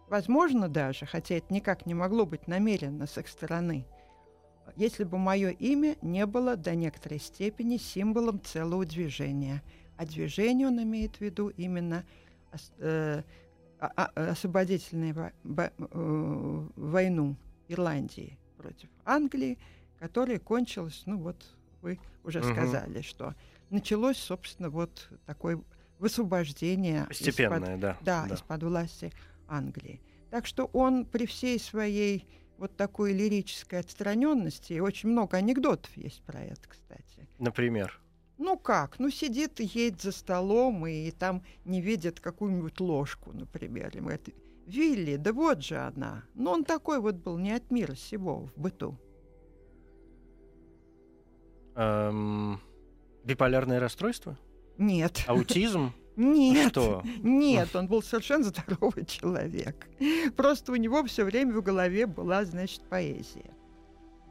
Возможно 0.10 0.70
даже, 0.70 1.06
хотя 1.06 1.36
это 1.36 1.54
никак 1.54 1.86
не 1.86 1.94
могло 1.94 2.26
быть 2.26 2.48
намеренно 2.48 3.06
с 3.06 3.18
их 3.18 3.28
стороны, 3.28 3.86
если 4.76 5.03
бы 5.03 5.18
мое 5.18 5.49
имя 5.49 5.95
не 6.01 6.26
было 6.26 6.55
до 6.55 6.76
некоторой 6.76 7.20
степени 7.20 7.78
символом 7.78 8.41
целого 8.41 8.86
движения. 8.86 9.61
А 9.97 10.05
движение 10.05 10.68
он 10.68 10.82
имеет 10.82 11.16
в 11.18 11.22
виду 11.22 11.49
именно 11.49 12.03
э, 12.80 13.22
а- 13.80 13.91
а- 13.95 14.32
освободительную 14.32 15.32
э, 15.43 16.68
войну 16.76 17.36
Ирландии 17.68 18.38
против 18.57 18.89
Англии, 19.05 19.57
которая 19.99 20.39
кончилась, 20.39 21.03
ну 21.05 21.18
вот 21.18 21.43
вы 21.82 21.99
уже 22.24 22.39
Мгм. 22.39 22.53
сказали, 22.53 23.01
что 23.01 23.36
началось, 23.70 24.18
собственно, 24.18 24.70
вот 24.70 25.09
такое 25.26 25.61
высвобождение 25.99 27.01
из-под- 27.09 27.18
Постепенная, 27.26 27.78
да. 27.78 27.97
да, 28.01 28.28
из-под 28.32 28.64
власти 28.64 29.11
Англии. 29.47 30.01
Так 30.30 30.45
что 30.45 30.66
он 30.74 31.05
при 31.05 31.26
всей 31.26 31.59
своей 31.59 32.28
вот 32.64 32.78
такой 32.78 33.11
лирической 33.11 33.80
отстраненности, 33.80 34.72
и 34.72 34.80
очень 34.80 35.09
много 35.09 35.36
анекдотов 35.36 35.91
есть 35.97 36.22
про 36.24 36.39
это, 36.39 36.61
кстати. 36.70 37.28
Например. 37.38 37.99
Ну 38.38 38.57
как? 38.57 38.99
Ну 38.99 39.09
сидит 39.09 39.59
и 39.59 39.66
едет 39.66 40.01
за 40.01 40.14
столом, 40.14 40.88
и 40.88 41.11
там 41.11 41.43
не 41.66 41.82
видит 41.82 42.22
какую-нибудь 42.22 42.80
ложку, 42.80 43.34
например. 43.34 43.91
И 43.97 43.99
говорит, 43.99 44.30
Вилли, 44.66 45.18
да 45.18 45.34
вот 45.34 45.61
же 45.61 45.76
она. 45.76 46.24
Ну 46.36 46.51
он 46.51 46.64
такой 46.64 47.01
вот 47.01 47.16
был 47.16 47.38
не 47.38 47.51
от 47.51 47.70
мира 47.70 47.95
сего 47.95 48.45
в 48.45 48.57
быту. 48.57 48.97
Эм, 51.76 52.61
биполярное 53.26 53.82
расстройство? 53.82 54.39
Нет. 54.78 55.26
Аутизм? 55.28 55.91
Нет. 56.16 56.70
Что? 56.70 57.03
Нет, 57.22 57.76
он 57.76 57.88
был 57.88 58.03
совершенно 58.03 58.43
здоровый 58.43 59.05
человек. 59.05 59.88
Просто 60.36 60.72
у 60.72 60.76
него 60.76 61.03
все 61.05 61.24
время 61.24 61.53
в 61.53 61.61
голове 61.61 62.05
была, 62.05 62.45
значит, 62.45 62.82
поэзия. 62.84 63.51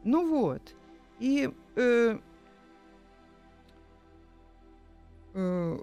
Ну 0.04 0.28
вот. 0.28 0.74
И 1.18 1.50
э, 1.76 2.18
э, 5.34 5.78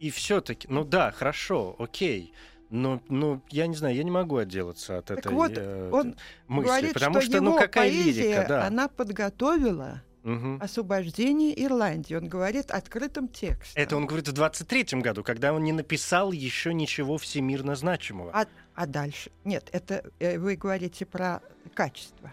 И 0.00 0.10
все-таки, 0.10 0.66
ну 0.70 0.84
да, 0.84 1.10
хорошо, 1.10 1.76
окей. 1.78 2.32
Но, 2.68 3.00
ну, 3.08 3.40
я 3.50 3.68
не 3.68 3.76
знаю, 3.76 3.94
я 3.94 4.02
не 4.02 4.10
могу 4.10 4.38
отделаться 4.38 4.98
от 4.98 5.06
Так 5.06 5.18
этой 5.18 5.32
вот, 5.32 5.52
э, 5.54 5.90
он 5.92 6.16
мысли, 6.48 6.66
говорит, 6.66 6.94
потому 6.94 7.20
что, 7.20 7.30
что, 7.30 7.40
ну 7.40 7.56
какая 7.56 7.88
поэзия, 7.88 8.22
лирика, 8.22 8.46
да. 8.48 8.66
она 8.66 8.88
подготовила 8.88 10.02
Мгм. 10.26 10.58
освобождение 10.60 11.64
Ирландии. 11.64 12.14
Он 12.14 12.28
говорит 12.28 12.72
открытым 12.72 13.28
текстом. 13.28 13.80
Это 13.80 13.96
он 13.96 14.06
говорит 14.06 14.26
в 14.26 14.32
23-м 14.32 15.00
году, 15.00 15.22
когда 15.22 15.52
он 15.52 15.62
не 15.62 15.72
написал 15.72 16.32
еще 16.32 16.74
ничего 16.74 17.16
всемирно 17.16 17.76
значимого. 17.76 18.32
А, 18.34 18.46
а 18.74 18.86
дальше? 18.86 19.30
Нет, 19.44 19.68
это 19.70 20.02
э, 20.18 20.36
вы 20.38 20.56
говорите 20.56 21.06
про 21.06 21.42
качество. 21.74 22.32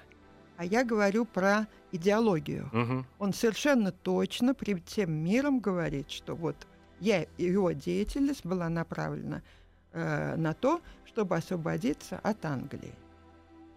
А 0.57 0.65
я 0.65 0.83
говорю 0.83 1.25
про 1.25 1.67
идеологию. 1.91 2.67
Мгм. 2.73 3.05
Он 3.19 3.31
совершенно 3.31 3.91
точно 3.91 4.55
пред 4.55 4.83
тем 4.85 5.11
миром 5.11 5.59
говорит, 5.59 6.09
что 6.09 6.35
вот 6.35 6.55
я, 6.99 7.27
его 7.37 7.73
деятельность 7.73 8.43
была 8.43 8.69
направлена 8.69 9.43
э, 9.91 10.35
на 10.35 10.55
то, 10.55 10.81
чтобы 11.05 11.35
освободиться 11.35 12.19
от 12.23 12.43
Англии. 12.43 12.95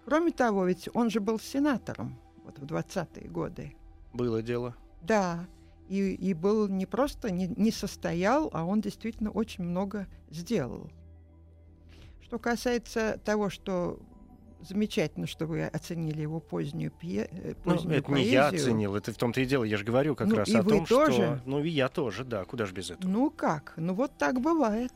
Кроме 0.07 0.33
того, 0.33 0.65
ведь 0.65 0.89
он 0.95 1.11
же 1.11 1.21
был 1.21 1.39
сенатором 1.39 2.17
вот 2.45 2.59
в 2.59 2.65
20-е 2.65 3.29
годы. 3.29 3.77
Было 4.17 4.43
дело. 4.43 4.75
Да, 5.03 5.47
и, 5.89 6.13
и 6.15 6.35
был 6.35 6.69
не 6.69 6.87
просто 6.87 7.31
не, 7.31 7.47
не 7.49 7.71
состоял, 7.71 8.51
а 8.53 8.65
он 8.65 8.81
действительно 8.81 9.31
очень 9.31 9.65
много 9.65 10.07
сделал. 10.31 10.91
Что 12.23 12.39
касается 12.39 13.21
того, 13.25 13.51
что 13.51 14.01
замечательно, 14.63 15.27
что 15.27 15.47
вы 15.47 15.65
оценили 15.65 16.23
его 16.23 16.41
позднюю, 16.41 16.91
пье, 16.91 17.29
э, 17.31 17.55
Ну, 17.65 17.73
позднюю 17.73 17.99
это 17.99 18.09
не 18.09 18.15
поэзию. 18.15 18.33
я 18.33 18.49
оценил, 18.49 18.97
это 18.97 19.13
в 19.13 19.17
том-то 19.17 19.41
и 19.41 19.45
дело. 19.47 19.63
Я 19.65 19.77
же 19.77 19.85
говорю 19.85 20.17
как 20.17 20.27
Ну, 20.27 20.37
раз 20.37 20.49
о 20.53 20.65
том, 20.65 20.85
тоже? 20.87 21.13
что... 21.13 21.41
Ну, 21.45 21.63
и 21.63 21.69
я 21.69 21.89
тоже, 21.89 22.25
да. 22.25 22.45
Куда 22.45 22.67
же 22.67 22.73
без 22.75 22.91
этого? 22.91 23.09
Ну 23.09 23.31
как? 23.31 23.75
Ну 23.77 23.95
вот 23.95 24.19
так 24.19 24.41
бывает. 24.41 24.93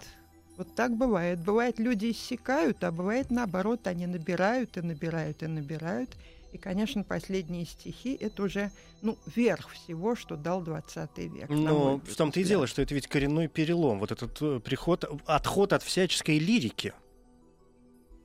Вот 0.57 0.75
так 0.75 0.97
бывает. 0.97 1.39
Бывает, 1.41 1.79
люди 1.79 2.11
иссякают, 2.11 2.83
а 2.83 2.91
бывает 2.91 3.31
наоборот, 3.31 3.87
они 3.87 4.07
набирают 4.07 4.77
и 4.77 4.81
набирают 4.83 5.43
и 5.43 5.47
набирают. 5.47 6.11
И, 6.53 6.59
конечно, 6.59 7.05
последние 7.05 7.65
стихи— 7.65 8.17
это 8.21 8.43
уже, 8.43 8.71
ну, 9.03 9.19
верх 9.27 9.71
всего, 9.71 10.17
что 10.17 10.37
дал 10.37 10.63
20 10.63 11.19
век. 11.19 11.49
Но 11.49 11.99
в 11.99 12.17
том-то 12.17 12.41
и 12.41 12.45
дело, 12.45 12.67
что 12.67 12.83
это 12.83 12.95
ведь 12.95 13.07
коренной 13.07 13.47
перелом. 13.47 14.01
Вот 14.01 14.11
этот 14.11 14.37
э, 14.41 14.61
приход, 14.61 15.05
отход 15.27 15.73
от 15.73 15.83
всяческой 15.83 16.39
лирики. 16.39 16.93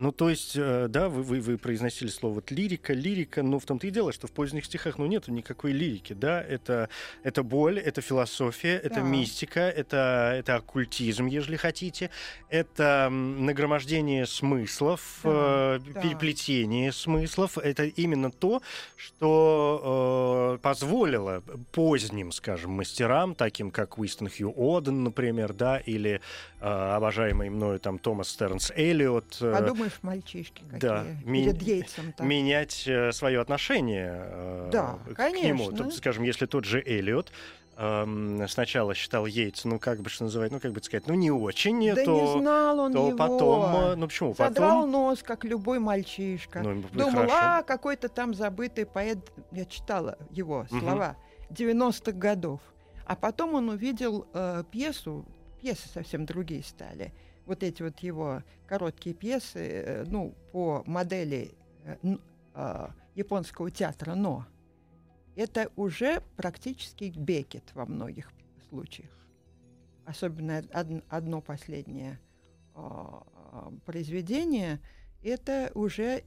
Ну, 0.06 0.12
то 0.12 0.30
есть, 0.30 0.52
э, 0.56 0.86
да, 0.88 1.10
вы, 1.10 1.24
вы, 1.24 1.42
вы 1.42 1.58
произносили 1.58 2.10
слово 2.10 2.36
вот 2.36 2.52
лирика, 2.52 2.94
лирика, 2.94 3.42
но 3.42 3.58
в 3.58 3.66
том-то 3.66 3.88
и 3.88 3.90
дело, 3.90 4.14
что 4.14 4.28
в 4.28 4.32
поздних 4.32 4.66
стихах, 4.66 5.00
ну, 5.00 5.08
нету 5.08 5.32
никакой 5.32 5.72
лирики, 5.72 6.14
да, 6.14 6.44
это, 6.44 6.90
это 7.24 7.42
боль, 7.42 7.80
это 7.80 8.02
философия, 8.02 8.76
это 8.76 8.96
Да. 8.98 9.02
мистика, 9.02 9.62
это, 9.62 10.32
это 10.38 10.58
оккультизм, 10.58 11.26
если 11.26 11.56
хотите, 11.56 12.12
это 12.52 13.10
нагромождение 13.10 14.28
смыслов, 14.28 15.22
Да, 15.24 15.78
э, 15.78 15.80
да. 15.96 16.02
переплетение 16.02 16.92
смыслов, 16.92 17.58
это 17.58 17.86
именно 17.86 18.30
то, 18.30 18.62
что 18.96 20.56
э, 20.56 20.62
позволило 20.62 21.42
поздним, 21.72 22.32
скажем, 22.32 22.74
мастерам, 22.74 23.34
таким 23.34 23.72
как 23.72 23.98
Уистон 23.98 24.30
Хью 24.30 24.54
Оден, 24.56 25.04
например, 25.04 25.54
да, 25.54 25.80
или 25.80 26.22
э, 26.62 26.66
обожаемый 26.68 27.50
мною 27.50 27.80
там 27.80 27.98
Томас 27.98 28.30
Стернс 28.30 28.72
Эллиот, 28.76 29.38
э, 29.42 29.52
Подумаешь, 29.52 29.95
мальчишки 30.04 30.64
какие 30.64 30.80
да, 30.80 31.06
перед 31.26 31.62
яйцем 31.62 32.14
там. 32.14 32.28
менять 32.28 32.84
э, 32.88 33.12
свое 33.12 33.40
отношение 33.42 34.12
э, 34.14 34.70
Да, 34.72 35.00
к, 35.06 35.16
конечно. 35.16 35.48
нему. 35.48 35.72
То, 35.72 35.90
скажем, 35.92 36.24
если 36.24 36.46
тот 36.46 36.66
же 36.66 36.82
Эллиот 36.86 37.32
эм, 37.78 38.48
сначала 38.48 38.94
считал 38.96 39.26
Йейтса, 39.26 39.68
ну, 39.68 39.80
как 39.80 40.02
бы 40.02 40.10
что 40.10 40.24
называть, 40.26 40.52
ну, 40.52 40.60
как 40.60 40.72
бы 40.72 40.82
сказать, 40.82 41.08
ну, 41.08 41.14
не 41.14 41.32
очень, 41.32 41.94
да 41.94 42.04
то, 42.04 42.36
не 42.36 42.42
знал 42.42 42.80
он 42.80 42.94
то 42.94 43.08
его. 43.08 43.18
потом, 43.18 43.76
э, 43.76 43.96
ну, 43.96 44.08
почему, 44.08 44.34
Задрал 44.34 44.78
потом... 44.82 44.92
нос, 44.92 45.24
как 45.24 45.44
любой 45.44 45.80
мальчишка. 45.80 46.62
Ну, 46.62 46.84
Думал, 46.94 47.12
хорошо. 47.12 47.34
а, 47.36 47.64
какой-то 47.64 48.10
там 48.10 48.34
забытый 48.34 48.86
поэт, 48.86 49.20
я 49.52 49.66
читала 49.66 50.18
его 50.32 50.66
слова, 50.70 51.18
90-х 51.50 52.12
годов. 52.14 52.62
А 53.06 53.16
потом 53.16 53.54
он 53.54 53.70
увидел 53.70 54.28
э, 54.34 54.64
пьесу, 54.72 55.26
пьесы 55.62 55.88
совсем 55.90 56.26
другие 56.26 56.64
стали. 56.64 57.14
Вот 57.46 57.64
эти 57.64 57.84
вот 57.84 58.00
его 58.00 58.44
короткие 58.68 59.16
пьесы, 59.16 59.60
э, 59.60 60.04
ну, 60.08 60.34
по 60.52 60.84
модели 60.86 61.54
э, 61.84 61.96
э, 62.54 62.88
японского 63.16 63.72
театра 63.72 64.16
«Но». 64.16 64.46
Это 65.36 65.70
уже 65.76 66.22
практически 66.38 67.14
Бекет 67.16 67.74
во 67.74 67.86
многих 67.86 68.32
случаях. 68.70 69.12
Особенно 70.06 70.60
од- 70.74 71.04
одно 71.10 71.42
последнее 71.42 72.20
а, 72.74 73.24
а, 73.52 73.72
произведение, 73.86 74.80
это 75.24 75.72
уже, 75.74 76.24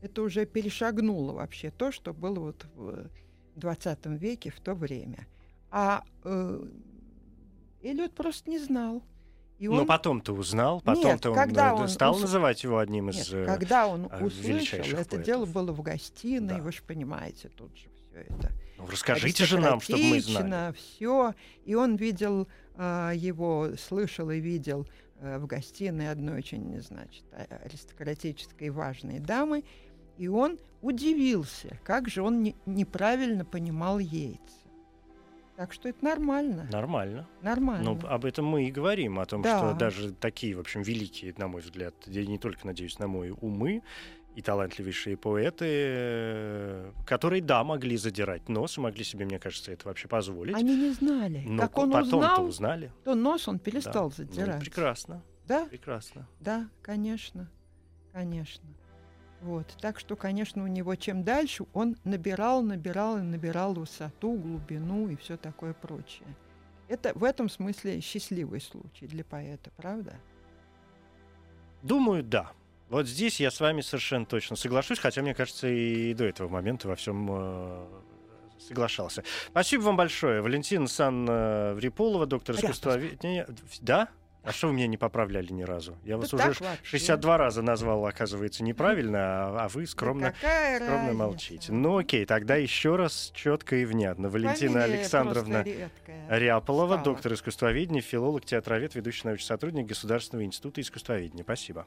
это 0.00 0.22
уже 0.22 0.46
перешагнуло 0.46 1.34
вообще 1.34 1.70
то, 1.70 1.92
что 1.92 2.12
было 2.14 2.40
вот 2.40 2.66
в 2.74 3.10
20 3.56 4.06
веке 4.06 4.50
в 4.50 4.60
то 4.60 4.74
время. 4.74 5.26
А 5.70 6.04
э, 6.24 6.66
Эллиот 7.82 8.14
просто 8.14 8.50
не 8.50 8.58
знал. 8.58 9.02
И 9.62 9.68
Но 9.68 9.82
он- 9.82 9.86
потом-то 9.86 10.32
узнал, 10.34 10.76
Нет, 10.76 10.84
потом-то 10.84 11.30
он, 11.30 11.36
когда 11.36 11.70
э, 11.70 11.74
он 11.74 11.88
стал 11.88 12.14
ус- 12.16 12.22
называть 12.22 12.64
его 12.64 12.78
одним 12.78 13.06
Нет, 13.06 13.14
из... 13.14 13.32
э, 13.32 13.44
когда 13.46 13.86
он 13.86 14.08
э, 14.10 14.24
услышал, 14.24 14.80
это 14.80 14.94
поэтов. 14.94 15.22
дело 15.22 15.46
было 15.46 15.70
в 15.72 15.82
гостиной, 15.82 16.56
Да. 16.56 16.62
вы 16.62 16.72
же 16.72 16.82
понимаете, 16.82 17.48
тут 17.50 17.70
же 17.76 17.84
все 17.94 18.22
это. 18.22 18.50
ну, 18.76 18.86
расскажите 18.88 19.44
же 19.44 19.60
нам, 19.60 19.80
чтобы 19.80 20.02
мы 20.02 20.20
знали. 20.20 20.72
все. 20.74 21.34
И 21.64 21.76
он 21.76 21.94
видел 21.94 22.48
а, 22.74 23.12
его, 23.12 23.68
слышал 23.78 24.30
и 24.30 24.40
видел 24.40 24.84
а, 25.20 25.38
в 25.38 25.46
гостиной 25.46 26.10
одной 26.10 26.38
очень, 26.38 26.80
значит, 26.80 27.22
а- 27.32 27.46
аристократической 27.64 28.70
важной 28.70 29.20
дамы. 29.20 29.62
И 30.18 30.26
он 30.26 30.58
удивился, 30.80 31.78
как 31.84 32.08
же 32.08 32.22
он 32.22 32.42
не- 32.42 32.56
неправильно 32.66 33.44
понимал 33.44 34.00
яйца. 34.00 34.40
Так 35.62 35.72
что 35.72 35.88
это 35.88 36.04
нормально. 36.04 36.66
Нормально. 36.72 37.28
Нормально. 37.40 37.84
Ну, 37.92 38.08
об 38.08 38.24
этом 38.24 38.44
мы 38.44 38.64
и 38.66 38.72
говорим, 38.72 39.20
о 39.20 39.26
том, 39.26 39.42
Да. 39.42 39.58
что 39.58 39.74
даже 39.78 40.10
такие, 40.12 40.56
в 40.56 40.58
общем, 40.58 40.82
великие, 40.82 41.32
на 41.38 41.46
мой 41.46 41.60
взгляд, 41.62 41.94
я 42.06 42.26
не 42.26 42.36
только 42.36 42.66
надеюсь 42.66 42.98
на 42.98 43.06
мой 43.06 43.30
умы 43.30 43.84
и 44.34 44.42
талантливейшие 44.42 45.16
поэты, 45.16 45.66
э, 45.68 46.92
которые, 47.06 47.42
да, 47.42 47.62
могли 47.62 47.96
задирать 47.96 48.48
нос, 48.48 48.76
могли 48.76 49.04
себе, 49.04 49.24
мне 49.24 49.38
кажется, 49.38 49.70
это 49.70 49.86
вообще 49.86 50.08
позволить. 50.08 50.56
Они 50.56 50.74
не 50.76 50.90
знали. 50.90 51.44
Но 51.46 51.62
как 51.62 51.78
он 51.78 51.92
потом-то 51.92 52.16
узнал, 52.16 52.44
узнали. 52.46 52.92
то 53.04 53.14
нос 53.14 53.46
он 53.46 53.60
перестал 53.60 54.10
Да. 54.10 54.16
Ну, 54.18 54.24
задирать. 54.32 54.60
прекрасно, 54.60 55.22
Да? 55.46 55.66
прекрасно. 55.66 56.26
Да, 56.40 56.68
конечно, 56.82 57.48
конечно. 58.12 58.64
Вот, 59.42 59.66
так 59.80 59.98
что, 59.98 60.14
конечно, 60.14 60.62
у 60.62 60.68
него 60.68 60.94
чем 60.94 61.24
дальше, 61.24 61.64
он 61.72 61.96
набирал, 62.04 62.62
набирал 62.62 63.18
и 63.18 63.22
набирал 63.22 63.74
высоту, 63.74 64.34
глубину 64.34 65.08
и 65.08 65.16
все 65.16 65.36
такое 65.36 65.72
прочее. 65.72 66.28
Это 66.88 67.12
в 67.14 67.24
этом 67.24 67.48
смысле 67.48 68.00
счастливый 68.00 68.60
случай 68.60 69.06
для 69.06 69.24
поэта, 69.24 69.70
правда? 69.76 70.14
Думаю, 71.82 72.22
да. 72.22 72.52
Вот 72.88 73.08
здесь 73.08 73.40
я 73.40 73.50
с 73.50 73.58
вами 73.58 73.80
совершенно 73.80 74.26
точно 74.26 74.54
соглашусь, 74.54 75.00
хотя, 75.00 75.22
мне 75.22 75.34
кажется, 75.34 75.66
и 75.66 76.14
до 76.14 76.24
этого 76.24 76.48
момента 76.48 76.86
во 76.86 76.94
всем 76.94 77.26
э, 77.30 77.86
соглашался. 78.60 79.24
Спасибо 79.48 79.82
вам 79.82 79.96
большое. 79.96 80.42
Валентина 80.42 80.86
Сан-Вриполова, 80.86 82.26
доктор 82.26 82.54
Ряпов. 82.54 82.70
искусствоведения. 82.70 83.48
Да? 83.80 84.08
А 84.44 84.50
что 84.52 84.66
вы 84.68 84.72
меня 84.74 84.88
не 84.88 84.96
поправляли 84.96 85.52
ни 85.52 85.62
разу? 85.62 85.96
Я 86.04 86.16
вас 86.16 86.30
Да 86.30 86.36
уже 86.36 86.48
так 86.54 86.60
вообще. 86.60 86.84
62 86.84 87.38
раза 87.38 87.62
назвал, 87.62 88.04
оказывается, 88.06 88.64
неправильно, 88.64 89.18
а, 89.20 89.64
а 89.64 89.68
вы 89.68 89.82
Да 89.82 89.86
скромно, 89.86 90.32
какая 90.32 90.76
скромно 90.76 90.96
разница? 90.96 91.16
молчите. 91.18 91.72
Ну 91.72 91.98
окей, 91.98 92.26
тогда 92.26 92.56
еще 92.56 92.96
раз 92.96 93.30
четко 93.34 93.76
и 93.76 93.84
внятно. 93.84 94.28
Валентина 94.28 94.80
Фамилия 94.80 94.98
Александровна. 94.98 95.64
Ряполова, 96.28 96.94
стала. 96.94 97.04
доктор 97.04 97.34
искусствоведения, 97.34 98.00
филолог, 98.00 98.44
театровед, 98.44 98.94
ведущий 98.96 99.26
научный 99.28 99.46
сотрудник 99.46 99.86
Государственного 99.86 100.44
института 100.44 100.80
искусствоведения. 100.80 101.44
Спасибо. 101.44 101.86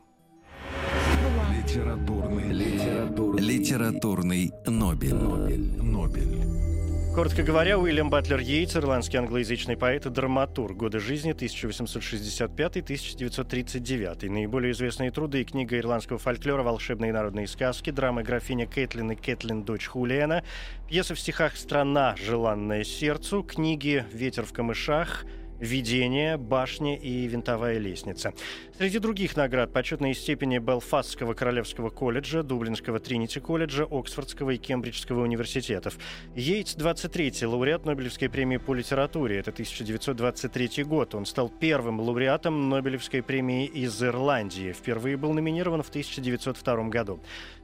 Литературный, 1.52 2.52
литературный, 2.54 3.42
Литературный 3.44 4.52
Нобель. 4.66 5.14
Нобель. 5.16 5.82
Нобель. 5.82 6.75
Коротко 7.16 7.44
говоря, 7.44 7.80
Уильям 7.80 8.10
Батлер 8.10 8.42
Йейтс, 8.42 8.76
ирландский 8.76 9.16
англоязычный 9.16 9.78
поэт 9.78 10.06
и 10.06 10.10
драматург. 10.10 10.76
Годы 10.76 11.00
жизни 11.00 11.34
1865-1939. 11.34 14.30
Наиболее 14.30 14.74
известные 14.74 15.12
труды 15.12 15.40
и 15.40 15.46
книга 15.46 15.80
ирландского 15.80 16.20
фольклора 16.20 16.64
«Волшебные 16.64 17.14
народные 17.14 17.48
сказки», 17.48 17.90
драмы 17.90 18.24
«Графиня 18.24 18.68
Кэтлин» 18.68 19.12
и 19.12 19.16
«Кэтлин, 19.16 19.64
дочь 19.64 19.88
Хулиана», 19.88 20.44
пьесы 20.90 21.16
в 21.16 21.20
стихах 21.22 21.56
«Страна, 21.56 22.18
желанная 22.18 22.84
сердцу», 22.84 23.44
книги 23.44 24.04
«Ветер 24.12 24.44
в 24.44 24.52
камышах», 24.52 25.24
«Видение», 25.60 26.38
«Башня» 26.38 26.98
и 26.98 27.28
«Винтовая 27.28 27.78
лестница». 27.78 28.34
Среди 28.78 29.00
других 29.00 29.38
наград 29.38 29.72
почетные 29.72 30.14
степени 30.14 30.58
Белфастского 30.58 31.34
королевского 31.34 31.90
колледжа, 31.90 32.44
Дублинского 32.44 33.00
Тринити 33.00 33.40
колледжа, 33.40 33.88
Оксфордского 33.90 34.52
и 34.52 34.58
Кембриджского 34.58 35.22
университетов. 35.22 35.98
Йейтс 36.36 36.76
23-й 36.76 37.46
лауреат 37.46 37.86
Нобелевской 37.86 38.30
премии 38.30 38.58
по 38.58 38.74
литературе. 38.74 39.38
Это 39.40 39.52
1923 39.52 40.84
год. 40.84 41.16
Он 41.16 41.26
стал 41.26 41.50
первым 41.50 42.02
лауреатом 42.02 42.70
Нобелевской 42.70 43.24
премии 43.24 43.66
из 43.66 44.04
Ирландии. 44.04 44.74
Впервые 44.74 45.16
был 45.16 45.34
номинирован 45.34 45.84
в 45.84 45.90
1902 45.90 46.90
году. 46.90 47.22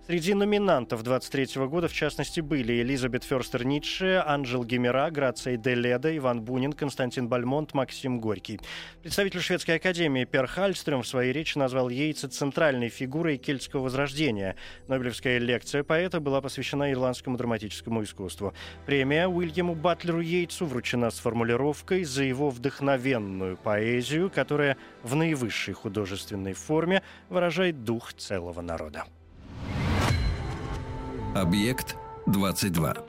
Среди 0.08 0.34
номинантов 0.34 1.04
23 1.04 1.68
года, 1.68 1.88
в 1.88 1.94
частности, 1.94 2.42
были 2.42 2.82
Элизабет 2.82 3.24
Ферстер 3.24 3.64
Ницше, 3.64 4.24
Анжел 4.26 4.64
Гемера, 4.64 5.12
Грация 5.12 5.58
Деледа, 5.58 6.18
Иван 6.18 6.42
Бунин, 6.42 6.74
Константин 6.74 7.28
Бальмонт, 7.30 7.76
Максим 7.76 8.20
Горький. 8.20 8.60
Представитель 9.04 9.42
Шведской 9.42 9.76
академии 9.76 10.26
Пер 10.26 10.48
Хальстрем 10.48 11.04
в 11.04 11.08
своей 11.08 11.32
речи 11.32 11.56
назвал 11.56 11.90
Яйца 11.90 12.28
центральной 12.30 12.90
фигурой 12.90 13.38
кельтского 13.38 13.84
возрождения. 13.84 14.56
Нобелевская 14.88 15.38
лекция 15.38 15.84
поэта 15.84 16.20
была 16.20 16.42
посвящена 16.42 16.92
ирландскому 16.92 17.38
драматическому 17.38 18.02
искусству. 18.02 18.56
Премия 18.88 19.28
Уильяму 19.28 19.76
Батлеру 19.76 20.20
Йейтсу 20.20 20.66
вручена 20.66 21.12
с 21.12 21.20
формулировкой 21.20 22.06
за 22.06 22.24
его 22.24 22.50
вдохновенную 22.50 23.56
поэзию, 23.56 24.32
которая 24.34 24.78
в 25.04 25.14
наивысшей 25.14 25.76
художественной 25.76 26.54
форме 26.54 27.04
выражает 27.30 27.84
дух 27.84 28.14
целого 28.14 28.62
народа. 28.62 29.06
Объект 31.34 31.96
22. 32.28 33.04